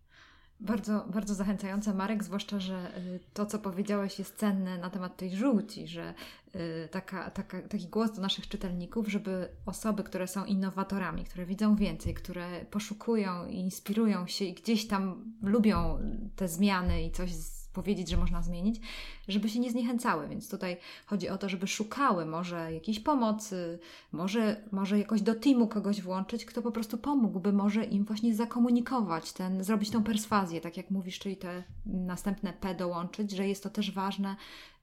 Bardzo, 0.62 1.05
bardzo 1.14 1.36
zachęcające, 1.36 1.93
Marek, 1.93 2.24
zwłaszcza, 2.24 2.59
że 2.59 2.97
y, 2.97 3.20
to, 3.34 3.45
co 3.45 3.59
powiedziałeś, 3.59 4.20
jest 4.20 4.36
cenne 4.36 4.78
na 4.78 4.89
temat 4.89 5.18
tej 5.18 5.36
żółci, 5.36 5.88
że 5.88 6.14
y, 6.55 6.88
taka, 6.91 7.32
taka, 7.32 7.62
taki 7.62 7.88
głos 7.88 8.12
do 8.16 8.22
naszych 8.22 8.47
czytelników, 8.47 9.07
żeby 9.07 9.49
osoby, 9.66 10.03
które 10.03 10.28
są 10.28 10.45
innowatorami, 10.45 11.24
które 11.24 11.45
widzą 11.45 11.76
więcej, 11.76 12.14
które 12.14 12.66
poszukują 12.66 13.47
i 13.47 13.55
inspirują 13.55 14.28
się 14.28 14.45
i 14.45 14.53
gdzieś 14.53 14.88
tam 14.88 15.34
lubią 15.41 15.99
te 16.36 16.47
zmiany 16.47 17.03
i 17.03 17.12
coś 17.12 17.32
powiedzieć, 17.74 18.10
że 18.10 18.18
można 18.18 18.42
zmienić, 18.42 18.82
żeby 19.28 19.50
się 19.50 19.60
nie 19.60 19.72
zniechęcały. 19.72 20.28
Więc 20.28 20.50
tutaj 20.50 20.78
chodzi 21.06 21.30
o 21.30 21.38
to, 21.38 21.50
żeby 21.50 21.68
szukały 21.68 22.26
może 22.26 22.74
jakiejś 22.74 23.00
pomocy, 23.00 23.80
może, 24.12 24.62
może 24.72 25.00
jakoś 25.00 25.22
do 25.22 25.36
teamu 25.36 25.68
kogoś 25.68 26.02
włączyć, 26.02 26.46
kto 26.46 26.62
po 26.62 26.72
prostu 26.72 26.98
pomógłby 26.98 27.54
może 27.54 27.86
im 27.86 28.06
właśnie 28.06 28.36
zakomunikować, 28.36 29.34
ten, 29.34 29.64
zrobić 29.64 29.90
tą 29.90 30.04
perswazję, 30.04 30.62
tak 30.62 30.78
jak 30.78 30.92
mówisz, 30.92 31.20
czyli 31.20 31.38
te 31.38 31.64
następne 31.86 32.54
P 32.54 32.76
dołączyć, 32.76 33.32
że 33.32 33.48
jest 33.48 33.64
to 33.64 33.70
też 33.70 33.92
ważne, 33.92 34.36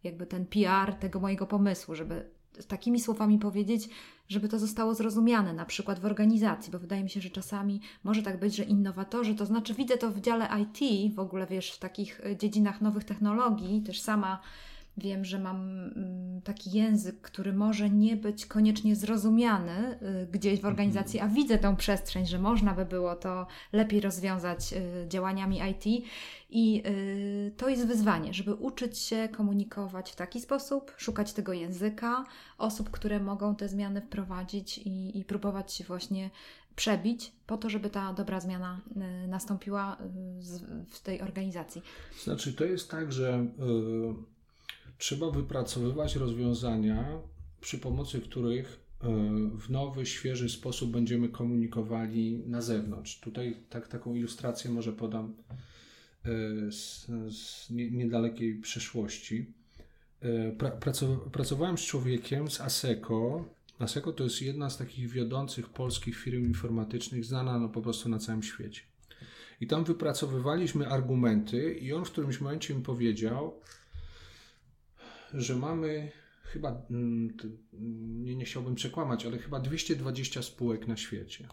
jakby 0.04 0.26
ten 0.26 0.46
PR 0.46 0.94
tego 0.94 1.20
mojego 1.20 1.46
pomysłu, 1.46 1.94
żeby 1.94 2.37
takimi 2.68 3.00
słowami 3.00 3.38
powiedzieć, 3.38 3.88
żeby 4.28 4.48
to 4.48 4.58
zostało 4.58 4.94
zrozumiane, 4.94 5.52
na 5.52 5.64
przykład 5.64 6.00
w 6.00 6.04
organizacji, 6.04 6.72
bo 6.72 6.78
wydaje 6.78 7.02
mi 7.02 7.10
się, 7.10 7.20
że 7.20 7.30
czasami 7.30 7.80
może 8.04 8.22
tak 8.22 8.40
być, 8.40 8.56
że 8.56 8.64
innowatorzy, 8.64 9.34
to 9.34 9.46
znaczy 9.46 9.74
widzę 9.74 9.98
to 9.98 10.10
w 10.10 10.20
dziale 10.20 10.48
IT, 10.60 11.14
w 11.14 11.18
ogóle 11.18 11.46
wiesz, 11.46 11.70
w 11.70 11.78
takich 11.78 12.20
e, 12.20 12.36
dziedzinach 12.36 12.80
nowych 12.80 13.04
technologii, 13.04 13.82
też 13.82 14.00
sama 14.00 14.40
Wiem, 14.98 15.24
że 15.24 15.38
mam 15.38 15.56
mm, 15.56 16.42
taki 16.42 16.70
język, 16.70 17.20
który 17.20 17.52
może 17.52 17.90
nie 17.90 18.16
być 18.16 18.46
koniecznie 18.46 18.96
zrozumiany 18.96 19.98
y, 20.22 20.26
gdzieś 20.32 20.60
w 20.60 20.64
organizacji, 20.64 21.20
a 21.20 21.28
widzę 21.28 21.58
tą 21.58 21.76
przestrzeń, 21.76 22.26
że 22.26 22.38
można 22.38 22.74
by 22.74 22.84
było 22.84 23.16
to 23.16 23.46
lepiej 23.72 24.00
rozwiązać 24.00 24.72
y, 24.72 25.08
działaniami 25.08 25.60
IT. 25.70 26.04
I 26.50 26.82
y, 26.86 27.52
to 27.56 27.68
jest 27.68 27.86
wyzwanie, 27.86 28.34
żeby 28.34 28.54
uczyć 28.54 28.98
się 28.98 29.28
komunikować 29.32 30.10
w 30.12 30.16
taki 30.16 30.40
sposób, 30.40 30.92
szukać 30.96 31.32
tego 31.32 31.52
języka, 31.52 32.24
osób, 32.58 32.90
które 32.90 33.20
mogą 33.20 33.56
te 33.56 33.68
zmiany 33.68 34.00
wprowadzić 34.00 34.78
i, 34.78 35.18
i 35.18 35.24
próbować 35.24 35.72
się 35.72 35.84
właśnie 35.84 36.30
przebić 36.76 37.32
po 37.46 37.56
to, 37.56 37.70
żeby 37.70 37.90
ta 37.90 38.12
dobra 38.12 38.40
zmiana 38.40 38.80
nastąpiła 39.28 39.96
w 40.88 41.00
tej 41.00 41.20
organizacji. 41.20 41.82
Znaczy, 42.24 42.52
to 42.52 42.64
jest 42.64 42.90
tak, 42.90 43.12
że. 43.12 43.46
Yy 43.58 44.37
trzeba 44.98 45.30
wypracowywać 45.30 46.16
rozwiązania, 46.16 47.20
przy 47.60 47.78
pomocy 47.78 48.20
których 48.20 48.80
e, 49.00 49.06
w 49.58 49.70
nowy, 49.70 50.06
świeży 50.06 50.48
sposób 50.48 50.90
będziemy 50.90 51.28
komunikowali 51.28 52.42
na 52.46 52.62
zewnątrz. 52.62 53.20
Tutaj 53.20 53.56
tak, 53.70 53.88
taką 53.88 54.14
ilustrację 54.14 54.70
może 54.70 54.92
podam 54.92 55.34
e, 56.24 56.72
z, 56.72 57.06
z 57.28 57.70
niedalekiej 57.70 58.54
przeszłości. 58.54 59.52
E, 60.20 60.52
pra, 60.52 60.70
pracowałem 61.32 61.78
z 61.78 61.82
człowiekiem 61.82 62.50
z 62.50 62.60
ASECO. 62.60 63.44
ASECO 63.78 64.12
to 64.12 64.24
jest 64.24 64.42
jedna 64.42 64.70
z 64.70 64.78
takich 64.78 65.08
wiodących 65.08 65.68
polskich 65.68 66.16
firm 66.16 66.46
informatycznych, 66.46 67.24
znana 67.24 67.58
no 67.58 67.68
po 67.68 67.82
prostu 67.82 68.08
na 68.08 68.18
całym 68.18 68.42
świecie. 68.42 68.82
I 69.60 69.66
tam 69.66 69.84
wypracowywaliśmy 69.84 70.88
argumenty, 70.88 71.74
i 71.74 71.92
on 71.92 72.04
w 72.04 72.10
którymś 72.10 72.40
momencie 72.40 72.74
mi 72.74 72.82
powiedział, 72.82 73.60
że 75.34 75.56
mamy 75.56 76.12
chyba, 76.42 76.82
mm, 76.90 77.36
nie, 78.22 78.36
nie 78.36 78.44
chciałbym 78.44 78.74
przekłamać, 78.74 79.26
ale 79.26 79.38
chyba 79.38 79.60
220 79.60 80.42
spółek 80.42 80.88
na 80.88 80.96
świecie. 80.96 81.48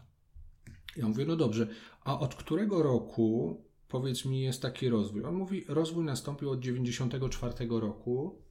Ja 0.98 1.08
mówię, 1.08 1.26
no 1.26 1.36
dobrze, 1.36 1.68
a 2.04 2.20
od 2.20 2.36
którego 2.36 2.84
roku, 2.84 3.62
powiedz 3.88 4.26
mi, 4.26 4.42
jest 4.42 4.62
taki 4.62 4.90
rozwój? 4.90 5.24
On 5.24 5.36
mówi, 5.36 5.66
rozwój 5.68 6.06
nastąpił 6.06 6.50
od 6.50 6.60
94 6.60 7.68
roku, 7.70 8.42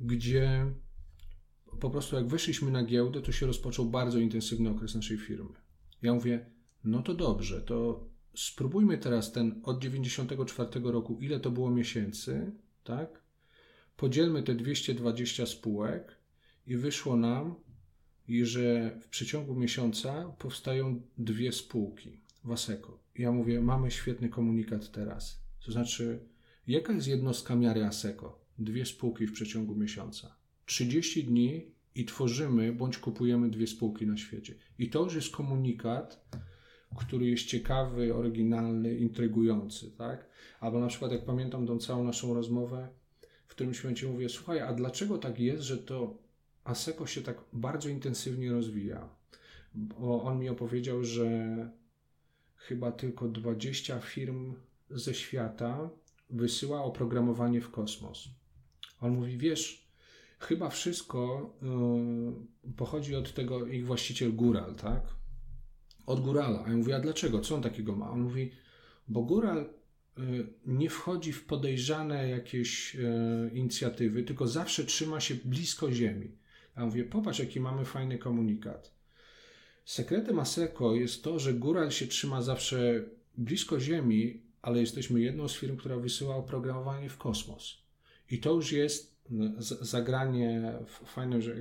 gdzie 0.00 0.72
po 1.80 1.90
prostu 1.90 2.16
jak 2.16 2.28
wyszliśmy 2.28 2.70
na 2.70 2.84
giełdę, 2.84 3.22
to 3.22 3.32
się 3.32 3.46
rozpoczął 3.46 3.86
bardzo 3.86 4.18
intensywny 4.18 4.70
okres 4.70 4.94
naszej 4.94 5.18
firmy. 5.18 5.54
Ja 6.02 6.14
mówię, 6.14 6.46
no 6.84 7.02
to 7.02 7.14
dobrze, 7.14 7.60
to 7.60 8.06
spróbujmy 8.34 8.98
teraz 8.98 9.32
ten 9.32 9.60
od 9.64 9.82
94 9.82 10.80
roku, 10.84 11.18
ile 11.20 11.40
to 11.40 11.50
było 11.50 11.70
miesięcy, 11.70 12.52
tak? 12.84 13.21
Podzielmy 14.02 14.42
te 14.42 14.54
220 14.54 15.46
spółek 15.46 16.16
i 16.66 16.76
wyszło 16.76 17.16
nam, 17.16 17.54
że 18.42 18.98
w 19.00 19.08
przeciągu 19.08 19.54
miesiąca 19.54 20.34
powstają 20.38 21.02
dwie 21.18 21.52
spółki 21.52 22.20
Waseko. 22.44 22.98
Ja 23.18 23.32
mówię, 23.32 23.60
mamy 23.60 23.90
świetny 23.90 24.28
komunikat 24.28 24.92
teraz. 24.92 25.42
To 25.64 25.72
znaczy, 25.72 26.20
jaka 26.66 26.92
jest 26.92 27.08
jednostka 27.08 27.56
miary 27.56 27.84
ASECO? 27.84 28.44
Dwie 28.58 28.86
spółki 28.86 29.26
w 29.26 29.32
przeciągu 29.32 29.74
miesiąca. 29.74 30.36
30 30.66 31.24
dni 31.24 31.66
i 31.94 32.04
tworzymy 32.04 32.72
bądź 32.72 32.98
kupujemy 32.98 33.50
dwie 33.50 33.66
spółki 33.66 34.06
na 34.06 34.16
świecie. 34.16 34.54
I 34.78 34.90
to 34.90 35.04
już 35.04 35.14
jest 35.14 35.30
komunikat, 35.30 36.28
który 36.96 37.26
jest 37.26 37.44
ciekawy, 37.44 38.14
oryginalny, 38.14 38.96
intrygujący, 38.96 39.90
tak? 39.90 40.28
Albo 40.60 40.80
na 40.80 40.86
przykład, 40.86 41.12
jak 41.12 41.24
pamiętam 41.24 41.66
tą 41.66 41.78
całą 41.78 42.04
naszą 42.04 42.34
rozmowę, 42.34 43.01
w 43.52 43.54
którymś 43.54 43.84
momencie 43.84 44.06
mówię, 44.06 44.28
słuchaj, 44.28 44.60
a 44.60 44.72
dlaczego 44.72 45.18
tak 45.18 45.40
jest, 45.40 45.62
że 45.62 45.78
to 45.78 46.18
ASECO 46.64 47.06
się 47.06 47.22
tak 47.22 47.36
bardzo 47.52 47.88
intensywnie 47.88 48.52
rozwija? 48.52 49.08
Bo 49.74 50.22
on 50.22 50.38
mi 50.38 50.48
opowiedział, 50.48 51.04
że 51.04 51.70
chyba 52.56 52.92
tylko 52.92 53.28
20 53.28 54.00
firm 54.00 54.54
ze 54.90 55.14
świata 55.14 55.90
wysyła 56.30 56.84
oprogramowanie 56.84 57.60
w 57.60 57.70
kosmos. 57.70 58.28
On 59.00 59.14
mówi, 59.14 59.38
wiesz, 59.38 59.88
chyba 60.38 60.68
wszystko 60.68 61.50
yy, 61.62 62.72
pochodzi 62.76 63.16
od 63.16 63.34
tego 63.34 63.66
ich 63.66 63.86
właściciel 63.86 64.32
Gural, 64.32 64.74
tak? 64.74 65.02
Od 66.06 66.20
Gurala. 66.20 66.64
A 66.64 66.70
ja 66.70 66.76
mówię, 66.76 66.96
a 66.96 67.00
dlaczego? 67.00 67.40
Co 67.40 67.54
on 67.54 67.62
takiego 67.62 67.96
ma? 67.96 68.10
On 68.10 68.20
mówi, 68.20 68.50
bo 69.08 69.22
Gural 69.22 69.58
Y, 69.60 69.81
nie 70.66 70.90
wchodzi 70.90 71.32
w 71.32 71.44
podejrzane 71.44 72.28
jakieś 72.28 72.96
y, 72.96 73.50
inicjatywy, 73.54 74.22
tylko 74.22 74.46
zawsze 74.46 74.84
trzyma 74.84 75.20
się 75.20 75.34
blisko 75.34 75.92
ziemi. 75.92 76.30
Ja 76.76 76.86
mówię, 76.86 77.04
popatrz, 77.04 77.38
jaki 77.38 77.60
mamy 77.60 77.84
fajny 77.84 78.18
komunikat. 78.18 78.92
Sekretem 79.84 80.38
ASECO 80.38 80.94
jest 80.94 81.24
to, 81.24 81.38
że 81.38 81.54
Góral 81.54 81.90
się 81.90 82.06
trzyma 82.06 82.42
zawsze 82.42 83.04
blisko 83.38 83.80
ziemi, 83.80 84.42
ale 84.62 84.80
jesteśmy 84.80 85.20
jedną 85.20 85.48
z 85.48 85.56
firm, 85.56 85.76
która 85.76 85.96
wysyła 85.96 86.36
oprogramowanie 86.36 87.08
w 87.08 87.18
kosmos. 87.18 87.78
I 88.30 88.38
to 88.38 88.54
już 88.54 88.72
jest 88.72 89.12
zagranie 89.80 90.72
fajne, 91.04 91.42
że 91.42 91.56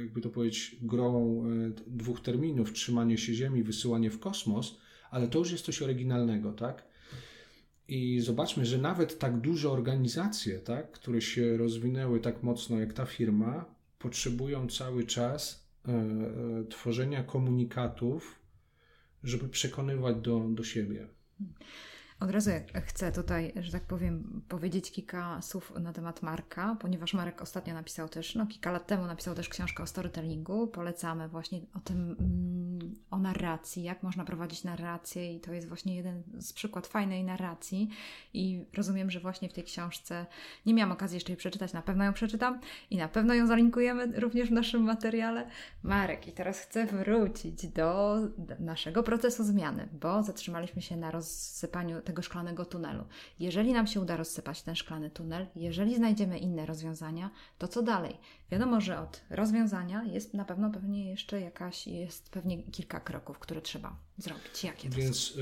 jakby 0.00 0.20
to, 0.20 0.30
powiedzieć, 0.30 0.76
grą 0.82 1.44
y, 1.46 1.72
dwóch 1.86 2.20
terminów, 2.20 2.72
trzymanie 2.72 3.18
się 3.18 3.34
ziemi, 3.34 3.62
wysyłanie 3.62 4.10
w 4.10 4.20
kosmos, 4.20 4.78
ale 5.10 5.28
to 5.28 5.38
już 5.38 5.52
jest 5.52 5.64
coś 5.64 5.82
oryginalnego, 5.82 6.52
tak? 6.52 6.84
I 7.88 8.20
zobaczmy, 8.20 8.66
że 8.66 8.78
nawet 8.78 9.18
tak 9.18 9.40
duże 9.40 9.70
organizacje, 9.70 10.58
tak, 10.58 10.92
które 10.92 11.20
się 11.20 11.56
rozwinęły 11.56 12.20
tak 12.20 12.42
mocno 12.42 12.78
jak 12.78 12.92
ta 12.92 13.06
firma, 13.06 13.64
potrzebują 13.98 14.68
cały 14.68 15.04
czas 15.04 15.68
e, 15.88 15.92
e, 15.92 16.64
tworzenia 16.64 17.22
komunikatów, 17.22 18.40
żeby 19.22 19.48
przekonywać 19.48 20.16
do, 20.16 20.48
do 20.48 20.64
siebie. 20.64 21.06
Od 22.20 22.30
razu 22.30 22.50
chcę 22.86 23.12
tutaj, 23.12 23.52
że 23.60 23.72
tak 23.72 23.82
powiem, 23.82 24.42
powiedzieć 24.48 24.92
kilka 24.92 25.42
słów 25.42 25.72
na 25.80 25.92
temat 25.92 26.22
Marka, 26.22 26.76
ponieważ 26.80 27.14
Marek 27.14 27.42
ostatnio 27.42 27.74
napisał 27.74 28.08
też, 28.08 28.34
no 28.34 28.46
kilka 28.46 28.72
lat 28.72 28.86
temu 28.86 29.06
napisał 29.06 29.34
też 29.34 29.48
książkę 29.48 29.82
o 29.82 29.86
storytellingu. 29.86 30.66
Polecamy 30.66 31.28
właśnie 31.28 31.60
o 31.74 31.80
tym, 31.80 32.16
mm, 32.20 32.94
o 33.10 33.18
narracji, 33.18 33.82
jak 33.82 34.02
można 34.02 34.24
prowadzić 34.24 34.64
narrację 34.64 35.34
i 35.34 35.40
to 35.40 35.52
jest 35.52 35.68
właśnie 35.68 35.96
jeden 35.96 36.22
z 36.38 36.52
przykład 36.52 36.86
fajnej 36.86 37.24
narracji 37.24 37.88
i 38.34 38.64
rozumiem, 38.74 39.10
że 39.10 39.20
właśnie 39.20 39.48
w 39.48 39.52
tej 39.52 39.64
książce 39.64 40.26
nie 40.66 40.74
miałam 40.74 40.92
okazji 40.92 41.16
jeszcze 41.16 41.32
jej 41.32 41.36
przeczytać, 41.36 41.72
na 41.72 41.82
pewno 41.82 42.04
ją 42.04 42.12
przeczytam 42.12 42.60
i 42.90 42.96
na 42.96 43.08
pewno 43.08 43.34
ją 43.34 43.46
zalinkujemy 43.46 44.20
również 44.20 44.48
w 44.48 44.52
naszym 44.52 44.82
materiale. 44.82 45.46
Marek, 45.82 46.28
i 46.28 46.32
teraz 46.32 46.58
chcę 46.58 46.86
wrócić 46.86 47.66
do 47.66 48.16
naszego 48.58 49.02
procesu 49.02 49.44
zmiany, 49.44 49.88
bo 49.92 50.22
zatrzymaliśmy 50.22 50.82
się 50.82 50.96
na 50.96 51.10
rozsypaniu 51.10 52.05
tego 52.06 52.22
szklanego 52.22 52.64
tunelu. 52.64 53.04
Jeżeli 53.40 53.72
nam 53.72 53.86
się 53.86 54.00
uda 54.00 54.16
rozsypać 54.16 54.62
ten 54.62 54.76
szklany 54.76 55.10
tunel, 55.10 55.46
jeżeli 55.56 55.96
znajdziemy 55.96 56.38
inne 56.38 56.66
rozwiązania, 56.66 57.30
to 57.58 57.68
co 57.68 57.82
dalej? 57.82 58.16
Wiadomo, 58.50 58.80
że 58.80 59.00
od 59.00 59.20
rozwiązania 59.30 60.04
jest 60.04 60.34
na 60.34 60.44
pewno 60.44 60.70
pewnie 60.70 61.10
jeszcze 61.10 61.40
jakaś, 61.40 61.86
jest 61.86 62.30
pewnie 62.30 62.62
kilka 62.62 63.00
kroków, 63.00 63.38
które 63.38 63.62
trzeba 63.62 63.96
zrobić. 64.18 64.64
Jakie 64.64 64.90
to 64.90 64.96
Więc 64.96 65.18
są? 65.18 65.40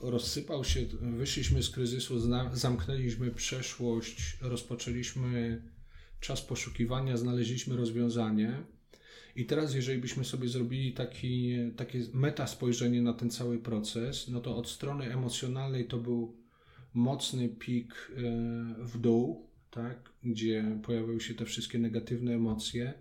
rozsypał 0.00 0.64
się, 0.64 0.80
wyszliśmy 1.00 1.62
z 1.62 1.70
kryzysu, 1.70 2.14
zamknęliśmy 2.52 3.30
przeszłość, 3.30 4.38
rozpoczęliśmy 4.40 5.62
czas 6.20 6.42
poszukiwania, 6.42 7.16
znaleźliśmy 7.16 7.76
rozwiązanie. 7.76 8.62
I 9.36 9.46
teraz, 9.46 9.74
jeżeli 9.74 10.00
byśmy 10.00 10.24
sobie 10.24 10.48
zrobili 10.48 10.92
taki, 10.92 11.56
takie 11.76 12.00
meta 12.12 12.46
spojrzenie 12.46 13.02
na 13.02 13.12
ten 13.12 13.30
cały 13.30 13.58
proces, 13.58 14.28
no 14.28 14.40
to 14.40 14.56
od 14.56 14.68
strony 14.68 15.12
emocjonalnej 15.12 15.86
to 15.86 15.98
był 15.98 16.36
mocny 16.94 17.48
pik 17.48 17.94
e, 17.94 18.20
w 18.84 18.98
dół, 18.98 19.46
tak, 19.70 20.10
gdzie 20.24 20.78
pojawiały 20.82 21.20
się 21.20 21.34
te 21.34 21.44
wszystkie 21.44 21.78
negatywne 21.78 22.34
emocje. 22.34 22.94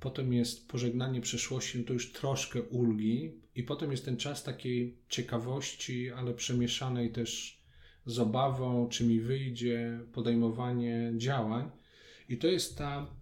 Potem 0.00 0.32
jest 0.32 0.68
pożegnanie 0.68 1.20
przeszłości, 1.20 1.78
no 1.78 1.84
to 1.84 1.92
już 1.92 2.12
troszkę 2.12 2.62
ulgi, 2.62 3.32
i 3.54 3.62
potem 3.62 3.90
jest 3.90 4.04
ten 4.04 4.16
czas 4.16 4.42
takiej 4.42 4.98
ciekawości, 5.08 6.10
ale 6.10 6.34
przemieszanej 6.34 7.12
też 7.12 7.60
z 8.06 8.18
obawą, 8.18 8.88
czy 8.88 9.04
mi 9.04 9.20
wyjdzie, 9.20 10.00
podejmowanie 10.12 11.12
działań. 11.16 11.70
I 12.28 12.36
to 12.36 12.46
jest 12.46 12.78
ta 12.78 13.15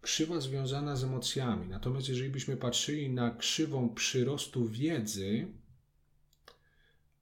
krzywa 0.00 0.40
związana 0.40 0.96
z 0.96 1.04
emocjami. 1.04 1.68
Natomiast 1.68 2.08
jeżeli 2.08 2.30
byśmy 2.30 2.56
patrzyli 2.56 3.10
na 3.10 3.30
krzywą 3.30 3.94
przyrostu 3.94 4.68
wiedzy, 4.68 5.46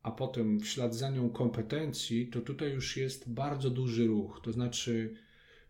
a 0.02 0.10
potem 0.10 0.60
w 0.60 0.68
ślad 0.68 0.94
za 0.94 1.10
nią 1.10 1.30
kompetencji, 1.30 2.26
to 2.26 2.40
tutaj 2.40 2.72
już 2.72 2.96
jest 2.96 3.30
bardzo 3.30 3.70
duży 3.70 4.06
ruch. 4.06 4.40
To 4.42 4.52
znaczy, 4.52 5.16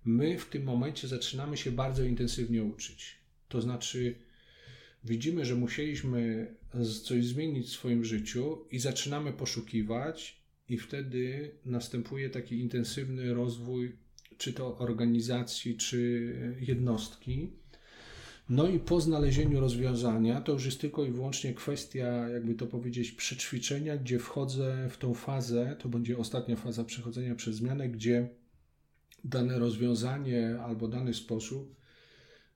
my 0.05 0.39
w 0.39 0.47
tym 0.47 0.65
momencie 0.65 1.09
zaczynamy 1.09 1.57
się 1.57 1.73
bardzo 1.73 2.05
intensywnie 2.05 2.65
uczyć. 2.65 3.19
To 3.49 3.61
znaczy, 3.61 4.15
widzimy, 5.05 5.45
że 5.45 5.55
musieliśmy 5.55 6.55
coś 7.05 7.27
zmienić 7.27 7.67
w 7.67 7.73
swoim 7.73 8.05
życiu 8.05 8.67
i 8.71 8.79
zaczynamy 8.79 9.33
poszukiwać, 9.33 10.39
i 10.69 10.79
wtedy 10.79 11.51
następuje 11.65 12.31
taki 12.31 12.61
intensywny 12.61 13.35
rozwój, 13.35 13.97
czy 14.39 14.53
to 14.53 14.79
organizacji, 14.79 15.77
czy 15.77 16.33
jednostki. 16.61 17.51
No 18.49 18.69
i 18.69 18.79
po 18.79 19.01
znalezieniu 19.01 19.61
rozwiązania, 19.61 20.41
to 20.41 20.53
już 20.53 20.65
jest 20.65 20.81
tylko 20.81 21.05
i 21.05 21.11
wyłącznie 21.11 21.55
kwestia, 21.55 22.29
jakby 22.29 22.55
to 22.55 22.67
powiedzieć, 22.67 23.13
przećwiczenia, 23.13 23.97
gdzie 23.97 24.19
wchodzę 24.19 24.89
w 24.91 24.99
tą 24.99 25.15
fazę, 25.15 25.77
to 25.79 25.89
będzie 25.89 26.19
ostatnia 26.19 26.57
faza 26.57 26.85
przechodzenia 26.85 27.35
przez 27.35 27.57
zmianę, 27.57 27.89
gdzie 27.89 28.29
dane 29.25 29.59
rozwiązanie 29.59 30.59
albo 30.61 30.89
dany 30.89 31.15
sposób 31.15 31.79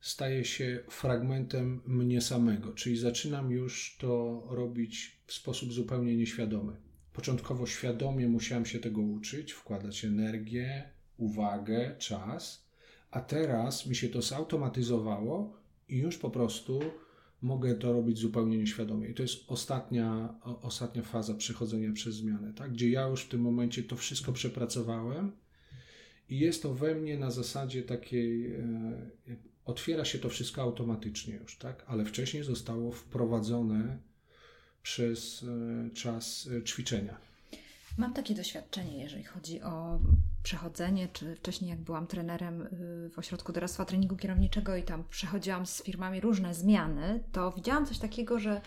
staje 0.01 0.45
się 0.45 0.81
fragmentem 0.91 1.81
mnie 1.87 2.21
samego, 2.21 2.73
czyli 2.73 2.97
zaczynam 2.97 3.51
już 3.51 3.97
to 4.01 4.43
robić 4.51 5.23
w 5.27 5.33
sposób 5.33 5.73
zupełnie 5.73 6.17
nieświadomy. 6.17 6.73
Początkowo 7.13 7.67
świadomie 7.67 8.29
musiałem 8.29 8.67
się 8.67 8.79
tego 8.79 9.01
uczyć, 9.01 9.53
wkładać 9.53 10.05
energię, 10.05 10.91
uwagę, 11.23 11.97
czas, 11.99 12.67
a 13.11 13.21
teraz 13.21 13.87
mi 13.87 13.97
się 13.97 14.09
to 14.09 14.23
zautomatyzowało 14.23 15.57
i 15.89 15.99
już 15.99 16.19
po 16.19 16.31
prostu 16.31 16.81
mogę 17.43 17.75
to 17.75 17.93
robić 17.93 18.19
zupełnie 18.19 18.59
nieświadomie. 18.59 19.09
I 19.09 19.15
to 19.15 19.23
jest 19.23 19.45
ostatnia, 19.47 20.35
ostatnia 20.63 21.03
faza 21.03 21.35
przechodzenia 21.35 21.93
przez 21.93 22.15
zmianę, 22.15 22.53
tak? 22.55 22.73
gdzie 22.73 22.91
ja 22.91 23.07
już 23.09 23.23
w 23.25 23.29
tym 23.29 23.41
momencie 23.41 23.83
to 23.83 23.97
wszystko 23.97 24.33
przepracowałem 24.33 25.33
i 26.29 26.39
jest 26.39 26.63
to 26.63 26.75
we 26.75 26.95
mnie 26.95 27.19
na 27.19 27.31
zasadzie 27.31 27.83
takiej, 27.83 28.55
e, 28.55 28.63
otwiera 29.65 30.05
się 30.05 30.19
to 30.19 30.29
wszystko 30.29 30.63
automatycznie 30.63 31.35
już, 31.35 31.59
tak? 31.59 31.85
ale 31.87 32.05
wcześniej 32.05 32.45
zostało 32.45 32.93
wprowadzone 32.93 33.99
przez 34.83 35.45
e, 35.45 35.91
czas 35.91 36.49
e, 36.59 36.63
ćwiczenia. 36.63 37.17
Mam 37.99 38.13
takie 38.13 38.35
doświadczenie, 38.35 39.03
jeżeli 39.03 39.25
chodzi 39.25 39.63
o 39.63 40.01
przechodzenie, 40.43 41.09
czy 41.13 41.37
wcześniej 41.37 41.71
jak 41.71 41.81
byłam 41.81 42.07
trenerem 42.07 42.63
y, 42.63 43.11
w 43.11 43.19
ośrodku 43.19 43.53
doradztwa 43.53 43.85
treningu 43.85 44.17
kierowniczego 44.17 44.77
i 44.77 44.83
tam 44.83 45.05
przechodziłam 45.11 45.67
z 45.67 45.83
firmami 45.83 46.21
różne 46.21 46.55
zmiany, 46.55 47.25
to 47.33 47.53
widziałam 47.53 47.87
coś 47.87 47.99
takiego, 47.99 48.39
że 48.39 48.61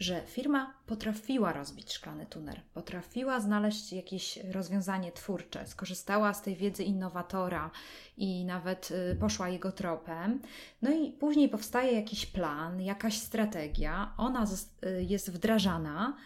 że 0.00 0.22
firma 0.26 0.74
potrafiła 0.86 1.52
rozbić 1.52 1.92
szklany 1.92 2.26
tunel, 2.26 2.60
potrafiła 2.74 3.40
znaleźć 3.40 3.92
jakieś 3.92 4.36
rozwiązanie 4.36 5.12
twórcze, 5.12 5.66
skorzystała 5.66 6.34
z 6.34 6.42
tej 6.42 6.56
wiedzy 6.56 6.84
innowatora 6.84 7.70
i 8.16 8.44
nawet 8.44 8.90
y, 8.90 9.16
poszła 9.20 9.48
jego 9.48 9.72
tropem. 9.72 10.42
No 10.82 10.90
i 10.90 11.12
później 11.12 11.48
powstaje 11.48 11.92
jakiś 11.92 12.26
plan, 12.26 12.80
jakaś 12.80 13.18
strategia, 13.18 14.14
ona 14.16 14.44
y, 14.44 15.04
jest 15.04 15.32
wdrażana 15.32 16.16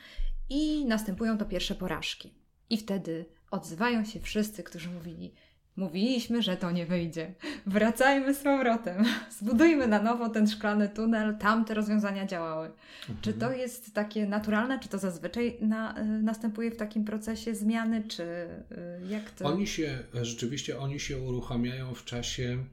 i 0.49 0.85
następują 0.85 1.39
to 1.39 1.45
pierwsze 1.45 1.75
porażki. 1.75 2.35
I 2.71 2.79
wtedy 2.79 3.27
odzywają 3.53 4.05
się 4.05 4.21
wszyscy, 4.21 4.63
którzy 4.63 4.91
mówili: 4.91 5.35
Mówiliśmy, 5.77 6.43
że 6.43 6.57
to 6.57 6.71
nie 6.71 6.87
wyjdzie. 6.87 7.35
Wracajmy 7.67 8.35
z 8.35 8.39
powrotem. 8.39 9.05
Zbudujmy 9.39 9.89
na 9.89 10.03
nowo 10.03 10.29
ten 10.29 10.49
szklany 10.49 10.89
tunel. 10.89 11.39
Tam 11.39 11.65
te 11.65 11.75
rozwiązania 11.75 12.27
działały. 12.27 12.67
Mhm. 12.67 13.19
Czy 13.23 13.33
to 13.33 13.53
jest 13.53 13.95
takie 13.95 14.27
naturalne? 14.27 14.81
Czy 14.81 14.89
to 14.89 14.99
zazwyczaj 14.99 15.57
na, 15.61 16.03
y, 16.03 16.05
następuje 16.05 16.71
w 16.71 16.77
takim 16.77 17.05
procesie 17.05 17.55
zmiany? 17.55 18.05
Czy 18.09 18.23
y, 18.23 19.09
jak 19.09 19.31
to? 19.31 19.45
Oni 19.45 19.67
się, 19.67 19.99
rzeczywiście, 20.23 20.79
oni 20.79 21.01
się 21.01 21.19
uruchamiają 21.19 21.95
w 21.95 22.05
czasie, 22.05 22.65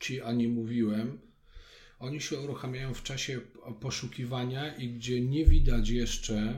ci, 0.00 0.22
a 0.22 0.32
nie 0.32 0.48
mówiłem, 0.48 1.18
oni 1.98 2.20
się 2.20 2.40
uruchamiają 2.40 2.94
w 2.94 3.02
czasie 3.02 3.40
poszukiwania 3.80 4.76
i 4.76 4.88
gdzie 4.88 5.20
nie 5.20 5.44
widać 5.44 5.88
jeszcze, 5.88 6.36
e, 6.36 6.54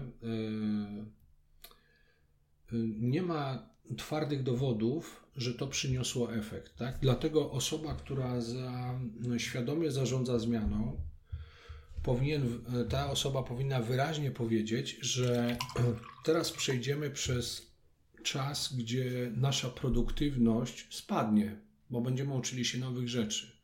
nie 3.00 3.22
ma 3.22 3.68
twardych 3.96 4.42
dowodów, 4.42 5.26
że 5.36 5.54
to 5.54 5.66
przyniosło 5.66 6.34
efekt. 6.34 6.76
Tak? 6.76 6.98
Dlatego 7.02 7.50
osoba, 7.50 7.94
która 7.94 8.40
za, 8.40 9.00
świadomie 9.38 9.90
zarządza 9.90 10.38
zmianą, 10.38 11.00
powinien, 12.02 12.64
ta 12.88 13.10
osoba 13.10 13.42
powinna 13.42 13.80
wyraźnie 13.80 14.30
powiedzieć, 14.30 14.98
że 15.00 15.56
teraz 16.24 16.52
przejdziemy 16.52 17.10
przez 17.10 17.76
czas, 18.22 18.76
gdzie 18.76 19.32
nasza 19.36 19.70
produktywność 19.70 20.94
spadnie, 20.94 21.56
bo 21.90 22.00
będziemy 22.00 22.34
uczyli 22.34 22.64
się 22.64 22.78
nowych 22.78 23.08
rzeczy. 23.08 23.56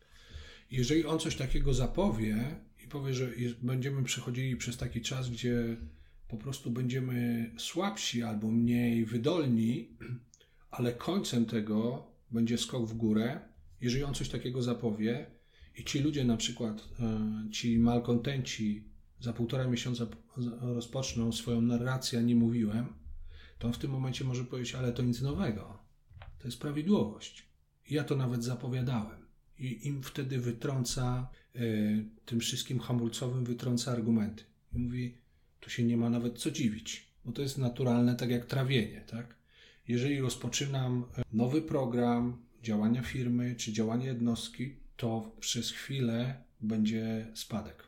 Jeżeli 0.70 1.06
on 1.06 1.18
coś 1.18 1.36
takiego 1.36 1.74
zapowie 1.74 2.56
i 2.84 2.88
powie, 2.88 3.14
że 3.14 3.28
będziemy 3.62 4.02
przechodzili 4.04 4.56
przez 4.56 4.76
taki 4.76 5.00
czas, 5.00 5.30
gdzie 5.30 5.76
po 6.32 6.38
prostu 6.38 6.70
będziemy 6.70 7.50
słabsi 7.58 8.22
albo 8.22 8.50
mniej 8.50 9.04
wydolni, 9.04 9.88
ale 10.70 10.92
końcem 10.92 11.46
tego 11.46 12.06
będzie 12.30 12.58
skok 12.58 12.86
w 12.86 12.94
górę, 12.94 13.40
jeżeli 13.80 14.04
on 14.04 14.14
coś 14.14 14.28
takiego 14.28 14.62
zapowie 14.62 15.26
i 15.78 15.84
ci 15.84 15.98
ludzie 16.00 16.24
na 16.24 16.36
przykład, 16.36 16.88
e, 17.00 17.50
ci 17.50 17.78
malkontenci 17.78 18.84
za 19.20 19.32
półtora 19.32 19.68
miesiąca 19.68 20.06
rozpoczną 20.60 21.32
swoją 21.32 21.60
narrację, 21.60 22.22
nie 22.22 22.36
mówiłem, 22.36 22.86
to 23.58 23.66
on 23.66 23.72
w 23.74 23.78
tym 23.78 23.90
momencie 23.90 24.24
może 24.24 24.44
powiedzieć, 24.44 24.74
ale 24.74 24.92
to 24.92 25.02
nic 25.02 25.20
nowego. 25.20 25.78
To 26.38 26.48
jest 26.48 26.60
prawidłowość. 26.60 27.46
Ja 27.90 28.04
to 28.04 28.16
nawet 28.16 28.44
zapowiadałem 28.44 29.26
i 29.58 29.86
im 29.86 30.02
wtedy 30.02 30.38
wytrąca, 30.38 31.28
e, 31.54 31.60
tym 32.24 32.40
wszystkim 32.40 32.78
hamulcowym 32.78 33.44
wytrąca 33.44 33.92
argumenty. 33.92 34.44
I 34.72 34.78
mówi, 34.78 35.21
tu 35.62 35.70
się 35.70 35.84
nie 35.84 35.96
ma 35.96 36.10
nawet 36.10 36.38
co 36.38 36.50
dziwić, 36.50 37.06
bo 37.24 37.32
to 37.32 37.42
jest 37.42 37.58
naturalne, 37.58 38.16
tak 38.16 38.30
jak 38.30 38.46
trawienie, 38.46 39.00
tak? 39.00 39.34
Jeżeli 39.88 40.20
rozpoczynam 40.20 41.04
e, 41.18 41.22
nowy 41.32 41.62
program 41.62 42.36
działania 42.62 43.02
firmy 43.02 43.54
czy 43.54 43.72
działania 43.72 44.06
jednostki, 44.06 44.76
to 44.96 45.32
przez 45.40 45.70
chwilę 45.70 46.42
będzie 46.60 47.26
spadek. 47.34 47.84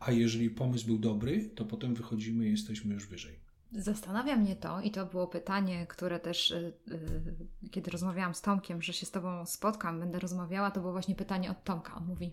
A 0.00 0.12
jeżeli 0.12 0.50
pomysł 0.50 0.86
był 0.86 0.98
dobry, 0.98 1.50
to 1.54 1.64
potem 1.64 1.94
wychodzimy 1.94 2.48
i 2.48 2.50
jesteśmy 2.50 2.94
już 2.94 3.06
wyżej. 3.06 3.42
Zastanawia 3.72 4.36
mnie 4.36 4.56
to, 4.56 4.80
i 4.80 4.90
to 4.90 5.06
było 5.06 5.26
pytanie, 5.26 5.86
które 5.86 6.20
też, 6.20 6.50
y, 6.50 6.72
y, 7.64 7.68
kiedy 7.70 7.90
rozmawiałam 7.90 8.34
z 8.34 8.40
Tomkiem, 8.40 8.82
że 8.82 8.92
się 8.92 9.06
z 9.06 9.10
Tobą 9.10 9.46
spotkam, 9.46 10.00
będę 10.00 10.18
rozmawiała, 10.18 10.70
to 10.70 10.80
było 10.80 10.92
właśnie 10.92 11.14
pytanie 11.14 11.50
od 11.50 11.64
Tomka. 11.64 11.94
On 11.94 12.06
mówi, 12.06 12.32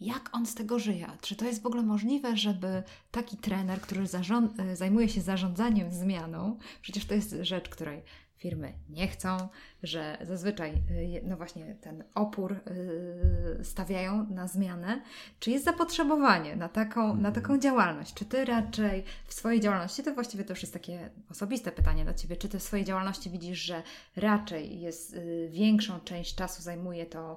jak 0.00 0.30
on 0.32 0.46
z 0.46 0.54
tego 0.54 0.78
żyje? 0.78 1.06
Czy 1.20 1.36
to 1.36 1.44
jest 1.44 1.62
w 1.62 1.66
ogóle 1.66 1.82
możliwe, 1.82 2.36
żeby 2.36 2.82
taki 3.10 3.36
trener, 3.36 3.80
który 3.80 4.00
y, 4.72 4.76
zajmuje 4.76 5.08
się 5.08 5.20
zarządzaniem 5.20 5.92
zmianą, 5.92 6.58
przecież 6.82 7.06
to 7.06 7.14
jest 7.14 7.36
rzecz, 7.42 7.68
której 7.68 8.02
firmy 8.38 8.72
nie 8.88 9.08
chcą, 9.08 9.48
że 9.82 10.18
zazwyczaj, 10.22 10.70
y, 10.70 11.22
no 11.24 11.36
właśnie, 11.36 11.74
ten 11.80 12.04
opór 12.14 12.52
y, 12.52 13.64
stawiają 13.64 14.26
na 14.30 14.48
zmianę. 14.48 15.02
Czy 15.40 15.50
jest 15.50 15.64
zapotrzebowanie 15.64 16.56
na 16.56 16.68
taką, 16.68 17.06
na 17.06 17.28
mhm. 17.28 17.34
taką 17.34 17.58
działalność? 17.58 18.14
Czy 18.14 18.24
ty 18.24 18.44
raczej 18.44 19.04
w 19.26 19.34
swojej 19.34 19.60
działalności, 19.60 20.02
to 20.02 20.14
właściwie 20.14 20.44
to 20.44 20.52
już 20.52 20.62
jest 20.62 20.72
takie 20.72 21.10
osobiste 21.30 21.72
pytanie 21.72 22.04
do 22.04 22.14
ciebie, 22.14 22.36
czy 22.36 22.48
ty 22.48 22.58
w 22.58 22.62
swojej 22.62 22.84
działalności 22.84 23.30
widzisz, 23.30 23.58
że 23.58 23.82
raczej 24.16 24.80
jest 24.80 25.16
większą 25.48 26.00
część 26.00 26.34
czasu 26.34 26.62
zajmuje 26.62 27.06
to 27.06 27.36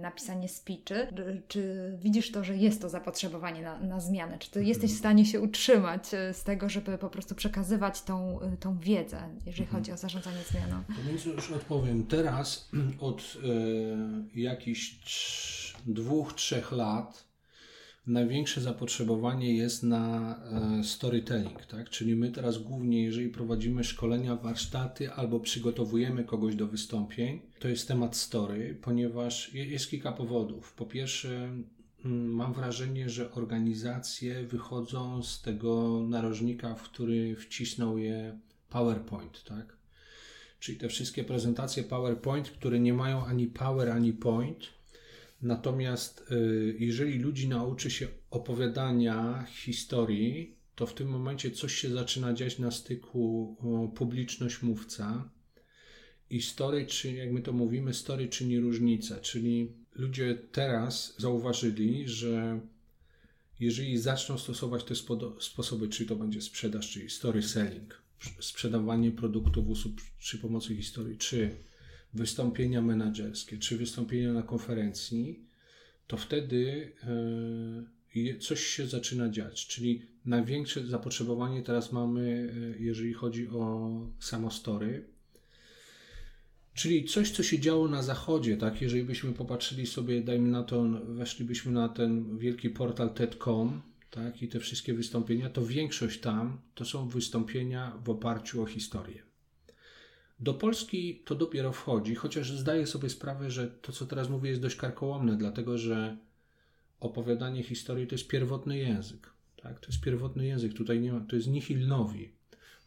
napisanie 0.00 0.48
speechy, 0.48 1.06
czy 1.48 1.92
widzisz 1.98 2.32
to, 2.32 2.44
że 2.44 2.56
jest 2.56 2.80
to 2.80 2.88
zapotrzebowanie 2.88 3.62
na, 3.62 3.80
na 3.80 4.00
zmianę? 4.00 4.38
Czy 4.38 4.50
ty 4.50 4.64
jesteś 4.64 4.94
w 4.94 4.98
stanie 4.98 5.26
się 5.26 5.40
utrzymać 5.40 6.14
e, 6.14 6.34
z 6.34 6.44
tego, 6.44 6.68
żeby 6.68 6.98
po 6.98 7.10
prostu 7.10 7.34
przekazywać 7.34 8.02
tą, 8.02 8.40
e, 8.40 8.56
tą 8.56 8.78
wiedzę, 8.78 9.28
jeżeli 9.46 9.62
mhm. 9.62 9.82
chodzi 9.82 9.92
o 9.92 9.96
zarządzanie 9.96 10.42
zmianą? 10.50 10.84
To 10.84 11.02
więc 11.08 11.24
już 11.24 11.52
odpowiem. 11.52 12.06
Teraz 12.06 12.70
od 13.00 13.36
e, 14.36 14.40
jakichś 14.40 14.96
dwóch, 15.86 16.32
trzech 16.32 16.72
lat 16.72 17.29
największe 18.06 18.60
zapotrzebowanie 18.60 19.56
jest 19.56 19.82
na 19.82 20.36
e, 20.78 20.84
storytelling, 20.84 21.66
tak? 21.66 21.90
Czyli 21.90 22.16
my 22.16 22.30
teraz 22.30 22.58
głównie, 22.58 23.02
jeżeli 23.02 23.28
prowadzimy 23.28 23.84
szkolenia, 23.84 24.36
warsztaty 24.36 25.12
albo 25.12 25.40
przygotowujemy 25.40 26.24
kogoś 26.24 26.54
do 26.54 26.66
wystąpień, 26.66 27.40
to 27.58 27.68
jest 27.68 27.88
temat 27.88 28.16
story, 28.16 28.78
ponieważ 28.82 29.54
jest 29.54 29.90
kilka 29.90 30.12
powodów. 30.12 30.74
Po 30.74 30.86
pierwsze, 30.86 31.52
mm, 32.04 32.34
mam 32.34 32.52
wrażenie, 32.52 33.10
że 33.10 33.32
organizacje 33.32 34.44
wychodzą 34.44 35.22
z 35.22 35.42
tego 35.42 36.00
narożnika, 36.08 36.74
w 36.74 36.82
który 36.82 37.36
wcisnął 37.36 37.98
je 37.98 38.38
PowerPoint, 38.70 39.44
tak? 39.44 39.76
Czyli 40.60 40.78
te 40.78 40.88
wszystkie 40.88 41.24
prezentacje 41.24 41.82
PowerPoint, 41.82 42.50
które 42.50 42.80
nie 42.80 42.94
mają 42.94 43.24
ani 43.24 43.46
power, 43.46 43.88
ani 43.90 44.12
point, 44.12 44.79
Natomiast 45.42 46.24
y, 46.32 46.76
jeżeli 46.78 47.18
ludzi 47.18 47.48
nauczy 47.48 47.90
się 47.90 48.08
opowiadania 48.30 49.46
historii, 49.50 50.56
to 50.74 50.86
w 50.86 50.94
tym 50.94 51.08
momencie 51.08 51.50
coś 51.50 51.74
się 51.74 51.90
zaczyna 51.90 52.32
dziać 52.32 52.58
na 52.58 52.70
styku 52.70 53.56
publiczność-mówca 53.94 55.30
i 56.30 56.42
story, 56.42 56.86
czy 56.86 57.12
jak 57.12 57.32
my 57.32 57.42
to 57.42 57.52
mówimy, 57.52 57.94
story 57.94 58.28
czyni 58.28 58.60
różnicę. 58.60 59.20
Czyli 59.20 59.72
ludzie 59.94 60.38
teraz 60.52 61.14
zauważyli, 61.18 62.08
że 62.08 62.60
jeżeli 63.60 63.98
zaczną 63.98 64.38
stosować 64.38 64.84
te 64.84 64.94
sposoby, 65.40 65.88
czy 65.88 66.06
to 66.06 66.16
będzie 66.16 66.42
sprzedaż, 66.42 66.90
czyli 66.90 67.10
story 67.10 67.42
selling, 67.42 68.02
sprzedawanie 68.40 69.10
produktów 69.10 69.68
usług 69.68 69.94
przy 70.18 70.38
pomocy 70.38 70.76
historii, 70.76 71.18
czy 71.18 71.56
wystąpienia 72.14 72.82
menedżerskie 72.82 73.58
czy 73.58 73.76
wystąpienia 73.76 74.32
na 74.32 74.42
konferencji, 74.42 75.44
to 76.06 76.16
wtedy 76.16 76.92
e, 78.16 78.38
coś 78.38 78.60
się 78.60 78.86
zaczyna 78.86 79.28
dziać. 79.28 79.66
Czyli 79.66 80.02
największe 80.24 80.86
zapotrzebowanie 80.86 81.62
teraz 81.62 81.92
mamy, 81.92 82.52
e, 82.76 82.82
jeżeli 82.82 83.12
chodzi 83.12 83.48
o 83.48 83.90
samostory. 84.18 85.04
Czyli 86.74 87.04
coś, 87.04 87.30
co 87.30 87.42
się 87.42 87.58
działo 87.58 87.88
na 87.88 88.02
zachodzie, 88.02 88.56
tak? 88.56 88.82
Jeżeli 88.82 89.04
byśmy 89.04 89.32
popatrzyli 89.32 89.86
sobie, 89.86 90.20
dajmy 90.20 90.48
na 90.48 90.62
to, 90.62 90.84
weszlibyśmy 91.08 91.72
na 91.72 91.88
ten 91.88 92.38
wielki 92.38 92.70
portal 92.70 93.14
TED.com, 93.14 93.82
tak? 94.10 94.42
I 94.42 94.48
te 94.48 94.60
wszystkie 94.60 94.94
wystąpienia, 94.94 95.50
to 95.50 95.66
większość 95.66 96.20
tam 96.20 96.60
to 96.74 96.84
są 96.84 97.08
wystąpienia 97.08 97.98
w 98.04 98.10
oparciu 98.10 98.62
o 98.62 98.66
historię. 98.66 99.29
Do 100.40 100.54
Polski 100.54 101.22
to 101.24 101.34
dopiero 101.34 101.72
wchodzi, 101.72 102.14
chociaż 102.14 102.52
zdaję 102.52 102.86
sobie 102.86 103.08
sprawę, 103.08 103.50
że 103.50 103.68
to, 103.68 103.92
co 103.92 104.06
teraz 104.06 104.28
mówię, 104.28 104.50
jest 104.50 104.62
dość 104.62 104.76
karkołomne, 104.76 105.36
dlatego 105.36 105.78
że 105.78 106.16
opowiadanie 107.00 107.62
historii 107.62 108.06
to 108.06 108.14
jest 108.14 108.28
pierwotny 108.28 108.78
język. 108.78 109.30
Tak? 109.62 109.80
To 109.80 109.86
jest 109.86 110.00
pierwotny 110.00 110.46
język, 110.46 110.74
tutaj 110.74 111.00
nie 111.00 111.12
ma, 111.12 111.20
to 111.20 111.36
jest 111.36 111.48
nihil 111.48 111.86
nowi. 111.86 112.32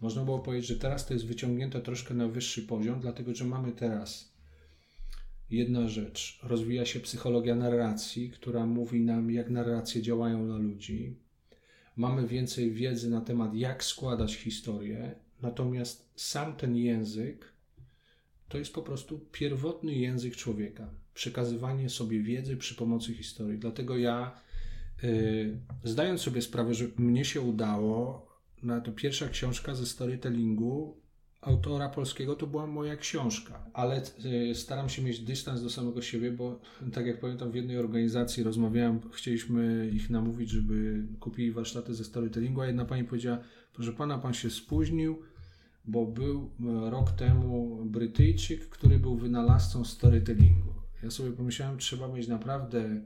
Można 0.02 0.24
było 0.26 0.40
powiedzieć, 0.40 0.70
że 0.70 0.76
teraz 0.76 1.06
to 1.06 1.14
jest 1.14 1.26
wyciągnięte 1.26 1.82
troszkę 1.82 2.14
na 2.14 2.28
wyższy 2.28 2.62
poziom, 2.62 3.00
dlatego 3.00 3.36
że 3.36 3.46
mamy 3.46 3.72
teraz 3.72 4.34
jedna 5.50 5.88
rzecz. 5.88 6.40
Rozwija 6.44 6.86
się 6.86 7.00
psychologia 7.00 7.56
narracji, 7.56 8.30
która 8.30 8.66
mówi 8.66 9.02
nam, 9.02 9.32
jak 9.32 9.50
narracje 9.50 10.02
działają 10.02 10.46
na 10.46 10.58
ludzi. 10.58 11.16
Mamy 11.96 12.28
więcej 12.28 12.72
wiedzy 12.72 13.10
na 13.10 13.22
temat, 13.22 13.56
jak 13.56 13.84
składać 13.84 14.36
historię, 14.36 15.16
Natomiast 15.44 16.10
sam 16.16 16.56
ten 16.56 16.76
język 16.76 17.54
to 18.50 18.58
jest 18.58 18.74
po 18.74 18.82
prostu 18.82 19.20
pierwotny 19.32 19.94
język 19.94 20.36
człowieka. 20.36 20.90
Przekazywanie 21.14 21.90
sobie 21.90 22.22
wiedzy 22.22 22.58
przy 22.58 22.76
pomocy 22.76 23.14
historii. 23.14 23.60
Dlatego 23.60 23.98
ja, 23.98 24.42
yy, 25.04 25.58
zdając 25.84 26.22
sobie 26.22 26.42
sprawę, 26.42 26.74
że 26.74 26.86
mnie 26.98 27.26
się 27.26 27.42
udało, 27.42 28.28
na 28.64 28.82
to 28.82 28.92
pierwsza 28.92 29.30
książka 29.30 29.76
ze 29.76 29.86
storytellingu 29.86 30.98
autora 31.42 31.90
polskiego 31.90 32.36
to 32.36 32.48
była 32.48 32.68
moja 32.68 32.96
książka, 32.96 33.66
ale 33.74 34.02
yy, 34.24 34.56
staram 34.56 34.90
się 34.90 35.02
mieć 35.02 35.20
dystans 35.20 35.64
do 35.64 35.70
samego 35.70 36.02
siebie, 36.02 36.32
bo 36.32 36.60
tak 36.96 37.06
jak 37.06 37.20
pamiętam 37.20 37.52
w 37.52 37.56
jednej 37.56 37.78
organizacji 37.78 38.44
rozmawiałem, 38.44 39.00
chcieliśmy 39.12 39.90
ich 39.94 40.10
namówić, 40.10 40.50
żeby 40.50 41.04
kupili 41.20 41.52
warsztaty 41.52 41.94
ze 41.94 42.04
storytellingu, 42.04 42.62
a 42.62 42.68
jedna 42.68 42.86
pani 42.86 43.04
powiedziała, 43.04 43.38
proszę 43.74 43.94
pana, 43.94 44.18
pan 44.18 44.34
się 44.34 44.50
spóźnił, 44.50 45.22
bo 45.86 46.06
był 46.06 46.52
e, 46.60 46.90
rok 46.90 47.12
temu 47.12 47.86
Brytyjczyk, 47.86 48.70
który 48.70 49.00
był 49.00 49.16
wynalazcą 49.16 49.86
storytellingu. 49.86 50.74
Ja 51.04 51.12
sobie 51.12 51.32
pomyślałem, 51.32 51.78
trzeba 51.78 52.08
mieć 52.08 52.28
naprawdę 52.28 53.02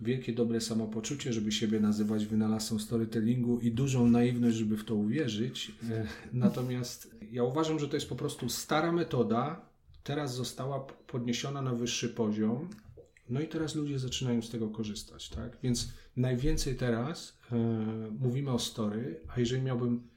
wielkie, 0.00 0.32
dobre 0.32 0.60
samopoczucie, 0.60 1.32
żeby 1.32 1.52
siebie 1.52 1.80
nazywać 1.80 2.26
wynalazcą 2.26 2.78
storytellingu 2.78 3.60
i 3.60 3.72
dużą 3.72 4.06
naiwność, 4.06 4.56
żeby 4.56 4.76
w 4.76 4.84
to 4.84 4.94
uwierzyć. 4.94 5.72
E, 5.90 6.06
natomiast 6.32 7.16
ja 7.32 7.44
uważam, 7.44 7.78
że 7.78 7.88
to 7.88 7.96
jest 7.96 8.08
po 8.08 8.16
prostu 8.16 8.48
stara 8.48 8.92
metoda, 8.92 9.60
teraz 10.02 10.34
została 10.34 10.80
podniesiona 11.06 11.62
na 11.62 11.74
wyższy 11.74 12.08
poziom, 12.08 12.68
no 13.28 13.40
i 13.40 13.48
teraz 13.48 13.74
ludzie 13.74 13.98
zaczynają 13.98 14.42
z 14.42 14.50
tego 14.50 14.68
korzystać, 14.68 15.28
tak? 15.28 15.58
Więc 15.62 15.92
najwięcej 16.16 16.76
teraz 16.76 17.38
e, 17.52 17.56
mówimy 18.18 18.50
o 18.50 18.58
story, 18.58 19.20
a 19.28 19.40
jeżeli 19.40 19.62
miałbym 19.62 20.10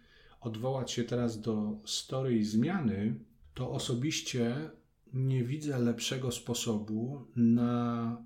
odwołać 0.44 0.92
się 0.92 1.04
teraz 1.04 1.42
do 1.42 1.80
story 1.86 2.38
i 2.38 2.46
zmiany, 2.46 3.16
to 3.54 3.72
osobiście 3.72 4.70
nie 5.14 5.44
widzę 5.44 5.80
lepszego 5.80 6.32
sposobu 6.32 7.28
na 7.36 8.18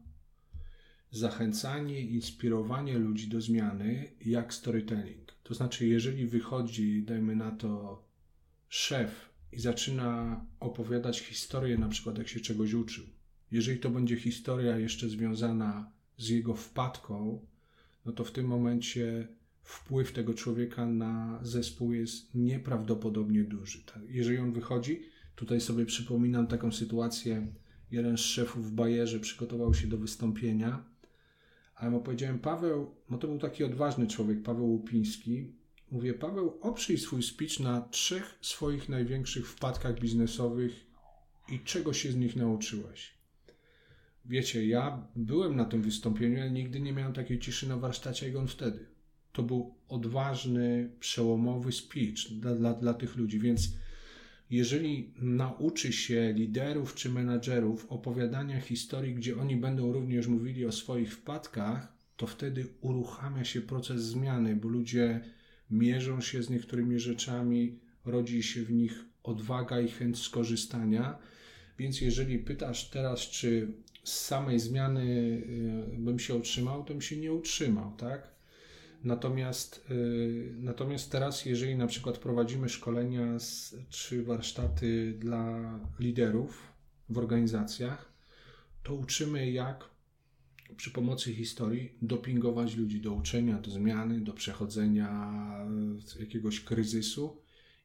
zachęcanie, 1.11 2.01
inspirowanie 2.01 2.97
ludzi 2.97 3.27
do 3.27 3.41
zmiany 3.41 4.11
jak 4.25 4.53
storytelling. 4.53 5.31
To 5.43 5.53
znaczy, 5.53 5.87
jeżeli 5.87 6.25
wychodzi, 6.27 7.03
dajmy 7.03 7.35
na 7.35 7.51
to, 7.51 8.03
szef 8.69 9.29
i 9.51 9.59
zaczyna 9.59 10.41
opowiadać 10.59 11.19
historię, 11.19 11.77
na 11.77 11.89
przykład 11.89 12.17
jak 12.17 12.27
się 12.27 12.39
czegoś 12.39 12.73
uczył, 12.73 13.05
jeżeli 13.51 13.79
to 13.79 13.89
będzie 13.89 14.17
historia 14.17 14.77
jeszcze 14.77 15.09
związana 15.09 15.91
z 16.17 16.29
jego 16.29 16.55
wpadką, 16.55 17.45
no 18.05 18.11
to 18.11 18.23
w 18.23 18.31
tym 18.31 18.45
momencie 18.45 19.27
wpływ 19.67 20.11
tego 20.11 20.33
człowieka 20.33 20.85
na 20.85 21.39
zespół 21.41 21.93
jest 21.93 22.35
nieprawdopodobnie 22.35 23.43
duży. 23.43 23.83
Tak? 23.83 24.01
Jeżeli 24.09 24.37
on 24.37 24.53
wychodzi, 24.53 25.01
tutaj 25.35 25.61
sobie 25.61 25.85
przypominam 25.85 26.47
taką 26.47 26.71
sytuację, 26.71 27.47
jeden 27.91 28.17
z 28.17 28.21
szefów 28.21 28.71
w 28.71 28.71
Bajerze 28.71 29.19
przygotował 29.19 29.73
się 29.73 29.87
do 29.87 29.97
wystąpienia, 29.97 30.83
a 31.75 31.85
ja 31.85 31.91
mu 31.91 32.01
powiedziałem, 32.01 32.39
Paweł, 32.39 32.95
no 33.09 33.17
to 33.17 33.27
był 33.27 33.39
taki 33.39 33.63
odważny 33.63 34.07
człowiek, 34.07 34.43
Paweł 34.43 34.65
Łupiński, 34.65 35.53
mówię, 35.91 36.13
Paweł, 36.13 36.57
oprzyj 36.61 36.97
swój 36.97 37.23
speech 37.23 37.59
na 37.59 37.81
trzech 37.81 38.37
swoich 38.41 38.89
największych 38.89 39.49
wpadkach 39.49 39.99
biznesowych 39.99 40.71
i 41.49 41.59
czego 41.59 41.93
się 41.93 42.11
z 42.11 42.15
nich 42.15 42.35
nauczyłeś. 42.35 43.13
Wiecie, 44.25 44.67
ja 44.67 45.07
byłem 45.15 45.55
na 45.55 45.65
tym 45.65 45.81
wystąpieniu, 45.81 46.41
ale 46.41 46.51
nigdy 46.51 46.79
nie 46.79 46.93
miałem 46.93 47.13
takiej 47.13 47.39
ciszy 47.39 47.69
na 47.69 47.77
warsztacie 47.77 48.27
jak 48.27 48.35
on 48.35 48.47
wtedy 48.47 48.96
to 49.37 49.43
był 49.43 49.75
odważny, 49.89 50.89
przełomowy 50.99 51.71
speech 51.71 52.31
dla, 52.31 52.55
dla, 52.55 52.73
dla 52.73 52.93
tych 52.93 53.15
ludzi. 53.15 53.39
Więc 53.39 53.69
jeżeli 54.49 55.13
nauczy 55.21 55.93
się 55.93 56.33
liderów 56.35 56.95
czy 56.95 57.09
menadżerów 57.09 57.85
opowiadania 57.89 58.61
historii, 58.61 59.15
gdzie 59.15 59.37
oni 59.37 59.55
będą 59.57 59.93
również 59.93 60.27
mówili 60.27 60.65
o 60.65 60.71
swoich 60.71 61.13
wpadkach, 61.13 61.93
to 62.15 62.27
wtedy 62.27 62.67
uruchamia 62.81 63.43
się 63.43 63.61
proces 63.61 64.03
zmiany, 64.03 64.55
bo 64.55 64.69
ludzie 64.69 65.21
mierzą 65.71 66.21
się 66.21 66.43
z 66.43 66.49
niektórymi 66.49 66.99
rzeczami, 66.99 67.79
rodzi 68.05 68.43
się 68.43 68.63
w 68.63 68.71
nich 68.71 69.05
odwaga 69.23 69.79
i 69.79 69.89
chęć 69.89 70.19
skorzystania. 70.19 71.17
Więc 71.79 72.01
jeżeli 72.01 72.39
pytasz 72.39 72.89
teraz, 72.89 73.19
czy 73.19 73.73
z 74.03 74.19
samej 74.19 74.59
zmiany 74.59 75.03
y, 75.93 75.97
bym 75.97 76.19
się 76.19 76.35
utrzymał, 76.35 76.83
to 76.83 76.93
bym 76.93 77.01
się 77.01 77.17
nie 77.17 77.33
utrzymał, 77.33 77.93
tak? 77.97 78.36
Natomiast, 79.03 79.85
y, 79.91 80.55
natomiast 80.59 81.11
teraz, 81.11 81.45
jeżeli 81.45 81.75
na 81.75 81.87
przykład 81.87 82.17
prowadzimy 82.17 82.69
szkolenia 82.69 83.39
z, 83.39 83.75
czy 83.89 84.23
warsztaty 84.23 85.13
dla 85.19 85.79
liderów 85.99 86.73
w 87.09 87.17
organizacjach, 87.17 88.11
to 88.83 88.93
uczymy, 88.93 89.51
jak 89.51 89.89
przy 90.77 90.91
pomocy 90.91 91.33
historii 91.33 91.97
dopingować 92.01 92.75
ludzi 92.75 93.01
do 93.01 93.13
uczenia, 93.13 93.61
do 93.61 93.71
zmiany, 93.71 94.21
do 94.21 94.33
przechodzenia 94.33 95.33
jakiegoś 96.19 96.59
kryzysu, 96.59 97.41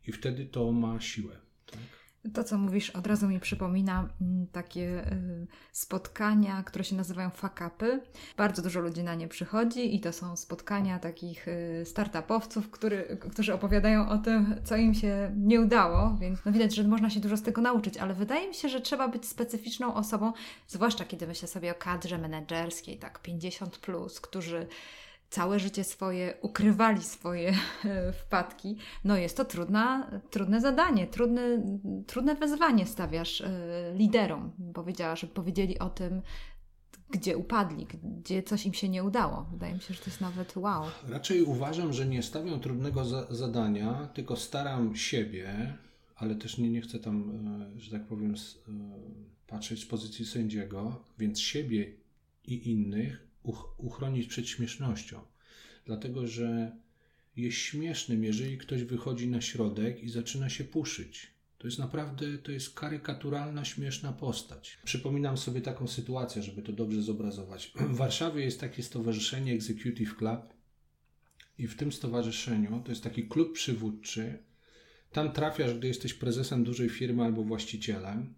i 0.06 0.12
wtedy 0.12 0.46
to 0.46 0.72
ma 0.72 1.00
siłę. 1.00 1.36
Tak? 1.66 2.01
To, 2.34 2.44
co 2.44 2.58
mówisz, 2.58 2.90
od 2.90 3.06
razu 3.06 3.28
mi 3.28 3.40
przypomina 3.40 4.08
mm, 4.20 4.46
takie 4.46 5.12
y, 5.12 5.46
spotkania, 5.72 6.62
które 6.62 6.84
się 6.84 6.96
nazywają 6.96 7.30
fakapy. 7.30 8.00
Bardzo 8.36 8.62
dużo 8.62 8.80
ludzi 8.80 9.02
na 9.02 9.14
nie 9.14 9.28
przychodzi 9.28 9.96
i 9.96 10.00
to 10.00 10.12
są 10.12 10.36
spotkania 10.36 10.98
takich 10.98 11.48
y, 11.48 11.82
startupowców, 11.86 12.70
który, 12.70 13.18
którzy 13.32 13.54
opowiadają 13.54 14.08
o 14.08 14.18
tym, 14.18 14.54
co 14.64 14.76
im 14.76 14.94
się 14.94 15.32
nie 15.36 15.60
udało, 15.60 16.16
więc 16.20 16.44
no 16.44 16.52
widać, 16.52 16.74
że 16.74 16.84
można 16.84 17.10
się 17.10 17.20
dużo 17.20 17.36
z 17.36 17.42
tego 17.42 17.62
nauczyć, 17.62 17.96
ale 17.96 18.14
wydaje 18.14 18.48
mi 18.48 18.54
się, 18.54 18.68
że 18.68 18.80
trzeba 18.80 19.08
być 19.08 19.26
specyficzną 19.26 19.94
osobą, 19.94 20.32
zwłaszcza 20.68 21.04
kiedy 21.04 21.26
myślę 21.26 21.48
sobie 21.48 21.72
o 21.72 21.74
kadrze 21.74 22.18
menedżerskiej, 22.18 22.98
tak 22.98 23.20
50+, 23.22 23.80
plus, 23.80 24.20
którzy 24.20 24.66
całe 25.32 25.60
życie 25.60 25.84
swoje 25.84 26.34
ukrywali 26.42 27.02
swoje 27.02 27.54
e, 27.84 28.12
wpadki, 28.12 28.76
no 29.04 29.16
jest 29.16 29.36
to 29.36 29.44
trudna, 29.44 30.10
trudne 30.30 30.60
zadanie, 30.60 31.06
trudne, 31.06 31.42
trudne 32.06 32.34
wezwanie 32.34 32.86
stawiasz 32.86 33.40
e, 33.40 33.50
liderom. 33.94 34.52
Powiedziała, 34.74 35.16
żeby 35.16 35.34
powiedzieli 35.34 35.78
o 35.78 35.90
tym, 35.90 36.22
gdzie 37.10 37.36
upadli, 37.36 37.86
gdzie 38.02 38.42
coś 38.42 38.66
im 38.66 38.74
się 38.74 38.88
nie 38.88 39.04
udało. 39.04 39.46
Wydaje 39.52 39.74
mi 39.74 39.80
się, 39.80 39.94
że 39.94 40.00
to 40.00 40.06
jest 40.06 40.20
nawet 40.20 40.56
wow. 40.56 40.84
Raczej 41.08 41.42
uważam, 41.42 41.92
że 41.92 42.06
nie 42.06 42.22
stawiam 42.22 42.60
trudnego 42.60 43.04
za 43.04 43.26
zadania, 43.34 44.08
tylko 44.14 44.36
staram 44.36 44.96
siebie, 44.96 45.74
ale 46.16 46.34
też 46.34 46.58
nie, 46.58 46.70
nie 46.70 46.80
chcę 46.80 46.98
tam, 46.98 47.30
e, 47.76 47.80
że 47.80 47.90
tak 47.90 48.06
powiem, 48.06 48.34
patrzeć 49.46 49.82
z 49.82 49.86
pozycji 49.86 50.26
sędziego, 50.26 51.04
więc 51.18 51.40
siebie 51.40 51.92
i 52.44 52.70
innych 52.70 53.31
uchronić 53.78 54.26
przed 54.26 54.48
śmiesznością. 54.48 55.20
Dlatego, 55.86 56.26
że 56.26 56.76
jest 57.36 57.56
śmiesznym, 57.56 58.24
jeżeli 58.24 58.58
ktoś 58.58 58.84
wychodzi 58.84 59.28
na 59.28 59.40
środek 59.40 60.02
i 60.02 60.08
zaczyna 60.08 60.48
się 60.48 60.64
puszyć. 60.64 61.32
To 61.58 61.66
jest 61.66 61.78
naprawdę, 61.78 62.38
to 62.38 62.52
jest 62.52 62.74
karykaturalna, 62.74 63.64
śmieszna 63.64 64.12
postać. 64.12 64.78
Przypominam 64.84 65.38
sobie 65.38 65.60
taką 65.60 65.88
sytuację, 65.88 66.42
żeby 66.42 66.62
to 66.62 66.72
dobrze 66.72 67.02
zobrazować. 67.02 67.72
W 67.94 67.96
Warszawie 67.96 68.44
jest 68.44 68.60
takie 68.60 68.82
stowarzyszenie 68.82 69.52
Executive 69.52 70.16
Club 70.16 70.40
i 71.58 71.66
w 71.66 71.76
tym 71.76 71.92
stowarzyszeniu, 71.92 72.82
to 72.84 72.92
jest 72.92 73.02
taki 73.02 73.28
klub 73.28 73.52
przywódczy, 73.52 74.38
tam 75.12 75.32
trafiasz, 75.32 75.74
gdy 75.74 75.88
jesteś 75.88 76.14
prezesem 76.14 76.64
dużej 76.64 76.88
firmy 76.88 77.22
albo 77.24 77.44
właścicielem 77.44 78.34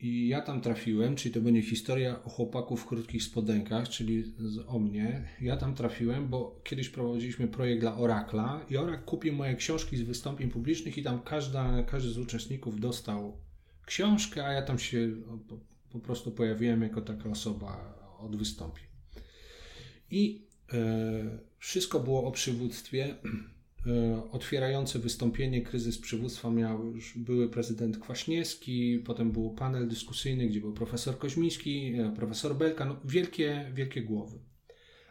i 0.00 0.28
ja 0.28 0.40
tam 0.40 0.60
trafiłem, 0.60 1.16
czyli 1.16 1.34
to 1.34 1.40
będzie 1.40 1.62
historia 1.62 2.24
o 2.24 2.28
chłopaku 2.28 2.76
w 2.76 2.86
krótkich 2.86 3.22
spodenkach, 3.22 3.88
czyli 3.88 4.24
o 4.66 4.78
mnie. 4.78 5.28
Ja 5.40 5.56
tam 5.56 5.74
trafiłem, 5.74 6.28
bo 6.28 6.60
kiedyś 6.64 6.88
prowadziliśmy 6.88 7.48
projekt 7.48 7.80
dla 7.80 7.96
Oracla 7.96 8.66
i 8.70 8.76
Oracle 8.76 9.04
kupił 9.06 9.34
moje 9.34 9.56
książki 9.56 9.96
z 9.96 10.02
wystąpień 10.02 10.50
publicznych 10.50 10.98
i 10.98 11.02
tam 11.02 11.22
każda, 11.22 11.82
każdy 11.82 12.10
z 12.10 12.18
uczestników 12.18 12.80
dostał 12.80 13.36
książkę, 13.86 14.46
a 14.46 14.52
ja 14.52 14.62
tam 14.62 14.78
się 14.78 15.08
po, 15.48 15.58
po 15.90 15.98
prostu 15.98 16.30
pojawiłem 16.30 16.82
jako 16.82 17.00
taka 17.00 17.28
osoba 17.28 17.98
od 18.18 18.36
wystąpień. 18.36 18.86
I 20.10 20.46
e, 20.72 21.38
wszystko 21.58 22.00
było 22.00 22.24
o 22.24 22.30
przywództwie. 22.32 23.14
E, 23.86 24.22
otwierające 24.32 24.98
wystąpienie 24.98 25.62
kryzys 25.62 25.98
przywództwa 25.98 26.50
miał 26.50 26.86
już 26.86 27.18
były 27.18 27.48
prezydent 27.48 27.98
Kwaśniewski, 27.98 28.98
potem 28.98 29.32
był 29.32 29.50
panel 29.50 29.88
dyskusyjny, 29.88 30.46
gdzie 30.46 30.60
był 30.60 30.72
profesor 30.72 31.18
Koźmiński, 31.18 31.94
e, 31.94 32.12
profesor 32.16 32.56
Belka, 32.56 32.84
no 32.84 33.00
wielkie, 33.04 33.70
wielkie 33.74 34.02
głowy. 34.02 34.38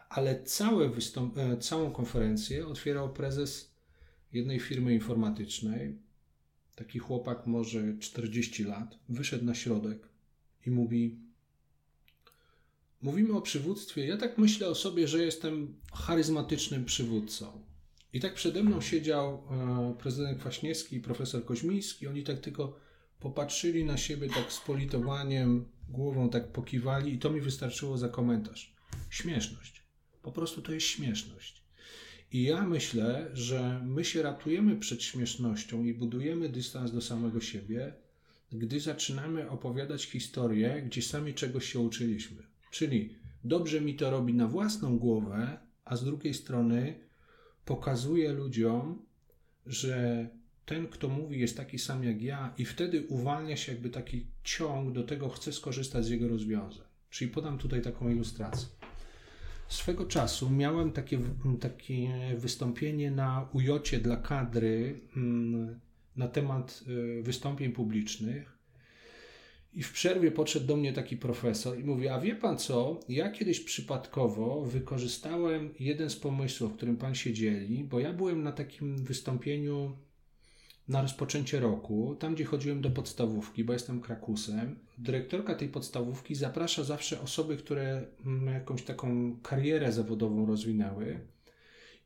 Ale 0.08 0.42
całe 0.42 0.90
wystąp- 0.90 1.38
e, 1.38 1.58
całą 1.58 1.90
konferencję 1.90 2.66
otwierał 2.66 3.12
prezes 3.12 3.74
jednej 4.32 4.60
firmy 4.60 4.94
informatycznej. 4.94 5.98
Taki 6.76 6.98
chłopak, 6.98 7.46
może 7.46 7.98
40 7.98 8.64
lat, 8.64 8.98
wyszedł 9.08 9.44
na 9.44 9.54
środek 9.54 10.08
i 10.66 10.70
mówi: 10.70 11.18
Mówimy 13.02 13.32
o 13.36 13.42
przywództwie. 13.42 14.06
Ja 14.06 14.16
tak 14.16 14.38
myślę 14.38 14.68
o 14.68 14.74
sobie, 14.74 15.08
że 15.08 15.24
jestem 15.24 15.74
charyzmatycznym 15.92 16.84
przywódcą. 16.84 17.67
I 18.12 18.20
tak 18.20 18.34
przede 18.34 18.62
mną 18.62 18.80
siedział 18.80 19.42
e, 19.50 19.94
prezydent 19.98 20.38
Kwaśniewski 20.38 20.96
i 20.96 21.00
profesor 21.00 21.44
Koźmiński. 21.44 22.06
Oni 22.06 22.24
tak 22.24 22.40
tylko 22.40 22.78
popatrzyli 23.20 23.84
na 23.84 23.96
siebie 23.96 24.28
tak 24.28 24.52
z 24.52 24.60
politowaniem, 24.60 25.64
głową 25.88 26.30
tak 26.30 26.52
pokiwali 26.52 27.14
i 27.14 27.18
to 27.18 27.30
mi 27.30 27.40
wystarczyło 27.40 27.98
za 27.98 28.08
komentarz. 28.08 28.74
Śmieszność. 29.10 29.82
Po 30.22 30.32
prostu 30.32 30.62
to 30.62 30.72
jest 30.72 30.86
śmieszność. 30.86 31.62
I 32.32 32.42
ja 32.42 32.66
myślę, 32.66 33.30
że 33.32 33.80
my 33.84 34.04
się 34.04 34.22
ratujemy 34.22 34.76
przed 34.76 35.02
śmiesznością 35.02 35.84
i 35.84 35.94
budujemy 35.94 36.48
dystans 36.48 36.92
do 36.92 37.00
samego 37.00 37.40
siebie, 37.40 37.92
gdy 38.52 38.80
zaczynamy 38.80 39.50
opowiadać 39.50 40.04
historię, 40.04 40.82
gdzie 40.86 41.02
sami 41.02 41.34
czegoś 41.34 41.72
się 41.72 41.80
uczyliśmy. 41.80 42.42
Czyli 42.70 43.14
dobrze 43.44 43.80
mi 43.80 43.94
to 43.94 44.10
robi 44.10 44.34
na 44.34 44.48
własną 44.48 44.98
głowę, 44.98 45.58
a 45.84 45.96
z 45.96 46.04
drugiej 46.04 46.34
strony 46.34 47.07
pokazuje 47.68 48.32
ludziom, 48.32 49.06
że 49.66 50.28
ten, 50.66 50.86
kto 50.86 51.08
mówi, 51.08 51.40
jest 51.40 51.56
taki 51.56 51.78
sam 51.78 52.04
jak 52.04 52.22
ja, 52.22 52.54
i 52.58 52.64
wtedy 52.64 53.06
uwalnia 53.08 53.56
się 53.56 53.72
jakby 53.72 53.90
taki 53.90 54.26
ciąg 54.44 54.92
do 54.92 55.02
tego, 55.02 55.28
chcę 55.28 55.52
skorzystać 55.52 56.04
z 56.04 56.08
jego 56.08 56.28
rozwiązań. 56.28 56.86
Czyli 57.10 57.30
podam 57.30 57.58
tutaj 57.58 57.82
taką 57.82 58.08
ilustrację. 58.08 58.68
Swego 59.68 60.06
czasu 60.06 60.50
miałem 60.50 60.92
takie, 60.92 61.20
takie 61.60 62.10
wystąpienie 62.38 63.10
na 63.10 63.48
ujocie 63.52 63.98
dla 63.98 64.16
kadry 64.16 65.00
na 66.16 66.28
temat 66.28 66.84
y, 66.88 67.22
wystąpień 67.22 67.72
publicznych 67.72 68.57
i 69.78 69.82
w 69.82 69.92
przerwie 69.92 70.30
podszedł 70.30 70.66
do 70.66 70.76
mnie 70.76 70.92
taki 70.92 71.16
profesor 71.16 71.78
i 71.78 71.84
mówi: 71.84 72.08
A 72.08 72.20
wie 72.20 72.34
pan 72.34 72.58
co? 72.58 73.00
Ja 73.08 73.30
kiedyś 73.30 73.60
przypadkowo 73.60 74.62
wykorzystałem 74.62 75.74
jeden 75.80 76.10
z 76.10 76.16
pomysłów, 76.16 76.72
którym 76.72 76.96
pan 76.96 77.14
się 77.14 77.32
dzieli, 77.32 77.84
bo 77.84 78.00
ja 78.00 78.12
byłem 78.12 78.42
na 78.42 78.52
takim 78.52 79.04
wystąpieniu 79.04 79.96
na 80.88 81.02
rozpoczęcie 81.02 81.60
roku, 81.60 82.16
tam 82.18 82.34
gdzie 82.34 82.44
chodziłem 82.44 82.80
do 82.80 82.90
podstawówki, 82.90 83.64
bo 83.64 83.72
jestem 83.72 84.00
krakusem. 84.00 84.78
Dyrektorka 84.98 85.54
tej 85.54 85.68
podstawówki 85.68 86.34
zaprasza 86.34 86.84
zawsze 86.84 87.20
osoby, 87.20 87.56
które 87.56 88.06
mm, 88.26 88.54
jakąś 88.54 88.82
taką 88.82 89.36
karierę 89.42 89.92
zawodową 89.92 90.46
rozwinęły. 90.46 91.20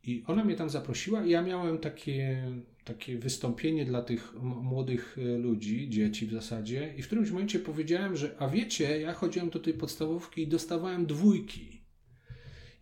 I 0.05 0.25
ona 0.27 0.45
mnie 0.45 0.57
tam 0.57 0.71
zaprosiła 0.71 1.25
i 1.25 1.31
ja 1.31 1.43
miałem 1.43 1.79
takie 1.79 2.45
takie 2.85 3.19
wystąpienie 3.19 3.85
dla 3.85 4.03
tych 4.03 4.35
młodych 4.43 5.19
e, 5.19 5.39
ludzi, 5.39 5.91
dzieci 5.91 6.27
w 6.27 6.33
zasadzie, 6.33 6.95
i 6.97 7.03
w 7.03 7.07
którymś 7.07 7.31
momencie 7.31 7.59
powiedziałem, 7.59 8.17
że 8.17 8.37
a 8.39 8.49
wiecie, 8.49 9.01
ja 9.01 9.15
chodziłem 9.15 9.51
do 9.51 9.59
tej 9.59 9.75
podstawówki 9.75 10.43
i 10.43 10.49
dostawałem 10.49 11.07
dwójki. 11.07 11.83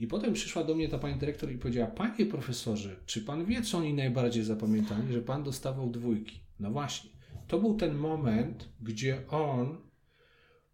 I 0.01 0.07
potem 0.07 0.33
przyszła 0.33 0.65
do 0.65 0.75
mnie 0.75 0.89
ta 0.89 0.99
pani 0.99 1.19
dyrektor 1.19 1.53
i 1.53 1.59
powiedziała: 1.59 1.91
Panie 1.91 2.27
profesorze, 2.27 2.97
czy 3.07 3.21
pan 3.21 3.45
wie, 3.45 3.63
co 3.63 3.79
oni 3.79 3.95
najbardziej 3.95 4.43
zapamiętali, 4.43 5.13
że 5.13 5.23
pan 5.23 5.43
dostawał 5.43 5.91
dwójki? 5.91 6.41
No 6.61 6.71
właśnie. 6.71 7.11
To 7.49 7.59
był 7.59 7.75
ten 7.75 7.95
moment, 7.95 8.69
gdzie 8.83 9.29
on 9.29 9.77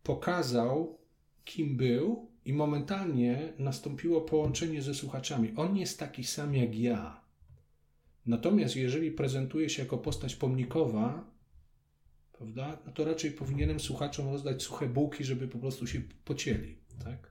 pokazał, 0.02 0.98
kim 1.44 1.76
był, 1.76 2.30
i 2.46 2.52
momentalnie 2.52 3.52
nastąpiło 3.58 4.20
połączenie 4.20 4.82
ze 4.82 4.94
słuchaczami. 4.94 5.52
On 5.56 5.76
jest 5.76 5.98
taki 5.98 6.24
sam 6.24 6.54
jak 6.54 6.74
ja. 6.74 7.20
Natomiast 8.26 8.76
jeżeli 8.76 9.10
prezentuje 9.10 9.70
się 9.70 9.82
jako 9.82 9.98
postać 9.98 10.36
pomnikowa, 10.36 11.30
prawda, 12.32 12.78
no 12.86 12.92
to 12.92 13.04
raczej 13.04 13.30
powinienem 13.30 13.80
słuchaczom 13.80 14.28
rozdać 14.28 14.62
suche 14.62 14.88
bułki, 14.88 15.24
żeby 15.24 15.48
po 15.48 15.58
prostu 15.58 15.86
się 15.86 16.00
pocięli. 16.24 16.78
Tak? 17.04 17.30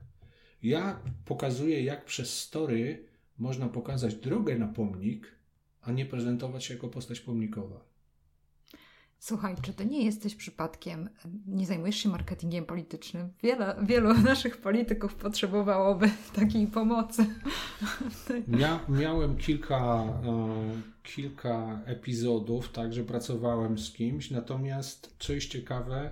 Ja 0.62 1.00
pokazuję, 1.24 1.82
jak 1.82 2.04
przez 2.04 2.40
story 2.40 3.04
można 3.38 3.68
pokazać 3.68 4.14
drogę 4.14 4.58
na 4.58 4.68
pomnik, 4.68 5.32
a 5.82 5.92
nie 5.92 6.06
prezentować 6.06 6.64
się 6.64 6.74
jako 6.74 6.88
postać 6.88 7.20
pomnikowa. 7.20 7.84
Słuchaj, 9.18 9.54
czy 9.62 9.72
ty 9.72 9.86
nie 9.86 10.04
jesteś 10.04 10.34
przypadkiem, 10.34 11.08
nie 11.46 11.66
zajmujesz 11.66 11.96
się 11.96 12.08
marketingiem 12.08 12.64
politycznym? 12.64 13.28
Wiele, 13.42 13.76
wielu 13.82 14.14
naszych 14.30 14.56
polityków 14.56 15.14
potrzebowałoby 15.14 16.10
takiej 16.34 16.66
pomocy. 16.66 17.26
Mia, 18.48 18.80
miałem 18.88 19.36
kilka, 19.36 20.04
e, 20.24 20.82
kilka 21.02 21.80
epizodów, 21.84 22.72
tak, 22.72 22.92
że 22.92 23.04
pracowałem 23.04 23.78
z 23.78 23.92
kimś, 23.92 24.30
natomiast 24.30 25.14
co 25.18 25.32
jest 25.32 25.48
ciekawe, 25.48 26.10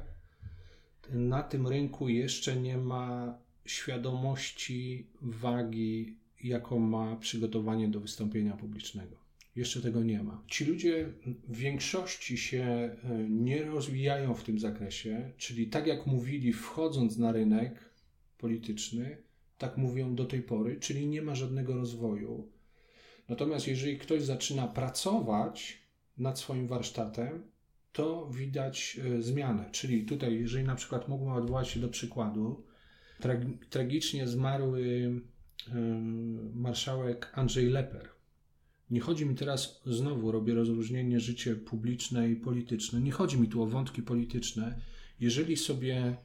na 1.11 1.43
tym 1.43 1.67
rynku 1.67 2.09
jeszcze 2.09 2.57
nie 2.57 2.79
ma 2.79 3.39
świadomości 3.67 5.07
wagi, 5.23 6.17
jaką 6.43 6.79
ma 6.79 7.17
przygotowanie 7.17 7.89
do 7.89 8.01
wystąpienia 8.01 8.57
publicznego. 8.57 9.24
Jeszcze 9.57 9.81
tego 9.81 10.03
nie 10.03 10.23
ma. 10.23 10.43
Ci 10.47 10.65
ludzie 10.65 11.13
w 11.49 11.57
większości 11.57 12.39
się 12.39 12.63
e, 12.63 12.97
nie 13.29 13.63
rozwijają 13.63 14.35
w 14.35 14.45
tym 14.45 14.59
zakresie, 14.59 15.33
czyli 15.37 15.67
tak 15.67 15.87
jak 15.87 16.07
mówili, 16.07 16.53
wchodząc 16.53 17.19
na 17.19 17.33
rynek 17.33 17.91
polityczny, 18.39 19.17
tak 19.59 19.77
mówią 19.77 20.15
do 20.15 20.25
tej 20.25 20.43
pory, 20.43 20.81
czyli 20.81 21.07
nie 21.07 21.23
ma 21.23 21.35
żadnego 21.35 21.75
rozwoju. 21.75 22.49
Natomiast 23.29 23.69
jeżeli 23.69 23.99
ktoś 23.99 24.23
zaczyna 24.23 24.69
pracować 24.69 25.83
nad 26.19 26.39
swoim 26.39 26.67
warsztatem, 26.67 27.43
to 27.93 28.31
widać 28.31 29.01
e, 29.05 29.23
zmianę. 29.23 29.71
Czyli 29.73 30.05
tutaj, 30.05 30.41
jeżeli 30.41 30.65
na 30.65 30.75
przykład 30.75 31.09
mógłbym 31.09 31.33
odwołać 31.33 31.69
się 31.69 31.81
do 31.81 31.89
przykładu, 31.89 32.65
tragicznie 33.71 34.29
zmarły 34.29 35.13
e, 35.69 35.73
marszałek 36.55 37.33
Andrzej 37.35 37.67
Leper. 37.67 38.14
Nie 38.91 39.01
chodzi 39.01 39.27
mi 39.27 39.35
teraz, 39.35 39.83
znowu 39.87 40.33
robię 40.33 40.55
rozróżnienie 40.55 41.21
życie 41.21 41.57
publiczne 41.57 42.31
i 42.31 42.37
polityczne. 42.37 43.01
Nie 43.01 43.13
chodzi 43.13 43.41
mi 43.41 43.49
tu 43.49 43.63
o 43.63 43.67
wątki 43.67 44.03
polityczne. 44.03 44.81
Jeżeli 45.21 45.57
sobie 45.57 46.17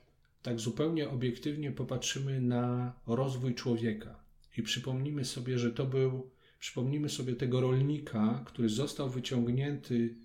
tak 0.42 0.60
zupełnie 0.60 1.10
obiektywnie 1.10 1.72
popatrzymy 1.72 2.42
na 2.42 2.94
rozwój 3.08 3.56
człowieka 3.56 4.24
i 4.58 4.64
przypomnimy 4.64 5.26
sobie, 5.26 5.60
że 5.60 5.72
to 5.72 5.86
był, 5.86 6.30
przypomnimy 6.60 7.10
sobie 7.10 7.36
tego 7.36 7.62
rolnika, 7.62 8.44
który 8.46 8.70
został 8.70 9.10
wyciągnięty 9.10 10.16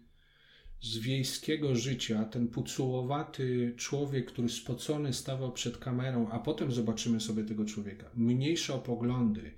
z 0.81 0.99
wiejskiego 0.99 1.77
życia, 1.77 2.25
ten 2.25 2.49
pucułowaty 2.49 3.75
człowiek, 3.77 4.27
który 4.27 4.49
spocony 4.49 5.13
stawał 5.13 5.53
przed 5.53 5.79
kamerą, 5.79 6.29
a 6.29 6.39
potem 6.39 6.73
zobaczymy 6.73 7.21
sobie 7.21 7.45
tego 7.45 7.65
człowieka. 7.65 8.11
Mniejsze 8.15 8.75
o 8.75 8.79
poglądy, 8.79 9.51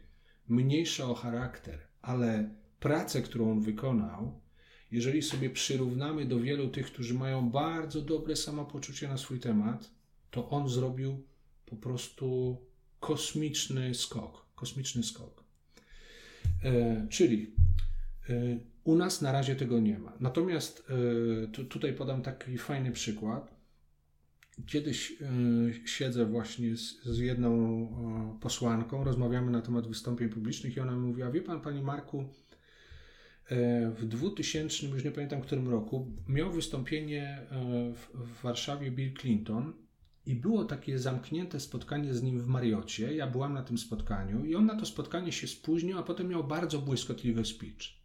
mniejsze 0.49 1.07
o 1.07 1.15
charakter, 1.15 1.79
ale 2.03 2.51
pracę, 2.81 3.23
którą 3.23 3.51
on 3.51 3.61
wykonał, 3.61 4.41
jeżeli 4.91 5.23
sobie 5.23 5.51
przyrównamy 5.51 6.27
do 6.27 6.41
wielu 6.41 6.69
tych, 6.69 6.87
którzy 6.87 7.15
mają 7.15 7.51
bardzo 7.51 8.03
dobre 8.03 8.37
samopoczucie 8.37 9.09
na 9.09 9.17
swój 9.17 9.41
temat, 9.41 9.91
to 10.31 10.49
on 10.51 10.69
zrobił 10.69 11.23
po 11.67 11.77
prostu 11.77 12.57
kosmiczny 13.01 13.95
skok. 13.95 14.47
Kosmiczny 14.55 15.03
skok. 15.03 15.45
E, 16.65 17.07
czyli 17.11 17.55
e, 18.29 18.59
u 18.85 18.95
nas 18.95 19.23
na 19.23 19.33
razie 19.33 19.57
tego 19.57 19.81
nie 19.81 19.99
ma. 19.99 20.13
Natomiast 20.21 20.87
e, 21.45 21.47
tu, 21.49 21.65
tutaj 21.65 21.93
podam 21.93 22.23
taki 22.23 22.59
fajny 22.59 22.93
przykład. 22.93 23.57
Kiedyś 24.67 25.13
e, 25.13 25.89
siedzę 25.89 26.27
właśnie 26.27 26.77
z, 26.77 27.05
z 27.05 27.19
jedną 27.19 28.37
posłanką, 28.41 29.05
rozmawiamy 29.05 29.51
na 29.51 29.63
temat 29.63 29.89
wystąpień 29.89 30.29
publicznych 30.29 30.77
i 30.77 30.81
ona 30.81 30.93
mi 30.93 31.07
mówiła, 31.07 31.31
wie 31.31 31.43
pan, 31.43 31.61
panie 31.61 31.83
Marku, 31.83 32.25
w 33.97 34.07
2000, 34.07 34.87
już 34.87 35.05
nie 35.05 35.11
pamiętam 35.11 35.41
którym 35.41 35.69
roku, 35.69 36.13
miał 36.29 36.51
wystąpienie 36.51 37.39
w, 37.95 38.09
w 38.15 38.43
Warszawie 38.43 38.91
Bill 38.91 39.15
Clinton 39.15 39.73
i 40.27 40.35
było 40.35 40.65
takie 40.65 40.99
zamknięte 40.99 41.61
spotkanie 41.61 42.15
z 42.15 42.23
nim 42.23 42.41
w 42.41 42.47
Mariocie. 42.47 43.15
Ja 43.15 43.27
byłam 43.27 43.55
na 43.55 43.63
tym 43.63 43.79
spotkaniu 43.79 44.45
i 44.45 44.55
on 44.55 44.67
na 44.67 44.77
to 44.77 44.87
spotkanie 44.87 45.33
się 45.33 45.47
spóźnił, 45.47 45.99
a 45.99 46.03
potem 46.03 46.29
miał 46.29 46.45
bardzo 46.45 46.79
błyskotliwy 46.79 47.45
speech. 47.45 47.97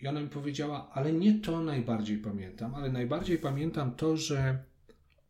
I 0.00 0.06
ona 0.06 0.20
mi 0.20 0.28
powiedziała, 0.28 0.90
ale 0.92 1.12
nie 1.12 1.40
to 1.40 1.60
najbardziej 1.60 2.18
pamiętam, 2.18 2.74
ale 2.74 2.92
najbardziej 2.92 3.38
pamiętam 3.38 3.94
to, 3.94 4.16
że 4.16 4.64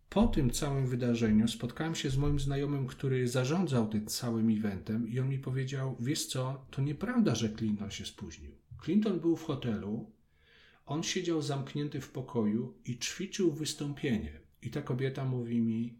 po 0.08 0.26
tym 0.26 0.50
całym 0.50 0.86
wydarzeniu 0.86 1.48
spotkałem 1.48 1.94
się 1.94 2.10
z 2.10 2.16
moim 2.16 2.40
znajomym, 2.40 2.86
który 2.86 3.28
zarządzał 3.28 3.88
tym 3.88 4.06
całym 4.06 4.50
eventem 4.50 5.08
i 5.08 5.20
on 5.20 5.28
mi 5.28 5.38
powiedział, 5.38 5.96
wiesz 6.00 6.26
co, 6.26 6.66
to 6.70 6.82
nieprawda, 6.82 7.34
że 7.34 7.48
Clinton 7.48 7.90
się 7.90 8.06
spóźnił. 8.06 8.50
Clinton 8.84 9.20
był 9.20 9.36
w 9.36 9.44
hotelu, 9.44 10.12
on 10.86 11.02
siedział 11.02 11.42
zamknięty 11.42 12.00
w 12.00 12.10
pokoju 12.10 12.74
i 12.84 12.98
ćwiczył 12.98 13.52
wystąpienie. 13.52 14.40
I 14.62 14.70
ta 14.70 14.82
kobieta 14.82 15.24
mówi 15.24 15.60
mi, 15.60 15.98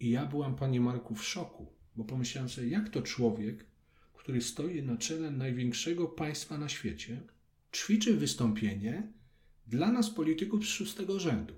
i 0.00 0.10
ja 0.10 0.26
byłam, 0.26 0.56
panie 0.56 0.80
Marku, 0.80 1.14
w 1.14 1.24
szoku, 1.24 1.72
bo 1.96 2.04
pomyślałem 2.04 2.48
sobie, 2.48 2.68
jak 2.68 2.88
to 2.88 3.02
człowiek, 3.02 3.66
który 4.14 4.42
stoi 4.42 4.82
na 4.82 4.96
czele 4.96 5.30
największego 5.30 6.06
państwa 6.06 6.58
na 6.58 6.68
świecie, 6.68 7.22
ćwiczy 7.72 8.16
wystąpienie 8.16 9.12
dla 9.66 9.92
nas, 9.92 10.10
polityków 10.10 10.64
z 10.64 10.68
szóstego 10.68 11.20
rzędu. 11.20 11.54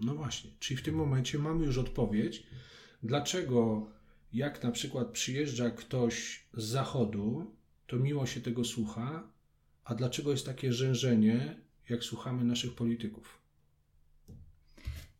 No 0.00 0.14
właśnie, 0.14 0.50
czyli 0.58 0.76
w 0.76 0.82
tym 0.82 0.94
momencie 0.94 1.38
mamy 1.38 1.64
już 1.64 1.78
odpowiedź, 1.78 2.42
dlaczego 3.02 3.90
jak 4.32 4.62
na 4.62 4.70
przykład 4.70 5.08
przyjeżdża 5.08 5.70
ktoś 5.70 6.46
z 6.54 6.64
zachodu, 6.64 7.54
to 7.86 7.96
miło 7.96 8.26
się 8.26 8.40
tego 8.40 8.64
słucha, 8.64 9.35
a 9.86 9.94
dlaczego 9.94 10.30
jest 10.30 10.46
takie 10.46 10.72
rzężenie, 10.72 11.56
jak 11.88 12.04
słuchamy 12.04 12.44
naszych 12.44 12.74
polityków. 12.74 13.38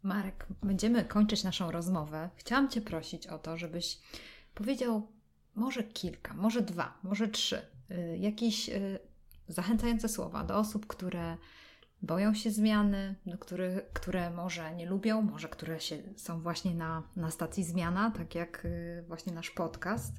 Marek, 0.02 0.46
będziemy 0.62 1.04
kończyć 1.04 1.44
naszą 1.44 1.70
rozmowę. 1.70 2.30
Chciałam 2.36 2.68
Cię 2.68 2.80
prosić 2.80 3.26
o 3.26 3.38
to, 3.38 3.56
żebyś 3.56 3.98
powiedział 4.54 5.08
może 5.54 5.84
kilka, 5.84 6.34
może 6.34 6.62
dwa, 6.62 6.98
może 7.02 7.28
trzy, 7.28 7.62
y, 7.90 8.18
jakiś 8.18 8.68
y, 8.68 8.98
zachęcające 9.48 10.08
słowa 10.08 10.44
do 10.44 10.56
osób, 10.56 10.86
które 10.86 11.36
boją 12.02 12.34
się 12.34 12.50
zmiany, 12.50 13.14
do 13.26 13.38
których, 13.38 13.92
które 13.92 14.30
może 14.30 14.74
nie 14.74 14.86
lubią, 14.86 15.22
może 15.22 15.48
które 15.48 15.80
się, 15.80 16.02
są 16.16 16.40
właśnie 16.40 16.74
na, 16.74 17.02
na 17.16 17.30
stacji 17.30 17.64
zmiana, 17.64 18.10
tak 18.10 18.34
jak 18.34 18.64
y, 18.64 19.04
właśnie 19.08 19.32
nasz 19.32 19.50
podcast. 19.50 20.12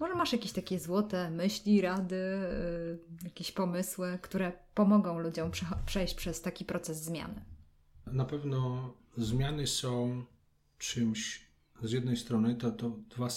Może 0.00 0.14
masz 0.14 0.32
jakieś 0.32 0.52
takie 0.52 0.80
złote 0.80 1.30
myśli, 1.30 1.80
rady, 1.80 2.16
y, 2.16 3.24
jakieś 3.24 3.52
pomysły, 3.52 4.18
które 4.22 4.52
pomogą 4.74 5.18
ludziom 5.18 5.50
przejść 5.86 6.14
przez 6.14 6.42
taki 6.42 6.64
proces 6.64 7.04
zmiany? 7.04 7.44
Na 8.06 8.24
pewno 8.24 8.90
zmiany 9.16 9.66
są 9.66 10.24
czymś, 10.78 11.46
z 11.82 11.92
jednej 11.92 12.16
strony 12.16 12.54
to, 12.54 12.70
to 12.70 12.90
dwa, 13.16 13.28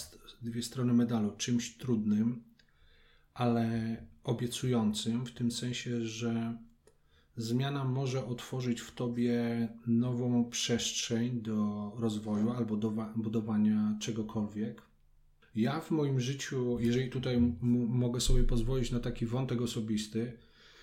dwie 0.42 0.62
strony 0.62 0.92
medalu, 0.92 1.32
czymś 1.36 1.76
trudnym, 1.76 2.44
ale 3.34 3.96
obiecującym, 4.24 5.26
w 5.26 5.32
tym 5.32 5.50
sensie, 5.50 6.04
że 6.06 6.58
zmiana 7.36 7.84
może 7.84 8.26
otworzyć 8.26 8.80
w 8.80 8.94
tobie 8.94 9.68
nową 9.86 10.50
przestrzeń 10.50 11.40
do 11.40 11.92
rozwoju 11.96 12.50
albo 12.50 12.76
do 12.76 12.90
budowania 13.16 13.96
czegokolwiek. 14.00 14.82
Ja 15.54 15.80
w 15.80 15.90
moim 15.90 16.20
życiu, 16.20 16.78
jeżeli 16.80 17.10
tutaj 17.10 17.40
mogę 17.88 18.20
sobie 18.20 18.44
pozwolić 18.44 18.90
na 18.90 19.00
taki 19.00 19.26
wątek 19.26 19.60
osobisty, 19.60 20.32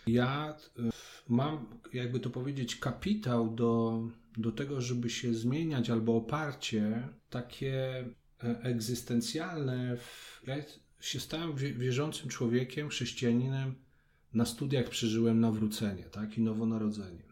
ja 0.07 0.55
e, 0.80 0.89
mam, 1.30 1.65
jakby 1.93 2.20
to 2.20 2.30
powiedzieć, 2.30 2.76
kapitał 2.76 3.55
do, 3.55 4.01
do 4.38 4.51
tego, 4.51 4.82
żeby 4.82 5.09
się 5.09 5.34
zmieniać, 5.34 5.89
albo 5.89 6.15
oparcie 6.15 7.07
takie 7.30 8.05
e, 8.43 8.61
egzystencjalne. 8.61 9.97
Ja 10.47 10.55
się 10.99 11.20
stałem 11.20 11.55
wierzącym 11.55 12.30
człowiekiem, 12.30 12.89
chrześcijaninem. 12.89 13.76
Na 14.34 14.45
studiach 14.45 14.89
przeżyłem 14.89 15.39
nawrócenie 15.39 16.03
tak, 16.03 16.38
i 16.38 16.41
nowonarodzenie. 16.41 17.24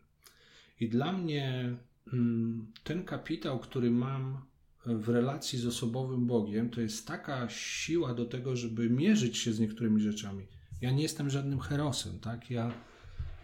I 0.80 0.90
dla 0.90 1.14
mnie 1.14 1.76
mm, 2.14 2.72
ten 2.84 3.04
kapitał, 3.04 3.60
który 3.60 3.92
mam 3.92 4.42
w 4.88 5.10
relacji 5.10 5.60
z 5.60 5.66
osobowym 5.66 6.26
Bogiem, 6.26 6.70
to 6.70 6.82
jest 6.82 7.08
taka 7.08 7.50
siła 7.50 8.14
do 8.14 8.26
tego, 8.26 8.56
żeby 8.56 8.90
mierzyć 8.90 9.38
się 9.38 9.54
z 9.54 9.60
niektórymi 9.60 10.02
rzeczami. 10.02 10.46
Ja 10.82 10.92
nie 10.92 11.04
jestem 11.04 11.30
żadnym 11.30 11.60
herosem, 11.60 12.20
tak? 12.20 12.52
Ja, 12.52 12.74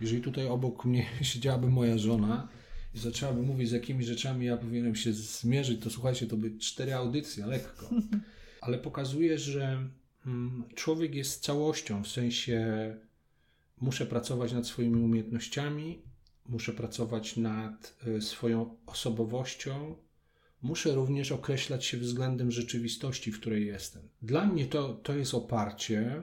jeżeli 0.02 0.22
tutaj 0.22 0.48
obok 0.48 0.86
mnie 0.86 1.06
siedziałaby 1.22 1.68
moja 1.68 1.98
żona 1.98 2.48
i 2.96 3.00
zaczęłaby 3.00 3.42
mówić, 3.42 3.70
z 3.70 3.72
jakimi 3.72 4.06
rzeczami 4.06 4.46
ja 4.46 4.58
powinienem 4.58 4.96
się 4.96 5.14
zmierzyć, 5.14 5.82
to 5.82 5.90
słuchajcie, 5.90 6.28
to 6.28 6.38
by 6.38 6.58
cztery 6.58 6.94
audycje, 6.94 7.46
lekko. 7.46 7.90
Ale 8.62 8.78
pokazuje, 8.78 9.40
że 9.40 9.90
Mm, 10.26 10.64
człowiek 10.76 11.16
jest 11.16 11.44
całością, 11.44 12.04
w 12.04 12.08
sensie 12.08 12.96
muszę 13.82 14.06
pracować 14.06 14.54
nad 14.54 14.68
swoimi 14.68 15.02
umiejętnościami, 15.02 16.02
muszę 16.46 16.74
pracować 16.74 17.38
nad 17.38 17.96
e, 18.08 18.22
swoją 18.22 18.76
osobowością, 18.86 19.96
muszę 20.64 20.96
również 20.96 21.32
określać 21.32 21.86
się 21.86 21.98
względem 21.98 22.52
rzeczywistości, 22.52 23.32
w 23.32 23.40
której 23.40 23.66
jestem. 23.68 24.02
Dla 24.22 24.46
mnie 24.46 24.66
to, 24.66 24.94
to 24.94 25.16
jest 25.16 25.34
oparcie, 25.34 26.22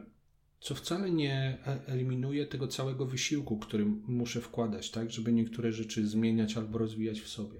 co 0.60 0.74
wcale 0.74 1.10
nie 1.10 1.58
e, 1.66 1.86
eliminuje 1.86 2.46
tego 2.46 2.68
całego 2.68 3.06
wysiłku, 3.06 3.58
który 3.58 3.84
muszę 4.06 4.40
wkładać, 4.40 4.90
tak, 4.90 5.10
żeby 5.10 5.32
niektóre 5.32 5.72
rzeczy 5.72 6.06
zmieniać 6.06 6.56
albo 6.56 6.78
rozwijać 6.78 7.20
w 7.20 7.28
sobie. 7.28 7.58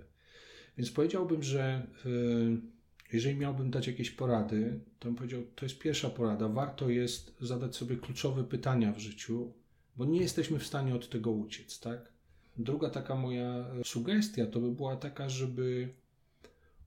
Więc 0.76 0.90
powiedziałbym, 0.90 1.42
że. 1.42 1.86
Yy, 2.04 2.60
jeżeli 3.12 3.36
miałbym 3.36 3.70
dać 3.70 3.86
jakieś 3.86 4.10
porady, 4.10 4.80
to 4.98 5.08
bym 5.08 5.16
powiedział, 5.16 5.42
to 5.54 5.64
jest 5.64 5.78
pierwsza 5.78 6.10
porada. 6.10 6.48
Warto 6.48 6.88
jest 6.88 7.36
zadać 7.40 7.76
sobie 7.76 7.96
kluczowe 7.96 8.44
pytania 8.44 8.92
w 8.92 8.98
życiu, 8.98 9.52
bo 9.96 10.04
nie 10.04 10.20
jesteśmy 10.20 10.58
w 10.58 10.66
stanie 10.66 10.94
od 10.94 11.08
tego 11.08 11.30
uciec, 11.30 11.80
tak? 11.80 12.12
Druga 12.56 12.90
taka 12.90 13.14
moja 13.14 13.66
sugestia 13.84 14.46
to 14.46 14.60
by 14.60 14.70
była 14.70 14.96
taka, 14.96 15.28
żeby 15.28 15.88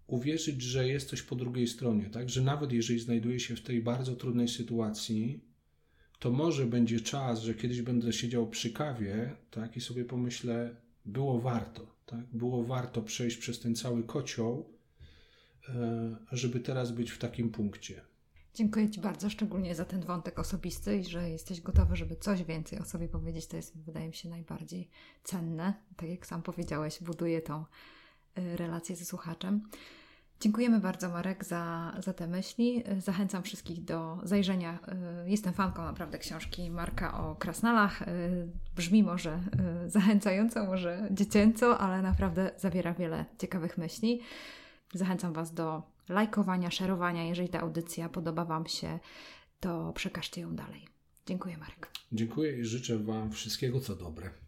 uwierzyć, 0.07 0.61
że 0.61 0.87
jest 0.87 1.09
coś 1.09 1.21
po 1.21 1.35
drugiej 1.35 1.67
stronie, 1.67 2.09
tak? 2.09 2.29
Że 2.29 2.41
nawet 2.41 2.71
jeżeli 2.71 2.99
znajduję 2.99 3.39
się 3.39 3.55
w 3.55 3.61
tej 3.61 3.81
bardzo 3.81 4.15
trudnej 4.15 4.47
sytuacji, 4.47 5.43
to 6.19 6.31
może 6.31 6.65
będzie 6.65 6.99
czas, 6.99 7.41
że 7.41 7.53
kiedyś 7.53 7.81
będę 7.81 8.13
siedział 8.13 8.49
przy 8.49 8.73
kawie, 8.73 9.35
tak? 9.51 9.77
I 9.77 9.81
sobie 9.81 10.05
pomyślę, 10.05 10.75
było 11.05 11.39
warto, 11.41 11.95
tak? 12.05 12.25
Było 12.33 12.63
warto 12.63 13.01
przejść 13.01 13.37
przez 13.37 13.59
ten 13.59 13.75
cały 13.75 14.03
kocioł, 14.03 14.73
E, 15.69 16.15
żeby 16.31 16.59
teraz 16.59 16.91
być 16.91 17.11
w 17.11 17.17
takim 17.17 17.49
punkcie. 17.49 18.01
Dziękuję 18.53 18.89
Ci 18.89 19.01
bardzo, 19.01 19.29
szczególnie 19.29 19.75
za 19.75 19.85
ten 19.85 20.01
wątek 20.01 20.39
osobisty 20.39 20.97
i 20.97 21.03
że 21.03 21.29
jesteś 21.29 21.61
gotowy, 21.61 21.95
żeby 21.95 22.15
coś 22.15 22.43
więcej 22.43 22.79
o 22.79 22.85
sobie 22.85 23.07
powiedzieć. 23.07 23.47
To 23.47 23.55
jest, 23.55 23.77
wydaje 23.77 24.07
mi 24.07 24.13
się, 24.13 24.29
najbardziej 24.29 24.89
cenne. 25.23 25.73
Tak 25.97 26.09
jak 26.09 26.25
sam 26.25 26.41
powiedziałeś, 26.41 26.99
buduje 27.01 27.41
tą 27.41 27.65
relację 28.35 28.95
ze 28.95 29.05
słuchaczem. 29.05 29.61
Dziękujemy 30.43 30.79
bardzo, 30.79 31.09
Marek, 31.09 31.45
za, 31.45 31.93
za 31.99 32.13
te 32.13 32.27
myśli. 32.27 32.83
Zachęcam 32.97 33.43
wszystkich 33.43 33.83
do 33.83 34.19
zajrzenia. 34.23 34.79
Y, 35.25 35.29
jestem 35.29 35.53
fanką 35.53 35.83
naprawdę 35.83 36.17
książki 36.17 36.71
Marka 36.71 37.23
o 37.23 37.35
krasnalach. 37.35 38.01
Y, 38.01 38.05
brzmi 38.75 39.03
może 39.03 39.39
zachęcająco, 39.87 40.65
może 40.65 41.07
dziecięco, 41.11 41.79
ale 41.79 42.01
naprawdę 42.01 42.51
zawiera 42.57 42.93
wiele 42.93 43.25
ciekawych 43.37 43.77
myśli. 43.77 44.21
Zachęcam 44.93 45.33
Was 45.33 45.53
do 45.53 45.83
lajkowania, 46.09 46.71
szerowania. 46.71 47.23
Jeżeli 47.23 47.49
ta 47.49 47.59
audycja 47.59 48.09
podoba 48.09 48.45
Wam 48.45 48.67
się, 48.67 48.99
to 49.59 49.93
przekażcie 49.93 50.41
ją 50.41 50.55
dalej. 50.55 50.87
Dziękuję, 51.25 51.57
Marek. 51.57 51.91
Dziękuję 52.11 52.59
i 52.59 52.65
życzę 52.65 52.99
Wam 52.99 53.31
wszystkiego 53.31 53.79
co 53.79 53.95
dobre. 53.95 54.42